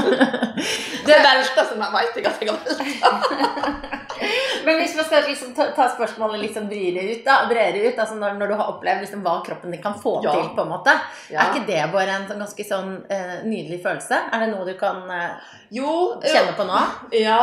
det 1.08 1.22
velter 1.28 1.70
som 1.70 1.84
jeg 1.84 1.96
veit 2.00 2.20
jeg 2.20 2.32
at 2.32 2.42
jeg 2.42 2.52
har 2.52 2.60
velta. 2.64 3.97
Men 4.66 4.80
hvis 4.82 4.96
man 4.98 5.06
skal 5.08 5.24
liksom 5.28 5.54
ta, 5.56 5.70
ta 5.76 5.86
spørsmålet 5.94 6.42
litt 6.42 6.56
sånn 6.58 6.68
bredere 6.70 7.14
ut, 7.14 7.22
da, 7.26 7.38
bredere 7.50 7.92
ut 7.92 8.00
altså 8.04 8.18
når, 8.20 8.34
når 8.40 8.52
du 8.52 8.56
har 8.60 8.72
opplevd 8.74 9.06
liksom 9.06 9.22
hva 9.26 9.36
kroppen 9.46 9.72
din 9.72 9.84
kan 9.84 9.96
få 10.02 10.18
Ja. 10.26 10.34
til, 10.34 10.50
på 10.58 10.66
en 10.66 10.72
måte, 10.74 10.96
Ja. 11.32 11.44
er 11.46 11.54
ikke 11.54 11.68
det 11.70 11.84
bare 11.94 12.18
en 12.18 12.28
sånn 12.30 12.42
ganske 12.44 12.66
sånn 12.68 12.92
uh, 13.12 13.38
nydelig 13.48 13.80
følelse? 13.86 14.20
Er 14.34 14.44
det 14.46 14.50
noe 14.54 14.66
du 14.68 14.74
kan 14.80 15.04
uh, 15.08 15.54
Jo, 15.72 15.94
kjenne 16.24 16.56
på 16.58 16.66
nå? 16.68 16.82
Ja. 17.16 17.40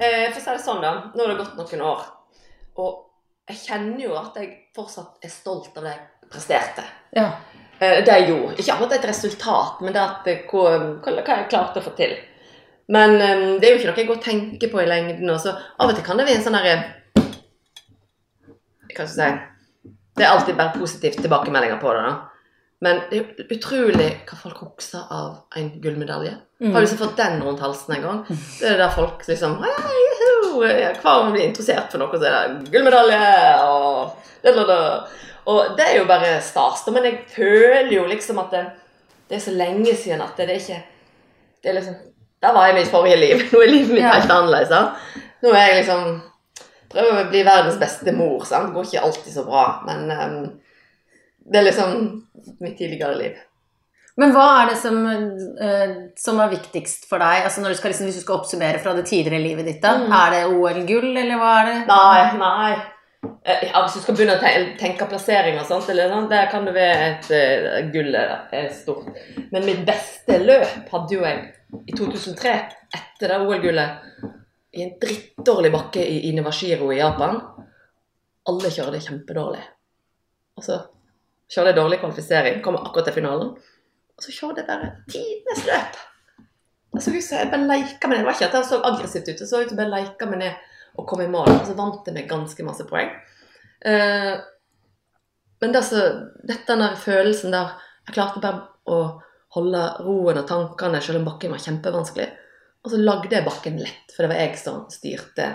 Eh, 0.00 0.30
for 0.32 0.40
å 0.40 0.44
si 0.44 0.50
det 0.50 0.60
sånn, 0.64 0.82
da. 0.82 0.92
Nå 1.14 1.22
har 1.24 1.32
det 1.34 1.40
gått 1.44 1.56
noen 1.60 1.82
år. 1.86 2.04
Og 2.82 3.50
jeg 3.50 3.60
kjenner 3.62 4.00
jo 4.06 4.14
at 4.18 4.36
jeg 4.40 4.52
fortsatt 4.74 5.24
er 5.24 5.30
stolt 5.32 5.76
av 5.76 5.84
det 5.86 5.92
jeg 5.94 6.30
presterte. 6.32 6.84
Ja. 7.14 7.28
Eh, 7.78 8.00
det 8.04 8.16
jeg 8.18 8.28
gjorde. 8.30 8.56
Ikke 8.58 8.74
akkurat 8.74 8.96
et 8.98 9.08
resultat, 9.10 9.82
men 9.84 9.92
det 9.94 10.02
at 10.02 10.26
hva 10.50 10.78
hva 11.04 11.14
jeg 11.20 11.48
klarte 11.52 11.80
å 11.82 11.84
få 11.84 11.94
til. 11.98 12.16
Men 12.92 13.14
um, 13.16 13.46
det 13.60 13.68
er 13.68 13.72
jo 13.72 13.78
ikke 13.78 13.88
noe 13.90 14.02
jeg 14.02 14.08
går 14.10 14.18
og 14.18 14.26
tenker 14.26 14.70
på 14.72 14.82
i 14.82 14.88
lengden. 14.88 15.30
Og 15.32 15.40
så 15.40 15.54
av 15.54 15.88
og 15.88 15.96
til 15.96 16.04
kan 16.06 16.20
det 16.20 16.28
være 16.28 16.40
en 16.40 16.46
sånn 16.46 16.58
herre 16.58 16.76
Hva 18.94 19.06
skal 19.08 19.24
jeg 19.24 19.34
si 19.34 19.90
Det 20.14 20.24
er 20.26 20.30
alltid 20.30 20.58
bare 20.58 20.76
positive 20.76 21.22
tilbakemeldinger 21.22 21.80
på 21.82 21.94
det. 21.96 22.02
da. 22.06 22.14
Men 22.84 23.00
det 23.10 23.20
er 23.20 23.54
utrolig 23.56 24.08
hva 24.28 24.36
folk 24.36 24.60
husker 24.60 25.06
av 25.10 25.56
en 25.56 25.70
gullmedalje. 25.80 26.34
Har 26.64 26.74
du 26.74 26.84
liksom 26.84 27.00
fått 27.00 27.16
den 27.16 27.40
rundt 27.42 27.62
halsen 27.64 27.96
en 27.96 28.04
gang? 28.04 28.20
Det 28.28 28.68
er 28.68 28.78
der 28.78 28.92
folk 28.94 29.24
liksom 29.28 29.56
«Hei, 29.62 30.02
Hver 30.54 31.00
gang 31.00 31.32
blir 31.32 31.48
interessert 31.48 31.90
for 31.90 32.02
noe, 32.02 32.20
så 32.20 32.28
er 32.28 32.52
det 32.52 32.70
gullmedalje 32.74 33.20
og 33.64 34.12
da. 34.44 34.78
Og 35.50 35.76
det 35.76 35.86
er 35.86 35.98
jo 35.98 36.08
bare 36.08 36.36
stas. 36.44 36.84
Men 36.92 37.08
jeg 37.08 37.22
føler 37.32 37.92
jo 37.96 38.04
liksom 38.08 38.38
at 38.44 38.52
det, 38.52 38.64
det 39.30 39.38
er 39.38 39.44
så 39.46 39.54
lenge 39.56 39.96
siden 39.96 40.22
at 40.24 40.36
det, 40.36 40.48
det 40.48 40.56
er 40.56 40.62
ikke 40.62 40.82
det 41.64 41.70
er 41.70 41.78
liksom, 41.78 41.96
Der 42.44 42.52
var 42.56 42.68
jeg 42.68 42.76
i 42.76 42.78
mitt 42.82 42.92
forrige 42.92 43.16
liv. 43.22 43.42
Nå 43.52 43.62
er 43.64 43.72
livet 43.72 43.94
mitt 43.96 44.04
Ja. 44.04 44.12
helt 44.18 44.30
annerledes. 44.36 44.68
Da. 44.68 45.24
Nå 45.44 45.52
er 45.56 45.66
jeg 45.70 45.80
liksom 45.82 46.20
Prøver 46.94 47.24
å 47.24 47.30
bli 47.32 47.40
verdens 47.42 47.80
beste 47.80 48.12
mor. 48.14 48.44
sant? 48.46 48.68
Det 48.68 48.74
går 48.76 48.84
ikke 48.86 49.00
alltid 49.08 49.32
så 49.34 49.42
bra, 49.48 49.64
men 49.88 50.04
um, 50.14 50.36
det 51.50 51.58
er 51.58 51.64
liksom 51.66 51.96
mitt 52.62 52.76
tidligere 52.78 53.16
liv. 53.18 53.40
Men 54.16 54.30
hva 54.30 54.44
er 54.60 54.68
det 54.70 54.76
som, 54.78 55.00
uh, 55.02 55.94
som 56.16 56.38
er 56.44 56.52
viktigst 56.52 57.08
for 57.10 57.18
deg? 57.18 57.48
Altså 57.48 57.64
du 57.64 57.74
skal, 57.74 57.90
liksom, 57.90 58.06
hvis 58.06 58.20
du 58.20 58.22
skal 58.22 58.36
oppsummere 58.38 58.78
fra 58.84 58.92
det 58.94 59.08
tidligere 59.10 59.42
livet 59.42 59.66
ditt, 59.66 59.80
da. 59.82 59.96
Mm. 60.04 60.14
Er 60.20 60.30
det 60.36 60.42
OL-gull, 60.52 61.08
eller 61.24 61.40
hva 61.42 61.50
er 61.64 61.70
det? 61.72 61.76
Nei, 61.90 62.22
nei. 62.44 62.70
Eh, 63.42 63.66
Ja, 63.72 63.82
hvis 63.82 63.98
du 63.98 64.04
skal 64.04 64.14
begynne 64.20 64.38
å 64.38 64.44
te- 64.44 64.76
tenke 64.78 65.08
plassering 65.10 65.58
og 65.58 65.66
sånt, 65.66 65.90
eller 65.90 66.14
sånt, 66.14 66.30
der 66.30 66.46
kan 66.52 66.68
det 66.68 66.76
være 66.78 67.10
et 67.10 67.32
uh, 67.34 67.90
gull 67.90 68.14
er 68.14 68.70
stort. 68.70 69.10
Men 69.50 69.66
mitt 69.66 69.82
beste 69.88 70.38
løp 70.46 70.92
hadde 70.94 71.18
jo 71.18 71.26
jeg 71.26 71.42
i 71.86 71.92
2003, 71.96 72.54
etter 72.98 73.32
det 73.32 73.38
OL-gullet, 73.42 73.90
i 74.74 74.82
en 74.82 74.96
drittdårlig 75.00 75.70
bakke 75.72 76.02
i 76.02 76.16
Inavashiro 76.30 76.90
i 76.92 76.98
Japan. 76.98 77.38
Alle 78.50 78.70
kjører 78.74 78.96
det 78.96 79.04
kjempedårlig. 79.04 79.62
Og 80.58 80.66
så 80.66 80.80
kjører 81.50 81.70
jeg 81.70 81.78
dårlig 81.78 82.00
kvalifisering, 82.02 82.58
kommer 82.64 82.82
akkurat 82.82 83.08
til 83.10 83.18
finalen. 83.20 83.54
Og 84.14 84.26
så 84.26 84.34
kjører 84.34 84.62
jeg 84.62 84.68
bare 84.70 84.90
tidenes 85.10 85.62
løp. 85.68 86.00
Jeg 86.94 87.02
så 87.02 87.14
ut 87.14 87.26
som 87.26 87.38
jeg 87.38 87.50
bare 87.50 87.68
leika 87.70 88.08
med 88.08 88.16
det. 88.16 88.22
Det 88.22 88.28
var 88.28 88.36
ikke 88.36 88.48
at 88.48 88.56
jeg 88.58 88.68
så 88.70 88.80
aggressivt 88.90 89.28
ut, 89.28 89.40
Jeg 89.40 89.48
så 89.50 89.62
ut 89.62 89.68
som 89.70 89.78
jeg 89.78 89.82
bare 89.82 89.94
leika 89.94 90.26
med 90.30 90.42
det 90.44 90.52
og 90.94 91.06
kom 91.10 91.22
i 91.22 91.30
mål. 91.30 91.50
Og 91.50 91.66
så 91.66 91.74
vant 91.78 92.06
jeg 92.06 92.14
med 92.14 92.28
ganske 92.30 92.66
masse 92.66 92.86
poeng. 92.86 93.10
Eh, 93.84 94.34
men 95.60 95.72
det 95.72 95.80
altså, 95.80 96.28
dette 96.46 96.76
den 96.76 96.96
følelsen 96.96 97.52
der 97.52 97.74
Jeg 98.06 98.14
klarte 98.14 98.40
bare 98.40 98.66
å 98.84 98.96
holde 99.54 99.82
roen 100.04 100.40
og 100.40 100.48
tankene 100.48 101.00
selv 101.02 101.20
om 101.20 101.28
bakken 101.28 101.54
var 101.54 101.62
kjempevanskelig. 101.62 102.26
Og 102.84 102.92
så 102.92 103.00
lagde 103.00 103.32
jeg 103.32 103.46
bakken 103.46 103.78
lett, 103.80 104.12
for 104.12 104.24
det 104.24 104.32
var 104.34 104.42
jeg 104.42 104.58
som 104.60 104.84
styrte 104.92 105.52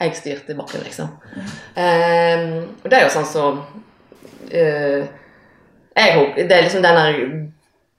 Jeg 0.00 0.14
styrte 0.16 0.54
bakken, 0.56 0.80
liksom. 0.80 1.08
Um, 1.76 2.52
og 2.80 2.86
det 2.88 2.96
er 2.96 3.02
jo 3.04 3.12
sånn 3.12 3.26
som 3.28 3.58
hok- 6.16 6.38
Det 6.38 6.54
er 6.56 6.62
liksom 6.64 6.82
denne, 6.82 7.50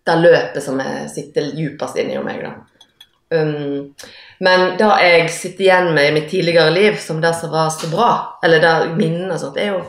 det 0.04 0.16
løpet 0.18 0.64
som 0.64 0.80
jeg 0.82 1.10
sitter 1.14 1.52
djupest 1.54 2.00
inni 2.02 2.16
hos 2.18 2.26
meg, 2.26 2.42
da. 2.42 2.56
Um, 3.32 3.94
men 4.40 4.78
det 4.78 4.88
jeg 5.04 5.30
sitter 5.30 5.64
igjen 5.68 5.94
med 5.94 6.10
i 6.10 6.16
mitt 6.16 6.30
tidligere 6.32 6.74
liv 6.74 6.98
som 7.00 7.22
det 7.22 7.36
som 7.36 7.52
var 7.52 7.70
så 7.70 7.88
bra, 7.92 8.40
eller 8.44 8.60
det 8.60 8.96
minnene 8.98 9.36
og 9.36 9.40
sånt, 9.44 9.58
er 9.62 9.76
jo 9.76 9.84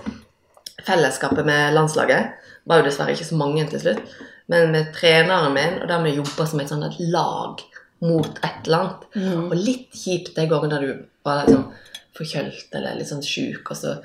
fellesskapet 0.84 1.46
med 1.46 1.72
landslaget. 1.74 2.36
Det 2.62 2.70
var 2.70 2.82
jo 2.82 2.90
dessverre 2.90 3.16
ikke 3.16 3.30
så 3.30 3.40
mange 3.40 3.64
til 3.70 3.80
slutt. 3.80 4.04
Men 4.52 4.72
med 4.74 4.90
treneren 4.92 5.54
min, 5.56 5.78
og 5.80 5.88
der 5.88 6.02
vi 6.04 6.16
jobba 6.18 6.46
som 6.48 6.60
et 6.60 6.70
sånt 6.70 6.84
et 6.84 6.98
lag 7.12 7.62
mot 8.04 8.40
et 8.44 8.66
eller 8.66 8.78
annet. 8.78 9.06
Mm. 9.16 9.44
Og 9.48 9.54
litt 9.56 9.94
kjipt 9.96 10.34
den 10.36 10.50
gangen 10.50 10.72
da 10.72 10.80
du 10.82 10.90
var 11.24 11.46
liksom 11.46 11.70
forkjølt 12.12 12.74
eller 12.76 12.98
litt 12.98 13.08
sånn 13.08 13.24
sjuk, 13.24 13.70
og 13.72 13.78
så 13.78 13.96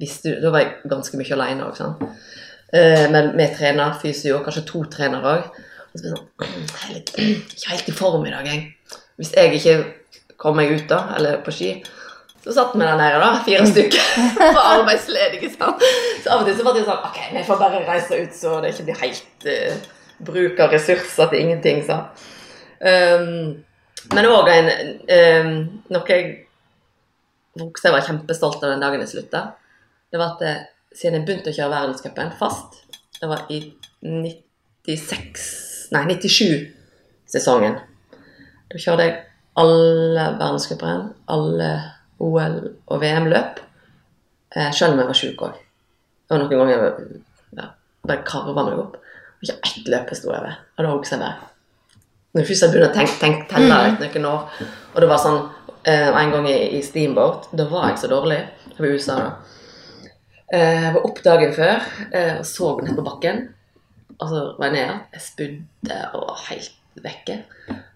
visste 0.00 0.32
du 0.32 0.40
Da 0.40 0.52
var 0.54 0.64
jeg 0.64 0.88
ganske 0.88 1.18
mye 1.20 1.34
aleine 1.36 1.66
òg, 1.66 1.76
sant. 1.76 2.00
Eh, 2.72 3.06
med, 3.12 3.34
med 3.36 3.52
trener, 3.58 3.96
fysio, 4.00 4.40
kanskje 4.44 4.64
to 4.68 4.84
trenere 4.88 5.34
òg. 5.34 5.62
Og 5.90 5.98
så 5.98 6.04
blir 6.06 6.14
sånn 6.14 6.68
Jeg 6.70 6.86
er 6.86 6.96
litt, 6.96 7.14
ikke 7.50 7.72
helt 7.74 7.90
i 7.90 7.96
form 8.00 8.26
i 8.26 8.32
dag, 8.32 8.48
jeg. 8.48 9.00
Hvis 9.20 9.34
jeg 9.36 9.58
ikke 9.58 9.74
kommer 10.40 10.62
meg 10.62 10.78
ut, 10.78 10.86
da, 10.88 11.02
eller 11.18 11.42
på 11.44 11.52
ski, 11.52 11.74
så 12.50 12.56
satt 12.56 12.74
vi 12.74 12.82
der 12.82 12.98
nede, 12.98 13.22
da, 13.22 13.30
fire 13.46 13.66
stykker, 13.68 14.10
på 14.56 14.66
arbeidsledige. 14.72 15.52
Sant? 15.54 15.86
Så 16.24 16.34
av 16.34 16.42
og 16.42 16.48
til 16.48 16.58
så 16.58 16.66
var 16.66 16.76
det 16.76 16.84
sånn 16.88 17.08
Ok, 17.08 17.18
vi 17.36 17.46
får 17.46 17.60
bare 17.62 17.82
reise 17.86 18.20
ut 18.20 18.36
så 18.36 18.58
det 18.64 18.74
ikke 18.74 18.86
blir 18.88 19.02
helt 19.04 19.46
uh, 19.46 19.88
bruk 20.26 20.62
av 20.64 20.74
ressurser 20.74 21.32
til 21.32 21.46
ingenting. 21.46 21.84
sa 21.86 22.04
Um, 22.80 23.58
men 24.16 24.26
òg 24.32 24.46
en 24.48 24.70
um, 24.72 25.48
Noe 25.92 26.06
jeg 26.08 26.30
jeg 27.60 27.92
var 27.92 28.06
kjempestolt 28.06 28.62
av 28.62 28.70
den 28.70 28.80
dagen 28.80 29.02
jeg 29.02 29.10
slutta. 29.10 29.42
Det 30.08 30.16
var 30.16 30.38
at 30.38 30.44
jeg, 30.46 30.62
siden 30.96 31.18
jeg 31.18 31.26
begynte 31.26 31.52
å 31.52 31.56
kjøre 31.58 31.74
verdenscupen 31.74 32.30
fast, 32.38 32.78
det 33.20 33.28
var 33.28 33.50
i 33.52 33.58
96 34.00 35.44
Nei, 35.90 36.04
97-sesongen. 36.14 37.76
Da 38.70 38.78
kjørte 38.78 39.06
jeg 39.08 39.16
alle 39.58 40.26
verdenscuprenn, 40.38 41.08
alle 41.34 41.70
OL- 42.20 42.70
og 42.86 43.00
VM-løp. 43.02 43.60
Eh, 44.56 44.70
selv 44.74 44.92
om 44.94 44.98
jeg 45.02 45.10
var 45.10 45.18
sjuk 45.20 45.44
òg. 45.46 45.60
Og 46.30 46.38
noen 46.38 46.50
ganger 46.50 46.82
ja, 47.58 47.68
bare 48.06 48.24
karva 48.26 48.64
meg 48.66 48.78
opp. 48.82 48.96
Og 49.40 49.46
ikke 49.46 49.56
ett 49.66 49.88
løp 49.94 50.10
sto 50.18 50.32
jeg 50.34 50.42
ved. 50.44 50.58
Og 50.76 50.84
det 50.84 50.90
husker 50.94 51.16
jeg 51.16 51.24
bare. 51.24 51.48
Når 52.30 52.42
jeg 52.44 52.48
først 52.50 52.62
hadde 52.66 52.74
begynt 52.76 52.90
å 52.90 52.98
tenke, 52.98 53.14
tenke 53.18 53.46
telle 53.50 53.78
etter 54.06 54.20
noen 54.22 54.28
år, 54.30 54.66
og 54.94 55.00
det 55.02 55.08
var 55.10 55.18
sånn 55.18 55.38
eh, 55.90 56.10
En 56.20 56.30
gang 56.34 56.44
i, 56.46 56.58
i 56.78 56.82
Steamboat, 56.86 57.48
da 57.58 57.64
var 57.70 57.88
jeg 57.90 58.02
så 58.04 58.10
dårlig. 58.12 58.36
Jeg 58.68 58.76
var 58.78 58.86
i 58.86 58.92
USA 58.98 59.16
da. 59.18 59.30
Eh, 60.52 60.82
Jeg 60.84 60.92
var 60.94 61.06
opp 61.08 61.18
dagen 61.24 61.54
før 61.56 61.88
eh, 62.12 62.36
og 62.38 62.46
så 62.46 62.70
ned 62.84 62.94
på 62.98 63.06
bakken. 63.06 63.42
Og 64.20 64.28
så 64.30 64.44
var 64.60 64.68
jeg 64.70 64.76
nede. 64.76 65.00
Jeg 65.16 65.24
spydde 65.26 65.98
og 66.14 66.28
var 66.28 66.44
helt 66.50 66.76
vekke. 67.04 67.36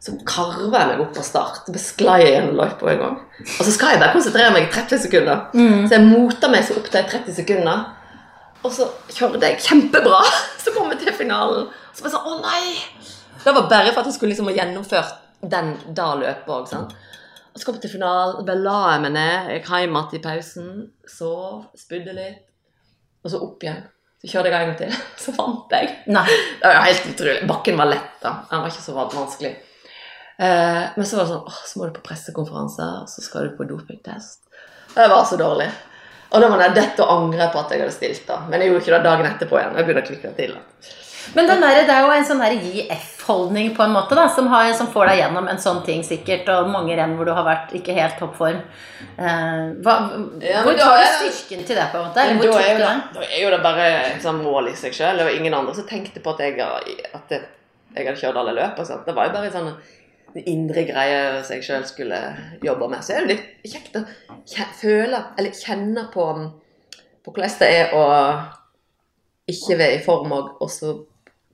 Så 0.03 0.15
karva 0.29 0.83
jeg 0.83 0.91
meg 0.93 1.03
opp 1.05 1.15
på 1.17 1.25
start. 1.27 1.69
Besklei 1.75 2.21
jeg 2.23 2.35
gjennom 2.37 2.59
løypa 2.61 2.91
en 2.93 3.03
gang. 3.03 3.19
Og 3.45 3.61
så 3.67 3.73
skal 3.75 3.95
jeg 3.95 4.03
bare 4.03 4.15
konsentrere 4.17 4.53
meg 4.55 4.69
i 4.69 4.73
30 4.75 5.05
sekunder. 5.07 5.45
Så 5.55 5.97
jeg 5.97 6.07
mota 6.07 6.51
meg 6.53 6.67
så 6.67 6.77
opp 6.79 6.91
til 6.93 7.09
30 7.15 7.39
sekunder. 7.41 7.85
Og 8.65 8.73
så 8.73 8.89
kjørte 9.13 9.51
jeg 9.51 9.61
kjempebra. 9.61 10.23
Så 10.65 10.73
kom 10.73 10.89
jeg 10.95 11.03
til 11.03 11.13
finalen. 11.13 11.67
Så 11.93 12.07
bare 12.07 12.15
sånn 12.15 12.31
Å, 12.31 12.37
nei! 12.41 13.11
Det 13.45 13.53
var 13.53 13.67
bare 13.69 13.91
for 13.93 14.01
at 14.01 14.09
jeg 14.09 14.17
skulle 14.17 14.33
liksom 14.33 14.49
ha 14.49 14.55
gjennomført 14.57 15.19
den 15.53 15.75
da 15.93 16.07
løpet 16.17 16.49
òg. 16.49 16.95
Og 17.53 17.61
så 17.61 17.67
kom 17.67 17.77
jeg 17.77 17.85
til 17.85 17.93
finalen. 17.99 18.47
Bare 18.49 18.63
la 18.65 18.79
jeg 18.95 19.03
meg 19.05 19.13
ned. 19.19 19.51
Jeg 19.53 19.61
gikk 19.61 19.69
hjem 19.75 19.99
igjen 20.01 20.17
i 20.17 20.23
pausen. 20.25 20.71
Sov. 21.13 21.67
Spydde 21.79 22.17
litt. 22.17 22.41
Og 23.25 23.35
så 23.35 23.43
opp 23.45 23.63
igjen. 23.67 23.85
Så 24.25 24.31
kjørte 24.33 24.49
jeg 24.49 24.57
en 24.57 24.71
gang 24.71 24.77
til. 24.79 24.93
Så 25.25 25.35
vant 25.37 25.73
jeg. 25.77 25.91
Nei. 26.09 26.25
Det 26.61 26.71
var 26.71 26.87
helt 26.89 27.09
utrolig. 27.13 27.47
Bakken 27.51 27.77
var 27.77 27.91
lett, 27.93 28.15
da. 28.23 28.33
Den 28.51 28.63
var 28.65 28.73
ikke 28.73 28.85
så 28.87 28.95
vanskelig. 28.97 29.51
Eh, 30.41 30.83
men 30.97 31.07
så 31.07 31.19
var 31.19 31.27
det 31.27 31.31
sånn 31.35 31.45
åh, 31.47 31.59
Så 31.69 31.79
må 31.79 31.87
du 31.87 31.93
på 31.95 32.07
pressekonferanse, 32.09 32.87
og 33.05 33.11
så 33.13 33.23
skal 33.23 33.51
du 33.51 33.59
på 33.59 33.67
dopingtest. 33.69 34.41
Det 34.95 35.05
var 35.13 35.29
så 35.29 35.37
dårlig. 35.39 35.69
Og 36.33 36.41
da 36.43 36.49
var 36.51 36.65
det 36.65 36.73
dette 36.81 37.05
å 37.05 37.19
angre 37.21 37.51
på 37.53 37.61
at 37.61 37.71
jeg 37.75 37.85
hadde 37.85 37.95
stilt, 37.95 38.25
da. 38.27 38.41
Men 38.49 38.63
jeg 38.65 38.73
gjorde 38.73 38.83
ikke 38.83 38.97
det 38.97 39.05
dagen 39.07 39.29
etterpå 39.29 39.61
igjen. 39.61 39.77
Jeg 39.79 39.87
begynte 39.87 40.03
å 40.03 40.09
klikke 40.09 40.33
til. 40.41 40.57
da. 40.57 40.95
Men 41.35 41.49
den 41.49 41.63
der, 41.63 41.81
det 41.87 41.95
er 41.95 42.05
jo 42.05 42.13
en 42.13 42.27
sånn 42.29 42.43
gi 42.61 42.85
F-holdning 42.93 43.73
på 43.77 43.85
en 43.85 43.95
måte, 43.95 44.17
da, 44.19 44.27
som, 44.33 44.49
har, 44.53 44.69
som 44.77 44.91
får 44.93 45.09
deg 45.11 45.21
gjennom 45.23 45.49
en 45.51 45.61
sånn 45.63 45.81
ting 45.87 46.05
sikkert, 46.07 46.49
og 46.53 46.71
mange 46.73 46.97
renn 46.99 47.17
hvor 47.17 47.29
du 47.29 47.33
har 47.37 47.47
vært 47.47 47.73
ikke 47.79 47.97
helt 47.97 48.19
toppform. 48.21 48.61
Uh, 49.17 49.73
hva, 49.85 49.97
Ja, 50.45 50.63
hvor 50.67 50.77
tar 50.79 51.01
du 51.01 51.09
styrken 51.31 51.65
til 51.65 51.81
det, 51.81 51.89
på 51.93 52.01
en 52.01 52.09
måte? 52.09 52.25
Eller 52.29 52.53
da, 52.53 52.61
er 52.61 52.73
jo 52.73 52.87
da 53.17 53.27
er 53.27 53.43
jo 53.43 53.53
det 53.55 53.61
bare 53.65 53.91
sånn 54.23 54.43
mål 54.45 54.73
i 54.73 54.79
seg 54.79 54.97
sjøl. 54.97 55.21
Det 55.21 55.29
var 55.29 55.39
ingen 55.41 55.57
andre 55.57 55.77
som 55.79 55.89
tenkte 55.89 56.23
på 56.25 56.35
at 56.37 56.45
jeg, 56.45 56.59
at 56.61 57.37
jeg, 57.37 57.45
hadde 57.97 58.19
kjørt 58.21 58.41
alle 58.43 58.57
løp. 58.57 58.79
og 58.79 58.89
sånt. 58.89 59.07
Det 59.09 59.17
var 59.17 59.31
jo 59.31 59.37
bare 59.39 59.51
en 59.51 59.57
sånn 59.59 60.45
indre 60.51 60.83
greie 60.89 61.23
som 61.47 61.57
jeg 61.57 61.65
sjøl 61.67 61.87
skulle 61.89 62.21
jobbe 62.65 62.91
med. 62.91 63.07
Så 63.07 63.15
er 63.15 63.25
det 63.25 63.37
litt 63.37 63.73
kjekt 63.73 63.97
å 64.01 64.05
føle, 64.81 65.23
eller 65.39 65.57
kjenne 65.57 66.09
på, 66.13 66.29
på 67.25 67.35
hvordan 67.35 67.59
det 67.63 67.73
er 67.79 67.97
å 67.97 68.05
ikke 69.51 69.77
være 69.79 69.99
i 69.99 70.05
form, 70.05 70.33
og, 70.33 70.55
og 70.65 70.71
så 70.73 70.95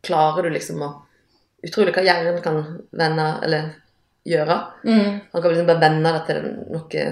klarer 0.07 0.49
du 0.49 0.55
liksom 0.57 0.83
å 0.87 0.91
Utrolig 1.61 1.93
hva 1.93 2.01
hjernen 2.01 2.39
kan 2.41 2.55
vende 2.97 3.25
eller 3.45 3.67
gjøre. 4.25 4.55
Mm. 4.85 5.19
Han 5.33 5.43
kan 5.43 5.51
liksom 5.53 5.67
bare 5.69 5.83
vende 5.83 6.13
det 6.15 6.23
til 6.29 6.47
noe 6.73 7.03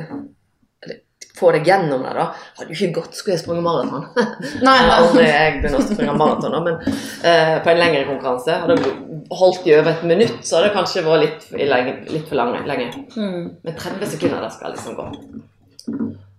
Eller 0.85 0.97
få 1.39 1.51
deg 1.55 1.69
gjennom 1.69 2.03
det, 2.05 2.15
da. 2.17 2.25
Hadde 2.59 2.73
jo 2.73 2.79
ikke 2.79 3.01
gått 3.01 3.19
skulle 3.19 3.37
jeg 3.37 3.43
sprunget 3.43 3.67
maraton. 3.67 4.07
Nei, 4.67 4.77
nei. 4.87 4.97
aldri 4.97 5.27
jeg 5.27 5.53
begynner 5.59 5.83
å 5.83 5.87
springe 5.87 6.17
maraton, 6.19 6.57
da, 6.57 6.63
men 6.65 6.81
uh, 6.81 7.55
på 7.65 7.73
en 7.73 7.81
lengre 7.83 8.05
konkurranse. 8.09 8.57
Hadde 8.65 8.79
jeg 8.81 9.21
holdt 9.43 9.69
i 9.69 9.77
over 9.77 9.93
et 9.93 10.09
minutt, 10.09 10.41
så 10.43 10.59
hadde 10.59 10.71
det 10.71 10.77
kanskje 10.79 11.05
vært 11.07 11.25
litt, 11.25 11.47
lenge, 11.75 11.97
litt 12.15 12.27
for 12.31 12.41
lenge. 12.41 12.65
lenge. 12.69 12.89
Mm. 13.15 13.43
Men 13.63 13.79
30 13.85 14.15
sekunder, 14.17 14.45
det 14.45 14.53
skal 14.57 14.75
liksom 14.75 14.99
gå. 14.99 15.09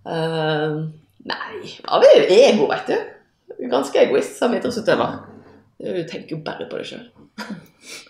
Uh, 0.10 0.88
nei 1.30 1.72
Ja, 1.84 1.98
er 2.00 2.22
jo 2.24 2.38
ego, 2.40 2.70
vet 2.72 2.90
du. 2.90 3.66
Ganske 3.70 4.02
egoist 4.02 4.40
som 4.40 4.54
idrettsutøver. 4.56 5.20
Du 5.80 6.04
tenker 6.04 6.36
jo 6.36 6.42
bare 6.44 6.68
på 6.68 6.80
deg 6.80 6.90
sjøl. 6.90 7.06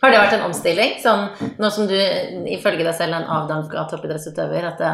Har 0.02 0.10
det 0.10 0.22
vært 0.24 0.36
en 0.40 0.48
omstilling? 0.48 0.96
Sånn, 1.04 1.28
nå 1.62 1.70
som 1.70 1.86
du 1.90 1.94
ifølge 2.50 2.82
deg 2.88 2.96
selv 2.98 3.14
er 3.14 3.22
en 3.22 3.30
avdanka 3.36 3.84
toppidrettsutøver, 3.92 4.66
at 4.72 4.82
det 4.82 4.94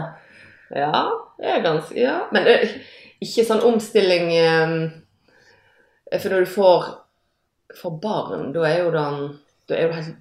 Ja, 0.82 1.06
det 1.40 1.54
er 1.54 1.64
ganske 1.64 1.96
Ja. 1.96 2.18
Men 2.36 2.44
det, 2.44 2.58
ikke 3.24 3.46
sånn 3.48 3.64
omstilling 3.64 4.28
eh, 4.36 4.76
For 6.20 6.34
når 6.34 6.44
du 6.44 6.52
får, 6.52 6.92
får 7.80 7.98
barn, 8.04 8.52
da 8.56 8.68
er 8.68 8.84
jo 8.84 8.92
den 8.92 9.26
da 9.70 9.78
er 9.78 9.88
jo 9.88 9.96
helt, 9.96 10.18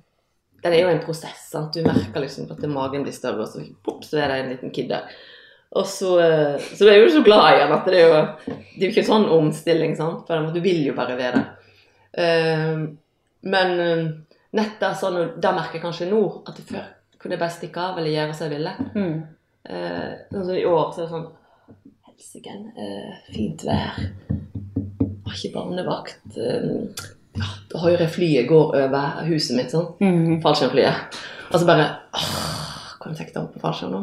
Den 0.65 0.73
er 0.73 0.81
jo 0.81 0.93
en 0.95 1.03
prosess. 1.05 1.51
sant? 1.51 1.75
Du 1.75 1.83
merker 1.85 2.23
liksom 2.23 2.47
at 2.53 2.63
magen 2.71 3.03
blir 3.05 3.13
større, 3.13 3.43
og 3.45 3.51
så, 3.51 3.61
pop, 3.85 4.05
så 4.07 4.23
er 4.23 4.31
det 4.31 4.39
en 4.39 4.55
liten 4.55 4.73
kid 4.73 4.89
der. 4.95 5.11
Og 5.75 5.85
så, 5.91 6.15
eh, 6.23 6.71
så 6.79 6.87
er 6.87 7.03
du 7.03 7.09
jo 7.09 7.19
så 7.19 7.25
glad 7.27 7.51
i 7.51 7.59
den 7.65 7.75
at 7.75 7.85
det 7.91 7.99
er 7.99 8.07
jo 8.07 8.23
Det 8.47 8.79
er 8.79 8.87
jo 8.87 8.95
ikke 8.95 9.07
sånn 9.11 9.27
omstilling, 9.29 9.99
sant? 9.99 10.25
For 10.31 10.55
du 10.55 10.63
vil 10.65 10.87
jo 10.87 10.95
bare 10.95 11.19
være 11.19 11.43
der. 11.43 11.64
Eh, 12.17 12.75
men 13.45 13.73
nettet 13.79 14.35
nett 14.55 14.77
der 14.81 14.95
sånn, 14.99 15.17
og 15.19 15.41
da 15.43 15.51
merker 15.57 15.81
jeg 15.81 15.83
kanskje 15.85 16.07
nå 16.11 16.21
at 16.47 16.55
det 16.57 16.69
før 16.69 16.85
kunne 17.19 17.39
jeg 17.39 17.41
bare 17.41 17.55
stikke 17.55 17.81
av 17.81 17.99
eller 17.99 18.13
gjøre 18.13 18.35
som 18.37 18.47
jeg 18.47 18.59
ville. 18.59 18.75
mm. 18.95 19.17
Eh, 19.65 20.11
sånn 20.29 20.45
som 20.45 20.57
I 20.61 20.67
år 20.69 20.91
så 20.93 21.01
er 21.01 21.07
det 21.07 21.13
sånn 21.15 21.29
Helsike, 22.05 22.53
eh, 22.77 23.15
fint 23.33 23.63
vær. 23.65 23.97
Har 25.25 25.39
ikke 25.39 25.55
barnevakt. 25.55 26.37
Eh, 26.37 27.07
ja, 27.41 27.49
det 27.73 27.81
høyre 27.81 28.09
flyet 28.13 28.49
går 28.51 28.77
over 28.83 29.25
huset 29.25 29.57
mitt, 29.57 29.73
sånn. 29.73 29.89
Mm. 30.05 30.43
Fallskjermflyet. 30.45 31.17
Og 31.51 31.57
så 31.57 31.67
bare 31.67 31.89
åh, 32.13 32.29
Kan 33.01 33.17
jeg 33.17 33.33
opp 33.37 33.53
på 33.53 33.61
fallskjerm 33.61 33.93
nå? 33.93 34.03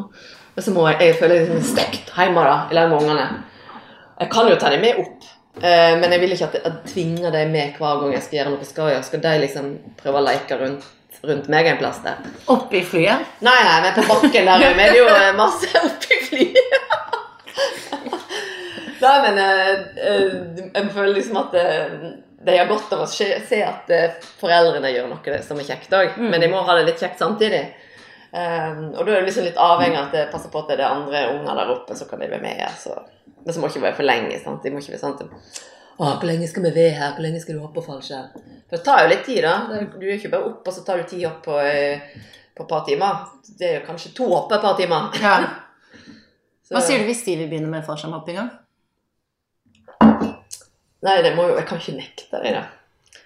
Og 0.58 0.64
så 0.66 0.74
må 0.74 0.88
jeg 0.90 1.08
Jeg 1.08 1.20
føler 1.22 1.40
meg 1.40 1.48
liksom 1.50 1.76
stekt 1.76 2.12
hjemme 2.18 2.44
da, 2.46 2.58
i 2.72 2.76
lag 2.76 2.90
med 2.90 3.02
ungene. 3.02 3.30
Jeg 4.20 4.30
kan 4.34 4.50
jo 4.50 4.58
ta 4.58 4.70
dem 4.70 4.82
med 4.82 5.00
opp, 5.02 5.30
eh, 5.60 5.94
men 6.00 6.14
jeg 6.14 6.22
vil 6.24 6.34
ikke 6.36 6.50
at 6.50 6.58
jeg 6.60 6.80
tvinger 6.94 7.36
dem 7.36 7.54
med 7.54 7.78
hver 7.78 8.02
gang 8.02 8.16
jeg 8.16 8.26
skal 8.26 8.40
gjøre 8.40 8.56
noe. 8.56 8.68
Skal, 8.68 8.92
jeg, 8.94 9.06
skal 9.08 9.24
de 9.26 9.36
liksom 9.44 9.70
prøve 10.00 10.22
å 10.22 10.26
leke 10.26 10.58
rundt, 10.62 10.88
rundt 11.28 11.52
meg 11.52 11.70
en 11.72 11.82
plass 11.82 12.02
der? 12.06 12.24
Oppi 12.54 12.84
flyet? 12.88 13.38
Nei, 13.46 13.60
nei, 13.68 13.78
men 13.86 13.96
på 13.98 14.08
bakken 14.10 14.50
der 14.50 14.66
er 14.70 14.82
det 14.82 14.90
jo 14.98 15.06
eh, 15.12 15.30
masse 15.38 15.72
oppi 15.88 16.20
flyet. 16.30 16.90
Nei, 19.02 19.16
men 19.26 19.40
eh, 19.42 20.28
jeg 20.72 20.90
føler 20.94 21.16
liksom 21.18 21.40
at 21.42 21.56
eh, 21.58 21.96
de 22.42 22.58
har 22.58 22.70
godt 22.70 22.94
av 22.96 23.04
å 23.06 23.10
se, 23.10 23.30
at 23.62 24.26
foreldrene 24.42 24.90
gjør 24.94 25.10
noe 25.12 25.40
som 25.46 25.60
er 25.62 25.68
kjekt 25.68 25.94
òg. 25.94 26.18
Mm. 26.18 26.30
Men 26.34 26.44
de 26.44 26.50
må 26.50 26.62
ha 26.66 26.78
det 26.78 26.88
litt 26.90 27.02
kjekt 27.02 27.22
samtidig. 27.22 27.66
Um, 28.32 28.94
og 28.96 29.04
da 29.04 29.12
er 29.12 29.20
det 29.20 29.28
liksom 29.28 29.44
litt 29.44 29.58
avhengig 29.60 29.98
av 30.00 30.06
at 30.08 30.14
det 30.16 30.28
passer 30.32 30.52
på 30.54 30.62
at 30.62 30.70
det 30.72 30.78
er 30.80 30.88
andre 30.88 31.26
unger 31.34 31.58
der 31.60 31.72
oppe, 31.74 31.98
så 32.00 32.08
kan 32.08 32.22
de 32.24 32.30
være 32.32 32.44
med. 32.44 32.64
Så. 32.80 32.96
Men 33.42 33.54
så 33.54 33.62
må 33.62 33.70
ikke 33.72 33.86
være 33.88 33.98
for 33.98 34.08
lenge. 34.08 34.40
sant? 34.44 34.64
De 34.64 34.74
må 34.74 34.82
ikke 34.82 34.96
være 34.96 35.04
sånn 35.04 35.32
å, 36.02 36.06
hvor 36.18 36.26
lenge 36.26 36.48
skal 36.50 36.64
vi 36.66 36.72
være 36.74 36.94
her? 36.98 37.12
Hvor 37.14 37.26
lenge 37.26 37.40
skal 37.44 37.58
du 37.58 37.62
hoppe 37.62 37.84
fallskjerm? 37.86 38.32
For 38.70 38.78
det 38.78 38.86
tar 38.88 39.04
jo 39.04 39.10
litt 39.12 39.26
tid, 39.28 39.44
da. 39.46 39.82
Du 39.94 40.06
er 40.08 40.16
ikke 40.16 40.32
bare 40.34 40.48
opp, 40.50 40.64
og 40.66 40.74
så 40.74 40.82
tar 40.88 41.02
du 41.02 41.10
ti 41.10 41.20
opp 41.28 41.44
på, 41.46 41.60
eh, 41.62 42.02
på 42.58 42.66
et 42.66 42.72
par 42.72 42.86
timer. 42.88 43.20
Det 43.60 43.68
er 43.68 43.76
jo 43.76 43.86
kanskje 43.86 44.14
to 44.18 44.30
hopp 44.32 44.48
på 44.50 44.58
et 44.58 44.66
par 44.66 44.80
timer. 44.80 45.20
Ja. 45.22 45.36
Hva 46.72 46.82
sier 46.82 47.04
du 47.04 47.10
hvis 47.10 47.22
Stevie 47.22 47.50
begynner 47.52 47.70
med 47.70 47.86
fallskjermhoppinga? 47.86 48.48
Nei, 51.06 51.18
det 51.26 51.36
må 51.36 51.50
jo, 51.50 51.58
jeg 51.60 51.68
kan 51.70 51.82
ikke 51.82 51.98
nekte 52.00 52.42
det. 52.46 52.66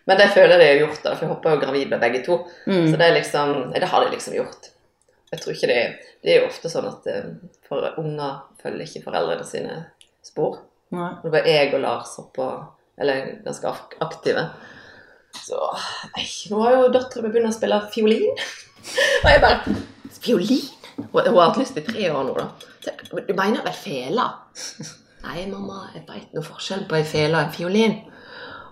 Men 0.09 0.19
det 0.19 0.31
føler 0.33 0.55
jeg 0.55 0.61
de 0.61 0.69
har 0.71 0.81
gjort, 0.83 1.01
da, 1.03 1.13
for 1.15 1.27
jeg 1.27 1.31
hopper 1.31 1.55
jo 1.55 1.61
gravid 1.63 1.91
med 1.93 2.01
begge 2.03 2.23
to. 2.25 2.39
Mm. 2.65 2.89
Så 2.91 2.99
det 2.99 3.11
liksom, 3.21 3.53
det 3.75 3.91
har 3.91 4.03
de 4.03 4.11
liksom 4.15 4.35
gjort. 4.35 4.71
Jeg 5.35 5.41
tror 5.43 5.55
ikke 5.55 5.67
det 5.67 5.81
Det 6.23 6.31
er 6.31 6.39
jo 6.41 6.47
ofte 6.47 6.71
sånn 6.71 6.87
at 6.89 7.07
eh, 7.11 7.27
for 7.67 7.99
unger 8.01 8.37
følger 8.61 8.87
ikke 8.87 9.03
foreldrene 9.09 9.47
sine 9.47 9.75
spor. 10.25 10.61
Nei. 10.95 11.11
Det 11.23 11.33
var 11.33 11.49
jeg 11.49 11.73
og 11.73 11.83
Lars 11.83 12.13
oppe 12.21 12.47
Eller 13.01 13.33
ganske 13.43 13.73
aktive. 14.05 14.45
Så 15.35 15.59
Nei, 16.15 16.23
nå 16.51 16.61
har 16.63 16.77
jo 16.77 16.93
dattera 16.93 17.25
mi 17.25 17.33
begynt 17.33 17.51
å 17.51 17.57
spille 17.57 17.81
fiolin. 17.91 18.45
Og 19.25 19.29
jeg 19.29 19.41
bare 19.43 19.75
Fiolin? 20.25 20.67
Hun 20.95 21.25
hun 21.25 21.37
har 21.37 21.49
hatt 21.49 21.57
lyst 21.59 21.77
i 21.77 21.83
tre 21.83 22.05
år 22.09 22.23
nå, 22.23 22.35
da. 22.37 22.45
Du 23.27 23.33
mener 23.35 23.65
vel 23.65 23.75
fela? 23.75 24.29
Nei, 25.25 25.43
mamma, 25.49 25.89
jeg 25.95 26.05
veit 26.07 26.35
noe 26.37 26.45
forskjell 26.45 26.85
på 26.89 26.99
ei 26.99 27.03
fele 27.07 27.35
og 27.35 27.47
en 27.47 27.53
fiolin. 27.53 27.95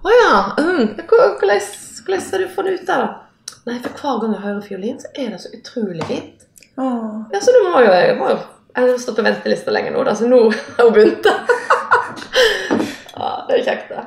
Å 0.04 0.14
ja. 0.14 0.32
Mm, 0.60 0.94
hvordan, 1.10 1.38
har 1.50 2.44
du 2.44 2.48
funnet 2.54 2.80
ut 2.80 2.88
det, 2.88 2.98
da? 3.02 3.08
Nei, 3.68 3.78
for 3.80 3.96
hver 3.98 4.22
gang 4.22 4.36
jeg 4.36 4.44
hører 4.44 4.66
fiolin, 4.66 5.00
så 5.02 5.12
er 5.18 5.34
det 5.34 5.42
så 5.42 5.52
utrolig 5.56 6.08
fint. 6.10 6.46
Ja, 7.34 7.40
så 7.42 7.54
nå 7.54 7.68
må 7.70 7.84
jo 7.86 7.92
jeg 7.94 8.18
må 8.18 8.32
jo, 8.34 8.38
Jeg 8.74 8.90
har 8.90 9.02
stått 9.02 9.20
på 9.20 9.26
ventelista 9.28 9.74
lenge 9.74 9.92
nå, 9.94 10.02
da, 10.08 10.16
så 10.18 10.26
nå 10.30 10.40
har 10.78 10.88
hun 10.88 10.94
begynt. 10.96 11.28
ja, 13.14 13.28
det 13.48 13.60
er 13.60 13.66
kjekt, 13.68 13.92
da. 13.94 14.02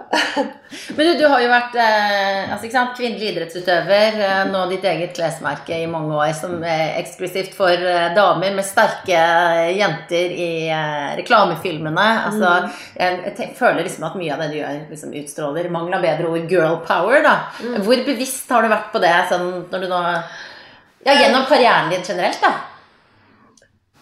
Men 0.97 1.07
du, 1.07 1.13
du 1.21 1.25
har 1.31 1.41
jo 1.45 1.51
vært 1.53 1.77
eh, 1.79 2.51
altså, 2.51 2.67
ikke 2.67 2.75
sant, 2.75 2.97
kvinnelig 2.99 3.29
idrettsutøver, 3.31 4.17
eh, 4.27 4.41
nå 4.51 4.65
ditt 4.73 4.87
eget 4.91 5.15
klesmerke 5.15 5.79
i 5.79 5.87
mange 5.91 6.17
år, 6.19 6.33
som 6.35 6.57
er 6.67 6.97
eksklusivt 6.99 7.55
for 7.55 7.71
eh, 7.71 8.09
damer 8.17 8.57
med 8.57 8.67
sterke 8.67 9.21
jenter 9.77 10.35
i 10.35 10.51
eh, 10.67 11.15
reklamefilmene. 11.21 12.09
Altså, 12.27 12.57
jeg, 12.99 13.21
jeg 13.31 13.55
føler 13.61 13.87
liksom 13.87 14.09
at 14.11 14.19
mye 14.19 14.35
av 14.35 14.43
det 14.43 14.51
du 14.57 14.59
gjør, 14.59 14.83
liksom 14.91 15.15
utstråler 15.23 15.71
mangel 15.71 16.01
av 16.01 16.09
bedre 16.09 16.33
ord 16.35 16.51
girl 16.51 16.81
power. 16.89 17.23
da. 17.27 17.37
Hvor 17.87 18.05
bevisst 18.11 18.51
har 18.51 18.67
du 18.67 18.75
vært 18.75 18.91
på 18.95 19.05
det 19.07 19.15
sånn, 19.31 19.49
når 19.71 19.87
du 19.87 19.91
nå 19.95 20.03
Ja, 21.07 21.15
gjennom 21.15 21.45
karrieren 21.47 21.93
din 21.93 22.03
generelt, 22.03 22.41
da? 22.43 22.53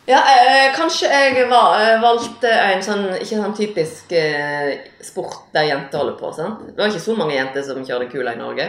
Ja, 0.09 0.21
eh, 0.21 0.71
kanskje 0.77 1.09
jeg 1.09 1.49
var, 1.49 1.77
eh, 1.81 2.01
valgte 2.01 2.49
en 2.49 2.83
sånn 2.85 3.07
ikke 3.17 3.39
sånn 3.41 3.57
typisk 3.57 4.13
eh, 4.13 4.73
sport 5.05 5.53
der 5.53 5.69
jenter 5.69 6.01
holder 6.01 6.17
på. 6.21 6.33
sant? 6.37 6.67
Det 6.67 6.81
var 6.81 6.93
ikke 6.93 7.05
så 7.07 7.17
mange 7.17 7.37
jenter 7.37 7.65
som 7.65 7.85
kjørte 7.85 8.11
kula 8.13 8.35
i 8.35 8.41
Norge. 8.41 8.67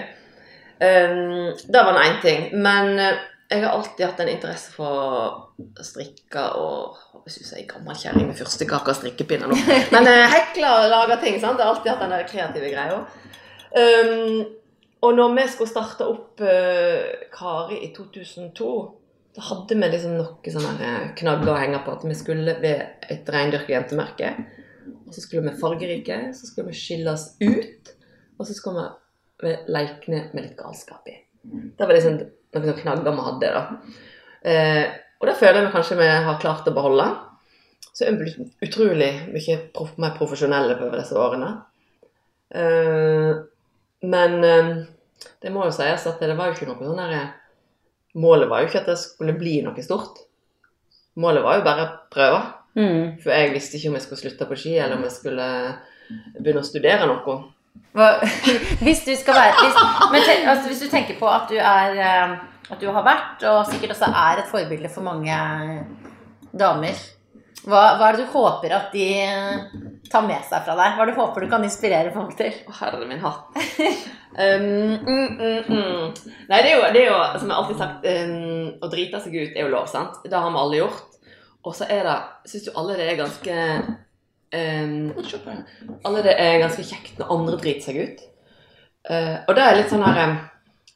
Um, 0.75 1.53
det 1.55 1.83
var 1.87 1.99
én 2.03 2.21
ting. 2.21 2.49
Men 2.59 2.99
eh, 2.99 3.19
jeg 3.49 3.63
har 3.63 3.71
alltid 3.71 4.05
hatt 4.05 4.19
en 4.19 4.31
interesse 4.31 4.71
for 4.75 4.99
å 4.99 5.83
strikke 5.83 6.45
og 6.59 6.97
jeg 7.25 7.37
synes 7.37 7.51
jeg 7.53 7.63
er 7.63 7.71
gammel 7.71 7.97
kjerring 7.97 8.27
med 8.29 8.37
fyrstekake 8.37 8.91
og 8.91 8.97
strikkepinner 8.99 9.49
nå. 9.49 9.57
Men 9.95 10.07
eh, 10.11 10.27
hekle 10.29 10.71
og 10.71 10.91
lage 10.91 11.19
ting. 11.23 11.39
sant? 11.39 11.59
Jeg 11.59 11.65
har 11.65 11.73
alltid 11.73 11.91
hatt 11.93 12.03
den 12.03 12.15
der 12.15 12.27
kreative 12.29 12.71
greia. 12.73 12.99
Um, 13.75 14.45
og 15.05 15.17
når 15.17 15.33
vi 15.37 15.47
skulle 15.53 15.71
starte 15.71 16.07
opp 16.09 16.41
uh, 16.41 17.25
Kari 17.33 17.81
i 17.85 17.91
2002 17.95 18.69
da 19.35 19.43
hadde 19.43 19.75
vi 19.75 19.87
liksom 19.91 20.13
noen 20.15 20.53
sånne 20.53 20.91
knagger 21.19 21.51
å 21.51 21.57
henge 21.59 21.81
på 21.83 21.95
at 21.97 22.03
vi 22.07 22.15
skulle 22.15 22.53
ved 22.63 23.09
et 23.11 23.27
reindyrka 23.33 23.73
jentemerke. 23.73 24.29
Og 24.87 25.11
så 25.11 25.23
skulle 25.25 25.49
vi 25.49 25.59
fargerike, 25.59 26.19
så 26.37 26.47
skulle 26.47 26.71
vi 26.71 26.79
skille 26.79 27.11
oss 27.11 27.33
ut, 27.41 27.91
og 28.39 28.47
så 28.47 28.55
skulle 28.55 28.85
vi 29.43 29.51
leke 29.75 30.13
med 30.13 30.39
litt 30.39 30.55
galskap 30.55 31.09
i. 31.11 31.17
Det 31.43 31.83
var 31.83 31.97
liksom 31.97 32.21
noen 32.55 32.79
knagger 32.79 33.17
vi 33.17 33.25
hadde, 33.25 33.51
da. 33.57 33.65
Uh, 34.45 34.85
og 35.19 35.27
det 35.27 35.35
føler 35.41 35.59
jeg 35.59 35.67
vi 35.67 35.73
kanskje 35.73 35.99
vi 35.99 36.07
har 36.29 36.39
klart 36.39 36.71
å 36.71 36.75
beholde. 36.75 37.09
Så 37.91 38.07
vi 38.07 38.15
blitt 38.21 38.63
utrolig 38.63 39.11
mye 39.33 39.59
prof 39.75 39.97
mer 39.99 40.15
profesjonelle 40.15 40.77
over 40.79 40.95
disse 41.01 41.19
årene. 41.19 41.51
Uh, 42.55 43.43
men 44.05 44.43
eh, 44.43 44.71
det 45.41 45.51
må 45.53 45.65
jo 45.67 45.73
sies 45.75 46.05
at 46.09 46.21
det 46.21 46.35
var 46.37 46.49
jo 46.49 46.57
ikke 46.57 46.69
noe 46.69 46.81
sånn 46.81 47.01
derre 47.01 47.23
Målet 48.15 48.47
var 48.47 48.61
jo 48.63 48.69
ikke 48.69 48.79
at 48.79 48.87
det 48.87 48.95
skulle 48.95 49.33
bli 49.35 49.57
noe 49.65 49.83
stort. 49.83 50.21
Målet 51.19 51.43
var 51.43 51.57
jo 51.57 51.65
bare 51.65 51.83
å 51.83 51.95
prøve. 52.07 52.37
Mm. 52.79 53.17
For 53.19 53.33
jeg 53.33 53.49
visste 53.51 53.75
ikke 53.75 53.89
om 53.91 53.97
jeg 53.97 54.05
skulle 54.05 54.21
slutte 54.21 54.47
på 54.47 54.57
ski, 54.61 54.71
eller 54.79 54.95
om 54.95 55.03
jeg 55.03 55.15
skulle 55.17 55.47
begynne 56.37 56.61
å 56.63 56.67
studere 56.67 57.09
noe. 57.09 57.35
Hva, 57.91 58.07
hvis 58.85 59.03
du 59.03 59.11
skal 59.19 59.35
være 59.35 59.57
hvis, 59.59 59.81
men 60.13 60.23
ten, 60.23 60.47
altså, 60.47 60.69
hvis 60.71 60.85
du 60.85 60.87
tenker 60.93 61.19
på 61.19 61.27
at 61.27 61.51
du 61.51 61.57
er 61.59 61.99
eh, 61.99 62.37
At 62.71 62.79
du 62.79 62.87
har 62.87 63.03
vært, 63.03 63.43
og 63.51 63.67
sikkert 63.67 63.97
også 63.97 64.07
er 64.15 64.39
et 64.41 64.47
forbilde 64.49 64.89
for 64.89 65.03
mange 65.05 65.35
damer 66.55 66.95
hva, 67.65 67.95
hva 67.97 68.09
er 68.09 68.17
det 68.17 68.25
du 68.25 68.33
håper 68.33 68.73
at 68.77 68.91
de 68.93 69.07
tar 70.11 70.25
med 70.25 70.43
seg 70.45 70.65
fra 70.67 70.75
deg? 70.77 70.95
Hva 70.95 71.01
er 71.01 71.09
det 71.09 71.15
du 71.15 71.21
håper 71.21 71.45
du 71.45 71.49
kan 71.49 71.65
inspirere 71.65 72.13
folk 72.13 72.35
til? 72.37 72.53
Herre 72.79 73.07
min 73.09 73.23
hatt. 73.23 73.57
Um, 74.35 74.99
mm, 75.07 75.27
mm, 75.39 75.63
mm. 75.67 76.15
Nei, 76.49 76.57
det 76.61 76.71
er, 76.71 76.75
jo, 76.75 76.87
det 76.93 77.01
er 77.01 77.05
jo, 77.07 77.19
som 77.39 77.49
jeg 77.49 77.55
alltid 77.57 77.77
har 77.79 77.85
sagt, 77.85 78.07
um, 78.11 78.71
å 78.83 78.89
drite 78.91 79.21
seg 79.23 79.35
ut 79.37 79.53
er 79.53 79.61
jo 79.63 79.69
lov, 79.71 79.85
sant? 79.87 80.17
Det 80.27 80.35
har 80.35 80.51
vi 80.51 80.59
alle 80.59 80.79
gjort. 80.81 81.19
Og 81.65 81.75
så 81.75 81.87
er 81.89 82.03
det 82.05 82.15
Syns 82.51 82.65
du 82.67 82.73
alle 82.77 82.97
det 82.99 83.05
er 83.09 83.15
ganske 83.17 83.53
um. 84.53 85.13
Alle 86.05 86.25
det 86.25 86.35
er 86.37 86.59
ganske 86.61 86.83
kjekt 86.85 87.21
når 87.21 87.31
andre 87.37 87.61
driter 87.61 87.87
seg 87.87 88.01
ut. 88.01 88.25
Uh, 89.07 89.37
og 89.47 89.55
det 89.55 89.63
er 89.63 89.79
litt 89.79 89.91
sånn 89.93 90.03
her 90.03 90.35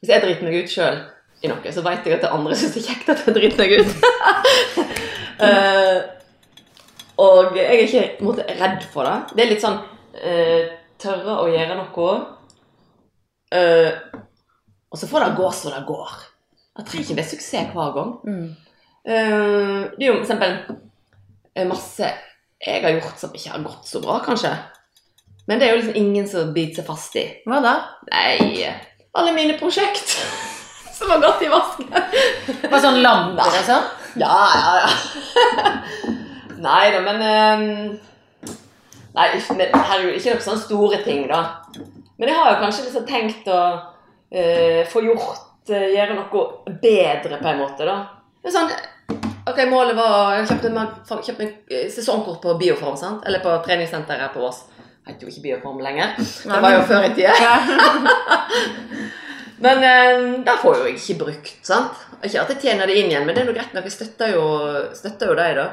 Hvis 0.00 0.10
jeg 0.10 0.22
driter 0.24 0.46
meg 0.46 0.56
ut 0.58 0.72
sjøl 0.72 1.00
i 1.40 1.48
noe, 1.48 1.72
så 1.72 1.82
vet 1.86 2.04
jeg 2.04 2.18
at 2.18 2.24
det 2.26 2.32
andre 2.36 2.56
syns 2.58 2.74
det 2.74 2.82
er 2.82 2.88
kjekt 2.90 3.12
at 3.14 3.22
jeg 3.24 3.36
driter 3.38 3.62
meg 3.62 3.70
ut. 3.80 3.92
uh, 5.40 5.98
og 7.24 7.56
jeg 7.56 7.64
er 7.64 7.86
ikke 7.86 8.26
måte, 8.26 8.44
redd 8.60 8.84
for 8.92 9.08
det. 9.08 9.16
Det 9.32 9.46
er 9.46 9.50
litt 9.54 9.64
sånn 9.64 9.80
uh, 9.80 10.68
tørre 11.00 11.38
å 11.40 11.48
gjøre 11.48 11.78
noe. 11.80 12.18
Uh, 13.50 14.20
og 14.90 14.98
så 14.98 15.08
får 15.10 15.24
det 15.24 15.38
gå 15.38 15.50
så 15.54 15.72
det 15.74 15.84
går. 15.88 16.16
Jeg 16.78 16.86
trenger 16.86 17.06
ikke 17.06 17.18
være 17.20 17.30
suksess 17.30 17.72
hver 17.74 17.94
gang. 17.96 18.12
Mm. 18.24 18.48
Uh, 19.00 19.80
det 19.96 20.04
er 20.04 20.10
jo 20.10 20.20
eksempel 20.20 20.58
eh, 21.54 21.66
masse 21.68 22.10
jeg 22.60 22.82
har 22.84 22.92
gjort 22.92 23.16
som 23.16 23.32
ikke 23.32 23.54
har 23.54 23.62
gått 23.64 23.88
så 23.88 24.02
bra, 24.04 24.18
kanskje. 24.24 24.52
Men 25.48 25.60
det 25.60 25.66
er 25.66 25.72
jo 25.72 25.78
liksom 25.80 25.96
ingen 25.96 26.26
som 26.28 26.52
biter 26.54 26.82
seg 26.82 26.88
fast 26.90 27.16
i. 27.16 27.24
Hva 27.48 27.62
da? 27.64 27.72
Nei, 28.10 28.68
alle 29.16 29.32
mine 29.34 29.56
prosjekt 29.58 30.12
som 30.96 31.10
har 31.14 31.22
gått 31.24 31.46
i 31.46 31.48
vasken. 31.50 31.88
Bare 32.66 32.82
sånn 32.84 33.00
lander, 33.00 33.48
og 33.48 33.64
sånn? 33.66 33.88
Ja, 34.20 34.36
ja, 34.52 34.74
ja. 34.84 35.72
Nei 36.66 36.84
da, 36.92 37.00
men 37.06 37.24
ehm, 37.24 37.66
Nei, 39.16 39.26
herregud, 39.40 40.12
ikke 40.20 40.36
noen 40.36 40.44
sånne 40.44 40.62
store 40.62 41.00
ting, 41.02 41.24
da. 41.30 41.40
Men 42.20 42.28
jeg 42.28 42.36
har 42.36 42.52
jo 42.52 42.60
kanskje 42.60 42.86
liksom 42.86 43.06
tenkt 43.08 43.46
å 43.48 43.60
uh, 43.80 44.80
få 44.92 45.02
gjort 45.06 45.70
uh, 45.72 45.86
Gjøre 45.94 46.18
noe 46.18 46.42
bedre, 46.82 47.38
på 47.40 47.48
en 47.48 47.62
måte, 47.62 47.86
da. 47.88 47.96
Men 48.44 48.54
sånn 48.54 48.74
Ok, 49.48 49.62
målet 49.70 49.96
var 49.96 50.36
Jeg 50.36 50.50
kjøpte, 50.50 50.70
en, 50.70 50.90
kjøpte 51.08 51.40
meg 51.40 51.72
eh, 51.72 51.88
sesongkort 51.90 52.42
på 52.44 52.54
Bioform, 52.60 52.98
sant? 53.00 53.24
Eller 53.26 53.42
på 53.42 53.54
treningssenteret 53.64 54.26
her 54.26 54.34
på 54.34 54.44
Ås. 54.46 54.60
Heter 55.08 55.26
jo 55.26 55.32
ikke 55.32 55.46
Bioform 55.46 55.80
lenger. 55.82 56.12
Det 56.20 56.60
var 56.62 56.76
jo 56.76 56.84
før 56.86 57.06
i 57.08 57.10
tida. 57.16 57.34
Men 59.64 59.84
eh, 59.84 60.20
det 60.44 60.56
får 60.62 60.78
jo 60.78 60.86
jeg 60.88 61.00
ikke 61.00 61.18
brukt, 61.24 61.56
sant? 61.66 62.04
Ikke 62.20 62.44
at 62.44 62.52
jeg 62.54 62.62
tjener 62.62 62.88
det 62.88 62.98
inn 63.00 63.10
igjen, 63.10 63.24
men 63.24 63.36
det 63.36 63.42
er 63.42 63.48
noe 63.48 63.56
greit 63.56 63.74
nok. 63.76 63.86
Jeg 63.88 63.96
støtter 63.96 64.34
jo, 64.34 64.44
støtter 64.96 65.30
jo 65.30 65.36
deg, 65.36 65.56
da. 65.56 65.66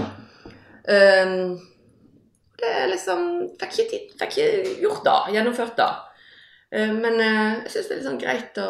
Um, 0.88 1.58
det 2.58 2.70
er 2.72 2.86
liksom 2.88 3.20
Fikk 3.60 3.74
ikke, 3.74 3.88
tid, 3.91 4.04
fikk 4.20 4.38
ikke 4.38 4.76
gjort 4.86 5.04
det. 5.08 5.18
Gjennomført 5.36 5.76
det. 5.80 5.89
Eh, 6.76 6.93
men 6.93 7.20
eh, 7.20 7.63
jeg 7.63 7.72
syns 7.72 7.88
det 7.88 7.93
er 7.93 7.99
litt 7.99 8.07
sånn 8.09 8.22
greit 8.22 8.59
å 8.59 8.68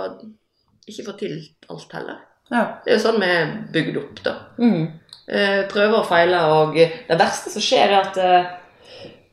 ikke 0.87 1.05
få 1.07 1.15
til 1.19 1.37
alt 1.73 1.95
heller. 1.97 2.21
Ja. 2.51 2.63
Det 2.83 2.93
er 2.93 2.99
jo 2.99 3.03
sånn 3.03 3.19
vi 3.21 3.29
er 3.33 3.53
bygd 3.73 3.99
opp, 3.99 4.21
da. 4.23 4.35
Mm. 4.61 4.83
Eh, 5.27 5.61
prøver 5.71 5.97
og 5.99 6.07
feiler, 6.07 6.53
og 6.53 6.77
det 6.77 7.17
verste 7.19 7.51
som 7.51 7.63
skjer, 7.63 7.91
er 7.91 7.99
at 8.05 8.21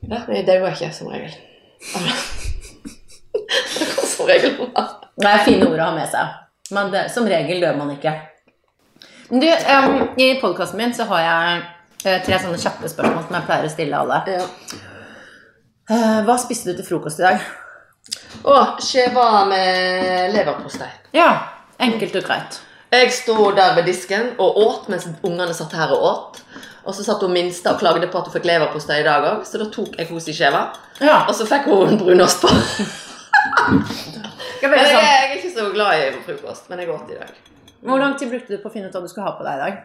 Ja, 0.05 0.19
jeg 0.29 0.45
dauer 0.49 0.73
ikke, 0.73 0.91
som 0.93 1.09
regel. 1.13 1.33
det 3.35 3.87
går 3.93 4.09
som 4.11 4.29
regel 4.29 4.57
bra. 4.59 4.89
Det 5.15 5.31
er 5.31 5.47
fine 5.47 5.69
ord 5.69 5.79
å 5.79 5.91
ha 5.91 5.95
med 5.97 6.11
seg. 6.11 6.41
Men 6.75 6.91
det, 6.93 7.07
som 7.13 7.29
regel 7.29 7.63
dør 7.63 7.79
man 7.79 7.93
ikke. 7.95 8.13
Men 9.31 9.41
Du, 9.41 9.47
um, 9.49 9.95
I 10.21 10.35
podkasten 10.41 10.81
min 10.81 10.93
så 10.97 11.07
har 11.09 11.23
jeg 11.25 12.21
tre 12.27 12.41
sånne 12.41 12.61
kjappe 12.61 12.91
spørsmål 12.91 13.25
som 13.25 13.37
jeg 13.39 13.49
pleier 13.49 13.69
å 13.69 13.73
stille 13.73 14.01
alle. 14.01 14.21
Ja. 14.29 14.45
Uh, 15.89 16.21
hva 16.27 16.37
spiste 16.41 16.73
du 16.73 16.81
til 16.81 16.89
frokost 16.89 17.21
i 17.21 17.27
dag? 17.29 17.45
Og 18.45 18.81
skjeva 18.85 19.45
med 19.49 20.35
leverpostei. 20.35 20.91
Ja, 21.17 21.31
enkelt 21.81 22.17
og 22.21 22.27
greit. 22.27 22.61
Jeg 22.95 23.11
sto 23.17 23.51
der 23.57 23.75
ved 23.79 23.89
disken 23.89 24.35
og 24.39 24.59
åt 24.61 24.89
mens 24.93 25.07
ungene 25.25 25.55
satt 25.57 25.73
her 25.75 25.95
og 25.97 26.05
åt. 26.11 26.43
Og 26.85 26.93
så 26.95 27.05
satt 27.07 27.23
hun 27.25 27.33
minste 27.33 27.73
og 27.73 27.81
klagde 27.81 28.11
på 28.13 28.21
at 28.21 28.29
hun 28.29 28.35
fikk 28.37 28.45
leverpostei 28.51 29.01
i 29.01 29.07
dag 29.07 29.25
òg, 29.25 29.47
så 29.49 29.59
da 29.63 29.71
tok 29.73 29.97
jeg 29.97 30.11
henne 30.11 30.21
i 30.21 30.37
skjeva. 30.37 30.61
Ja, 31.01 31.25
Og 31.25 31.35
så 31.35 31.47
fikk 31.49 31.65
hun 31.71 31.97
brunost 31.99 32.45
på. 32.45 32.53
er 34.61 34.77
jeg, 34.77 34.93
sånn. 34.93 35.01
jeg 35.01 35.17
er 35.17 35.35
ikke 35.39 35.55
så 35.57 35.71
glad 35.73 35.97
i 35.97 36.13
frokost, 36.27 36.69
men 36.69 36.85
jeg 36.85 36.93
åt 36.93 37.11
i 37.11 37.19
dag. 37.19 37.33
Hvor 37.85 37.99
lang 38.01 38.15
tid 38.21 38.31
brukte 38.33 38.53
du 38.53 38.61
på 38.61 38.69
å 38.69 38.73
finne 38.73 38.89
ut 38.89 38.95
hva 38.97 39.03
du 39.05 39.09
skulle 39.09 39.27
ha 39.27 39.35
på 39.39 39.45
deg 39.49 39.57
i 39.57 39.65
dag? 39.65 39.83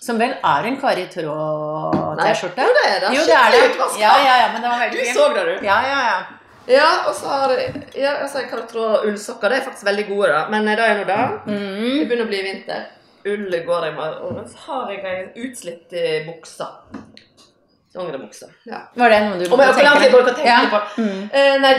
Som 0.00 0.18
vel 0.20 0.32
er 0.36 0.66
en 0.68 0.76
Kari 0.80 1.04
Traa-T-skjorte? 1.12 2.64
Jo, 2.64 2.74
det 2.76 2.88
er 2.88 2.98
det. 3.04 3.12
Jo, 3.16 3.22
det 3.28 3.38
er 3.38 3.54
det. 3.54 3.62
Ja, 4.00 4.12
ja, 4.24 4.34
ja, 4.44 4.50
men 4.54 4.62
det 4.62 4.68
var 4.72 4.78
Du 4.88 4.96
veldig 4.96 5.14
så 5.16 5.28
det, 5.34 5.44
du. 5.48 5.66
Ja, 5.66 5.78
ja, 5.84 6.02
ja. 6.08 6.37
Ja, 6.68 6.88
og 7.08 7.14
så 7.16 7.26
har 7.32 7.52
ja, 7.96 8.18
altså, 8.22 8.42
jeg 8.42 8.66
tro 8.68 8.84
ullsokker. 9.08 9.48
Det 9.48 9.58
er 9.58 9.66
faktisk 9.70 9.86
veldig 9.88 10.04
gode, 10.10 10.28
da. 10.34 10.44
Men 10.52 10.68
det 10.68 10.78
er 10.84 10.98
nå 10.98 11.06
det. 11.08 11.20
Mm. 11.48 11.56
Det 11.56 12.08
begynner 12.10 12.26
å 12.26 12.30
bli 12.32 12.42
vinter. 12.44 12.86
Ull 13.28 13.56
går 13.66 13.86
jeg 13.88 13.94
med. 13.96 14.18
Og 14.26 14.42
så 14.50 14.60
har 14.66 14.92
jeg 14.92 15.14
en 15.14 15.30
utslitt 15.46 15.96
i 15.96 16.04
bukse. 16.28 16.68
Dongeribukse. 17.94 18.50
Ja. 18.68 18.82
Var 18.94 19.14
det 19.14 19.20
noe 19.24 19.38
du 19.40 19.48
brukte 19.48 19.70
å 19.72 20.36
tenke 20.36 20.44
Ja. 20.44 20.60
på? 20.70 20.80
Mm. 21.00 21.22
Eh, 21.32 21.54
nei, 21.64 21.72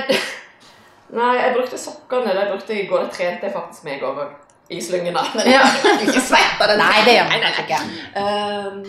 nei, 1.20 1.32
jeg 1.38 1.54
brukte 1.56 1.78
sokkene. 1.78 2.34
De 2.34 2.48
brukte 2.50 2.74
jeg 2.74 2.86
i 2.86 2.90
går. 2.90 3.06
Det 3.06 3.18
trente 3.20 3.48
jeg 3.48 3.56
faktisk 3.56 3.86
med 3.86 3.98
i 3.98 4.02
går 4.04 4.24
òg. 4.26 4.34
I 4.70 4.82
slyngene. 4.86 5.22
Ja. 5.50 5.62
ikke 6.06 6.22
svett 6.22 6.60
av 6.62 6.74
den. 6.74 6.82
Nei, 6.82 7.06
det 7.06 7.16
gjør 7.16 7.30
man 7.30 7.48
ikke. 7.62 7.80
Um, 8.18 8.84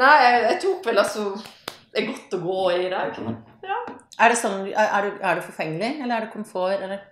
nei, 0.00 0.14
jeg, 0.22 0.38
jeg 0.50 0.60
tok 0.62 0.86
vel 0.88 1.02
altså 1.02 1.26
Det 1.92 2.00
er 2.00 2.08
godt 2.08 2.38
å 2.38 2.40
gå 2.44 2.62
i 2.76 2.78
i 2.86 2.92
dag. 2.92 3.18
Er 4.14 4.30
det, 4.30 4.38
sånn, 4.38 4.68
er, 4.70 5.06
du, 5.08 5.18
er 5.18 5.38
det 5.38 5.44
forfengelig, 5.46 5.90
eller 6.04 6.16
er 6.16 6.26
det 6.26 6.32
komfort? 6.34 6.82
Eller? 6.84 7.02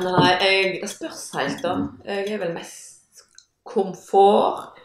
Nei, 0.00 0.32
jeg, 0.42 0.88
spørs 0.90 1.22
helt, 1.38 1.62
da. 1.62 1.76
Jeg 2.06 2.34
er 2.34 2.42
vel 2.42 2.54
mest 2.56 3.24
komfort. 3.66 4.78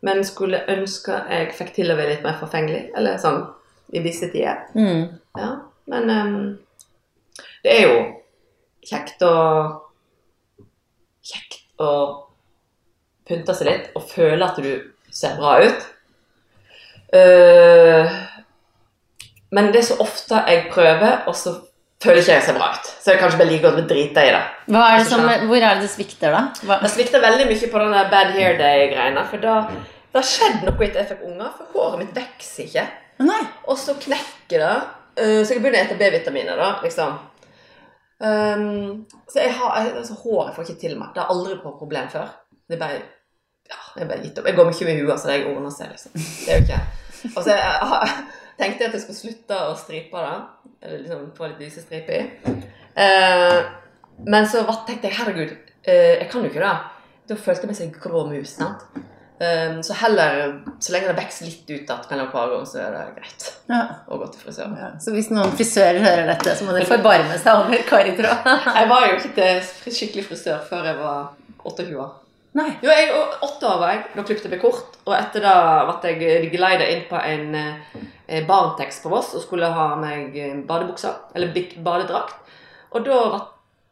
Men 0.00 0.22
skulle 0.24 0.62
ønske 0.72 1.12
jeg 1.28 1.50
fikk 1.58 1.74
til 1.76 1.92
å 1.92 1.96
være 1.98 2.14
litt 2.14 2.24
mer 2.24 2.38
forfengelig. 2.40 2.86
Eller 2.96 3.20
sånn 3.20 3.42
i 3.92 4.00
visse 4.04 4.30
tider. 4.32 4.62
Mm. 4.72 5.18
Ja. 5.36 5.50
Men 5.90 6.10
um, 6.14 6.40
det 7.64 7.76
er 7.76 7.86
jo 7.88 8.00
kjekt 8.86 9.22
å 9.26 9.36
Kjekt 11.20 11.82
å 11.84 11.92
pynte 13.28 13.52
seg 13.52 13.68
litt 13.68 13.90
og 13.92 14.06
føle 14.08 14.46
at 14.46 14.56
du 14.56 14.70
ser 15.12 15.34
bra 15.36 15.58
ut. 15.60 15.82
Eh, 17.12 18.14
men 19.52 19.72
det 19.74 19.82
er 19.82 19.88
så 19.90 19.98
ofte 20.02 20.40
jeg 20.46 20.68
prøver, 20.72 21.24
og 21.30 21.36
så 21.36 21.56
føler 22.02 22.22
ikke 22.22 22.36
jeg 22.36 22.46
ser 22.46 22.56
bra 22.56 22.70
ut. 22.74 22.90
Så 23.02 23.12
jeg 23.12 23.20
kanskje 23.20 23.40
bare 23.40 23.50
like 23.50 23.64
godt 23.66 23.78
vil 23.80 23.88
drite 23.90 24.26
i 24.28 24.34
det. 24.34 24.42
Hva 24.72 24.84
er 24.88 25.00
det 25.02 25.08
som, 25.10 25.24
hvor 25.50 25.56
er 25.58 25.74
det 25.74 25.84
det 25.84 25.90
svikter, 25.92 26.36
da? 26.36 26.42
Hva? 26.68 26.78
Jeg 26.86 26.94
svikter 26.94 27.24
veldig 27.24 27.48
mye 27.50 27.70
på 27.72 27.82
den 27.82 27.96
der 27.96 28.12
bad 28.12 28.32
hair 28.36 28.56
day-greiene. 28.60 29.24
For 29.30 29.42
da 29.42 29.56
det 30.10 30.18
har 30.18 30.26
skjedd 30.26 30.64
noe 30.66 30.86
etter 30.86 31.04
jeg 31.04 31.10
fikk 31.12 31.26
unger, 31.28 31.50
for 31.58 31.74
håret 31.76 32.00
mitt 32.02 32.16
vokser 32.16 32.66
ikke. 32.66 32.86
Nei. 33.22 33.42
Og 33.70 33.78
så 33.78 33.94
knekker 34.00 34.64
det. 34.64 34.72
eh, 35.20 35.42
så 35.44 35.54
jeg 35.54 35.62
begynner 35.62 35.84
å 35.84 35.90
spise 35.90 36.00
B-vitaminer, 36.00 36.58
da, 36.58 36.70
liksom. 36.82 37.18
Um, 38.20 39.06
så 39.32 39.40
jeg 39.40 39.54
har 39.56 39.78
altså, 39.80 40.12
Håret 40.20 40.52
får 40.56 40.66
ikke 40.66 40.80
til 40.82 40.98
meg. 40.98 41.14
Det 41.14 41.22
har 41.22 41.30
aldri 41.32 41.54
vært 41.54 41.78
problem 41.78 42.10
før. 42.12 42.34
Det 42.68 42.76
er 42.76 42.82
bare 42.82 42.98
ja, 43.70 43.78
jeg 43.96 44.02
er 44.04 44.08
bare 44.10 44.24
gitt 44.24 44.38
opp. 44.40 44.48
Jeg 44.50 44.58
går 44.58 44.66
mye 44.66 44.86
med 44.88 44.98
huet, 45.00 45.20
så 45.20 45.30
det 45.30 45.38
ordner 45.46 45.72
seg, 45.74 45.92
liksom. 45.94 46.12
Det 46.18 46.52
er 46.52 46.58
jo 46.58 46.66
ikke 46.66 46.80
Og 47.36 47.44
så 47.44 47.54
jeg, 47.54 47.60
jeg, 47.62 48.24
tenkte 48.60 48.84
jeg 48.84 48.92
at 48.92 48.96
jeg 48.98 49.04
skulle 49.06 49.22
slutte 49.24 49.60
å 49.66 49.76
stripe 49.80 50.24
det. 50.26 50.38
Eller 50.84 51.02
liksom 51.04 51.26
få 51.36 51.50
litt 51.50 51.62
lyse 51.64 51.82
striper 51.84 52.16
i. 52.20 52.56
Eh, 53.00 53.58
men 54.30 54.48
så 54.48 54.62
tenkte 54.86 55.08
jeg 55.08 55.16
herregud, 55.18 55.56
eh, 55.84 56.18
jeg 56.20 56.28
kan 56.30 56.44
jo 56.44 56.50
ikke 56.52 56.64
det. 56.64 56.74
Da 57.30 57.36
følte 57.38 57.64
jeg 57.66 57.70
meg 57.72 57.78
som 57.80 57.88
en 57.88 58.00
grå 58.04 58.26
mus. 58.30 58.56
sant? 58.58 59.06
Um, 59.40 59.78
så 59.80 59.94
heller, 59.96 60.50
så 60.84 60.92
lenge 60.92 61.08
det 61.08 61.16
vokser 61.16 61.46
litt 61.48 61.62
ut 61.64 61.70
igjen 61.88 62.00
mellom 62.10 62.26
hver 62.28 62.50
gang, 62.52 62.64
så 62.68 62.76
er 62.82 62.90
det 62.92 63.04
greit 63.16 63.46
Ja. 63.70 63.78
å 64.12 64.18
gå 64.20 64.26
til 64.34 64.42
frisøren. 64.42 64.74
Ja. 64.76 64.90
Så 65.00 65.14
hvis 65.14 65.30
noen 65.32 65.54
frisører 65.56 65.96
hører 66.04 66.26
dette, 66.28 66.52
så 66.58 66.66
må 66.66 66.74
de 66.76 66.82
forbarme 66.84 67.38
seg 67.40 67.62
over 67.62 67.80
Kari-tråd. 67.88 68.50
Jeg 68.76 68.90
var 68.90 69.06
jo 69.06 69.14
ikke 69.16 69.32
til 69.38 69.94
skikkelig 69.96 70.26
frisør 70.26 70.60
før 70.68 70.84
jeg 70.90 70.98
var 70.98 71.30
28 71.64 71.96
år. 71.96 72.10
Nei. 72.58 72.70
Jo, 72.82 72.90
jeg, 72.90 73.12
åtte 73.46 73.68
år 73.68 73.78
var 73.78 73.92
jeg. 73.94 74.02
Da 74.16 74.24
klippet 74.26 74.48
jeg 74.48 74.54
meg 74.56 74.62
kort. 74.64 74.96
Og 75.06 75.14
etter 75.14 75.44
da 75.44 75.54
ble 75.86 76.14
jeg 76.16 76.50
geleida 76.50 76.88
inn 76.90 77.04
på 77.10 77.20
en 77.20 77.54
eh, 77.54 78.42
Barntex 78.48 78.98
på 79.04 79.12
Voss 79.12 79.36
og 79.38 79.44
skulle 79.44 79.70
ha 79.70 79.86
meg 80.00 80.34
badebuksa, 80.34 80.66
badebukser, 80.66 81.14
eller 81.38 81.82
badedrakt. 81.86 82.52
Og 82.90 83.06
da 83.06 83.20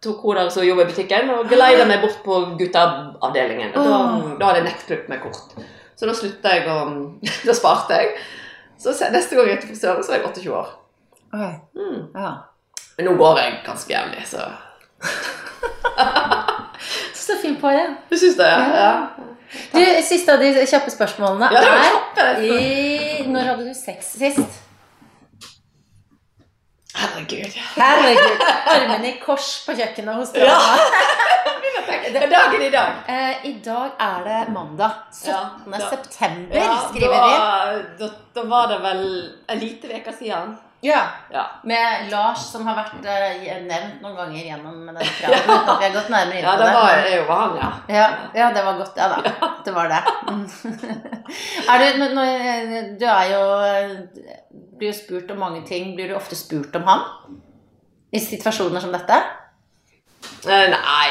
tok 0.02 0.22
hun 0.22 0.38
der 0.38 0.50
som 0.54 0.66
jobber 0.66 0.86
i 0.86 0.90
butikken 0.90 1.30
og 1.34 1.48
geleida 1.50 1.86
meg 1.86 2.02
bort 2.02 2.18
på 2.26 2.40
gutteavdelingen. 2.58 3.74
Og 3.74 3.86
da, 3.86 4.02
da 4.40 4.50
hadde 4.50 4.60
jeg 4.62 4.68
nettklippet 4.68 5.12
meg 5.12 5.22
kort. 5.22 5.54
Så 5.98 6.06
da 6.06 6.14
slutta 6.14 6.54
jeg 6.54 6.66
og 6.70 7.22
Da 7.46 7.54
sparte 7.56 7.98
jeg. 7.98 8.12
Så 8.78 8.94
neste 9.10 9.34
gang 9.34 9.48
jeg 9.48 9.56
er 9.56 9.62
til 9.62 9.72
frisøren, 9.72 10.04
så 10.06 10.14
er 10.14 10.20
jeg 10.20 10.28
28 10.28 10.54
år. 10.54 10.74
Okay. 11.32 11.54
Mm. 11.74 12.02
Ja. 12.14 12.30
Men 12.96 13.10
nå 13.10 13.14
går 13.18 13.38
jeg 13.38 13.56
ganske 13.66 13.92
jevnlig, 13.92 14.22
så 14.26 14.46
Så 17.14 17.36
fint 17.42 17.60
par, 17.60 17.72
det. 17.76 17.86
Du 18.10 18.16
syns 18.16 18.36
det? 18.38 18.46
Ja. 18.48 18.68
ja. 18.74 18.92
Du, 19.72 19.80
siste 20.04 20.32
av 20.34 20.42
de 20.42 20.50
kjappe 20.68 20.90
spørsmålene 20.92 21.48
Ja, 21.54 21.60
det 21.64 21.68
er 21.72 21.86
kjappe, 21.88 22.26
i, 22.44 23.28
Når 23.32 23.46
hadde 23.48 23.64
du 23.70 23.74
sex 23.76 24.10
sist? 24.20 24.58
Herregud. 26.98 27.54
Herregud. 27.76 28.42
Armene 28.74 29.08
i 29.12 29.18
kors 29.22 29.48
på 29.66 29.74
kjøkkenet 29.78 30.18
hos 30.18 30.32
Ja. 30.36 30.56
Det 32.08 32.22
er 32.24 32.30
dagen 32.32 32.62
i 32.64 32.70
dag. 32.72 33.02
Eh, 33.08 33.44
I 33.48 33.52
dag 33.64 33.90
er 34.00 34.22
det 34.24 34.38
mandag. 34.54 34.94
17. 35.12 35.32
Ja, 35.32 35.78
da- 35.78 35.90
september, 35.90 36.56
Ja, 36.56 36.78
skriver 36.88 37.20
vi. 37.24 37.34
da, 37.38 37.82
da, 38.00 38.08
da 38.34 38.44
var 38.48 38.66
det 38.72 38.78
vel 38.82 39.02
en 39.48 39.58
lite 39.60 39.90
uke 39.98 40.12
siden. 40.18 40.56
Ja. 40.80 41.00
Ja. 41.32 41.42
Med 41.64 42.10
Lars, 42.10 42.38
som 42.52 42.66
har 42.68 42.76
vært 42.78 43.00
uh, 43.02 43.46
nevnt 43.66 44.02
noen 44.04 44.14
ganger 44.16 44.44
gjennom 44.46 44.76
denne 44.86 45.06
praten. 45.18 45.50
uten 45.50 45.80
vi 45.80 45.86
har 45.88 45.94
gått 45.96 46.10
nærmere 46.14 46.38
inn 46.38 46.44
Ja, 46.44 46.52
på 46.52 46.60
det 46.60 46.68
det. 46.68 46.74
var, 46.76 47.00
det 47.08 47.22
var 47.28 47.40
han, 47.42 47.56
ja. 47.58 47.70
Ja, 47.96 48.04
ja, 48.38 48.50
det 48.54 48.62
var 48.68 48.78
godt. 48.78 49.00
Ja 49.00 49.08
da. 49.10 49.48
Det 49.66 49.74
var 49.74 49.90
det. 49.90 50.02
er 51.72 51.82
du, 51.82 51.98
når- 51.98 52.14
når, 52.14 52.94
du 53.00 53.06
er 53.10 53.32
jo 53.32 53.42
Blir 54.78 54.92
jo 54.92 54.94
spurt 54.94 55.30
om 55.34 55.40
mange 55.42 55.64
ting. 55.66 55.94
Blir 55.96 56.08
du 56.12 56.14
ofte 56.14 56.36
spurt 56.38 56.76
om 56.78 56.86
han? 56.86 57.02
I 58.14 58.20
situasjoner 58.22 58.80
som 58.80 58.92
dette? 58.94 59.18
Eh, 60.46 60.68
Nei. 60.70 61.08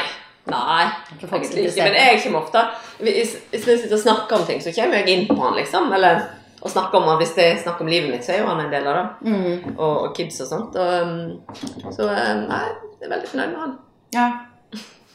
Nei. 0.48 0.86
Egentlig 1.20 1.66
ikke. 1.68 1.84
Men 1.84 1.94
jeg 2.00 2.22
kommer 2.24 2.40
ofte 2.46 2.62
Hvis, 3.04 3.34
hvis 3.52 3.66
vi 3.68 3.76
sitter 3.82 3.96
og 3.98 4.00
snakker 4.02 4.36
om 4.40 4.46
ting, 4.48 4.62
så 4.64 4.72
kommer 4.72 5.02
jeg 5.02 5.12
inn 5.12 5.26
på 5.28 5.36
han, 5.42 5.54
liksom. 5.60 5.92
Eller 5.92 6.24
og 6.62 6.70
snakke 6.72 6.96
om 6.98 7.06
han. 7.08 7.18
Hvis 7.20 7.36
jeg 7.38 7.60
snakker 7.62 7.84
om 7.86 7.90
livet 7.92 8.10
mitt, 8.10 8.24
så 8.26 8.32
er 8.34 8.40
jo 8.42 8.48
han 8.50 8.60
en 8.64 8.72
del 8.72 8.86
av 8.90 8.96
det. 8.98 9.30
Mm. 9.30 9.74
Og, 9.78 9.94
og 10.08 10.14
kids 10.16 10.40
og 10.44 10.48
sånt. 10.50 10.76
Og, 10.76 10.88
um, 11.02 11.92
så 11.94 12.08
um, 12.08 12.44
nei, 12.50 12.64
jeg 12.98 13.06
er 13.08 13.12
veldig 13.14 13.28
fornøyd 13.32 13.52
med 13.54 13.60
han. 13.64 13.74
Ja. 14.16 14.28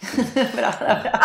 bra, 0.57 0.69
det 0.79 0.87
er 0.91 1.01
bra. 1.03 1.19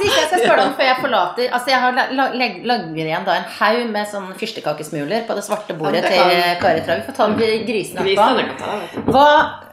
Siste 0.00 0.16
jeg 0.20 0.28
skal 0.30 0.40
spørre 0.44 0.62
om 0.64 0.70
før 0.78 0.86
jeg 0.86 0.96
forlater 1.02 1.50
Altså 1.52 1.68
Jeg 1.72 1.80
har 1.82 1.92
la- 1.92 2.06
la- 2.16 2.28
lager 2.70 3.00
igjen 3.02 3.24
da 3.26 3.34
en 3.36 3.48
haug 3.58 3.90
med 3.92 4.08
sånn 4.08 4.28
fyrstekakesmuler 4.40 5.26
på 5.28 5.34
det 5.36 5.42
svarte 5.44 5.74
bordet 5.76 6.00
Ja, 6.06 6.08
det 6.08 6.14
til 6.14 6.62
Kari 6.62 6.84
Trav. 6.86 7.02
Vi 7.02 7.08
får 7.10 7.16
ta 7.18 7.26
grisene 7.66 8.04
Grisene 8.06 8.46
etterpå. 8.46 9.12
Hva, 9.12 9.26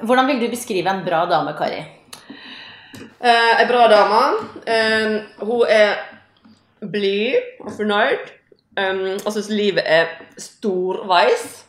hvordan 0.03 0.27
vil 0.31 0.41
du 0.43 0.47
beskrive 0.51 0.91
en 0.91 1.03
bra 1.05 1.21
dame, 1.31 1.53
Kari? 1.59 1.79
Eh, 3.21 3.61
en 3.61 3.67
bra 3.69 3.87
dame. 3.93 4.21
Eh, 4.67 5.15
hun 5.47 5.63
er 5.69 5.95
blid 6.81 7.37
og 7.63 7.71
fornøyd. 7.77 8.33
Um, 8.77 8.99
jeg 9.17 9.33
syns 9.33 9.49
livet 9.49 9.83
er 9.85 10.11
storveis. 10.37 11.65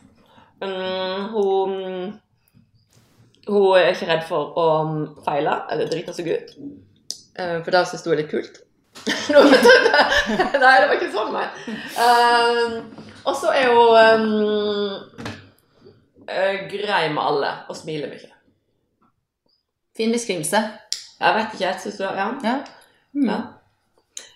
Um, 0.61 1.29
hun 1.33 1.73
Hun 3.49 3.77
er 3.77 3.93
ikke 3.95 4.09
redd 4.11 4.25
for 4.29 4.53
å 4.59 4.65
feile 5.25 5.55
eller 5.73 5.89
drite 5.89 6.13
seg 6.13 6.27
ut. 6.29 6.51
Eh, 7.39 7.55
for 7.63 7.73
det 7.73 7.87
syns 7.89 8.03
hun 8.05 8.13
er 8.13 8.19
litt 8.21 8.29
kult. 8.29 8.59
Nei, 9.33 10.75
det 10.75 10.89
var 10.89 10.95
ikke 10.97 11.09
sånn, 11.13 11.31
nei. 11.33 11.47
Um, 12.03 12.73
og 13.23 13.37
så 13.37 13.53
er 13.55 13.71
hun 13.71 13.87
um, 14.19 15.29
grei 16.69 17.05
med 17.13 17.23
alle 17.23 17.53
og 17.71 17.77
smiler 17.79 18.11
mye. 18.11 18.33
Fin 19.97 20.13
beskrivelse. 20.13 20.61
Jeg 21.19 21.35
vet 21.35 21.55
ikke, 21.55 21.65
jeg 21.65 21.81
syns 21.83 21.97
du 21.97 22.03
Ja. 22.05 22.27
Ja. 22.43 22.57
Mm. 23.15 23.25
Ja. 23.31 23.39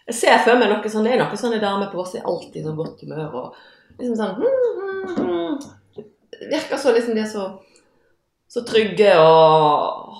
Jeg 0.10 0.16
ser 0.20 0.42
for 0.44 0.60
meg 0.60 0.72
noe 0.72 0.90
sånn, 0.92 1.06
det 1.08 1.14
er 1.16 1.22
noen 1.22 1.40
sånne 1.40 1.62
damer 1.64 1.92
på 1.92 2.00
Voss 2.02 2.16
er 2.20 2.26
alltid 2.28 2.60
i 2.60 2.66
sånn 2.66 2.76
godt 2.80 3.04
humør 3.06 3.38
og 3.40 3.62
liksom 4.00 4.18
sånn 4.20 4.34
mm, 4.42 4.48
mm, 4.82 5.30
mm. 5.30 6.04
Det 6.34 6.50
virker 6.52 6.82
så 6.82 6.92
liksom 6.96 7.16
de 7.16 7.24
er 7.24 7.30
så, 7.32 7.46
så 8.52 8.64
trygge 8.68 9.14
og 9.22 10.18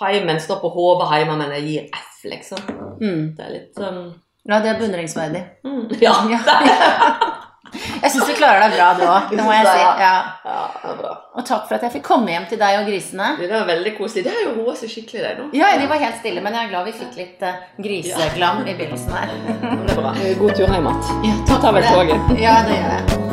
heimen 0.00 0.40
står 0.40 0.60
på 0.62 0.70
hodet 0.72 1.08
hjemme, 1.18 1.36
men 1.40 1.52
jeg 1.56 1.66
gir 1.66 1.86
F, 1.96 2.22
liksom. 2.28 2.62
Mm. 3.00 3.22
Det 3.36 3.44
er 3.44 3.52
litt 3.54 3.80
sånn 3.80 4.00
Ja, 4.46 4.60
det 4.62 4.70
er 4.72 4.80
beundringsverdig. 4.80 5.42
mm, 5.66 5.82
Ja. 6.04 6.16
Ja. 6.32 6.40
Jeg 7.74 8.12
syns 8.12 8.28
du 8.28 8.34
klarer 8.38 8.62
deg 8.64 8.76
bra, 8.76 8.88
du 8.98 9.04
òg. 9.06 9.32
Det 9.32 9.44
må 9.44 9.52
jeg 9.54 9.66
si. 9.66 9.82
Ja. 10.02 10.14
ja, 10.46 10.62
det 10.82 10.92
er 10.92 10.98
bra. 11.00 11.12
Og 11.36 11.44
takk 11.48 11.66
for 11.68 11.76
at 11.76 11.84
jeg 11.86 11.94
fikk 11.98 12.06
komme 12.06 12.32
hjem 12.32 12.46
til 12.50 12.60
deg 12.62 12.80
og 12.80 12.88
grisene. 12.88 13.32
Det 13.40 13.50
var 13.52 13.68
veldig 13.68 13.92
koselig. 13.98 14.24
Det 14.26 14.34
har 14.36 14.46
jo 14.46 14.54
roa 14.60 14.76
seg 14.78 14.92
skikkelig, 14.94 15.22
der 15.26 15.38
nå. 15.42 15.50
Ja, 15.56 15.74
de 15.80 15.90
var 15.90 16.02
helt 16.02 16.18
stille, 16.22 16.44
men 16.44 16.56
jeg 16.56 16.68
er 16.68 16.72
glad 16.72 16.88
vi 16.88 16.96
fikk 17.02 17.20
litt 17.20 17.46
uh, 17.46 17.60
griseglam 17.82 18.64
i 18.64 18.72
begynnelsen 18.72 19.14
her. 19.16 19.36
Det 19.36 19.94
er 19.96 20.02
bra. 20.02 20.16
God 20.40 20.58
tur 20.58 20.66
hjem 20.66 20.90
igjen. 20.92 21.30
Ja, 21.30 21.38
Ta 21.66 21.72
vel 21.76 21.88
toget. 21.90 22.36
Ja, 22.40 22.58
det 22.68 22.82
gjør 22.82 22.98
jeg. 22.98 23.25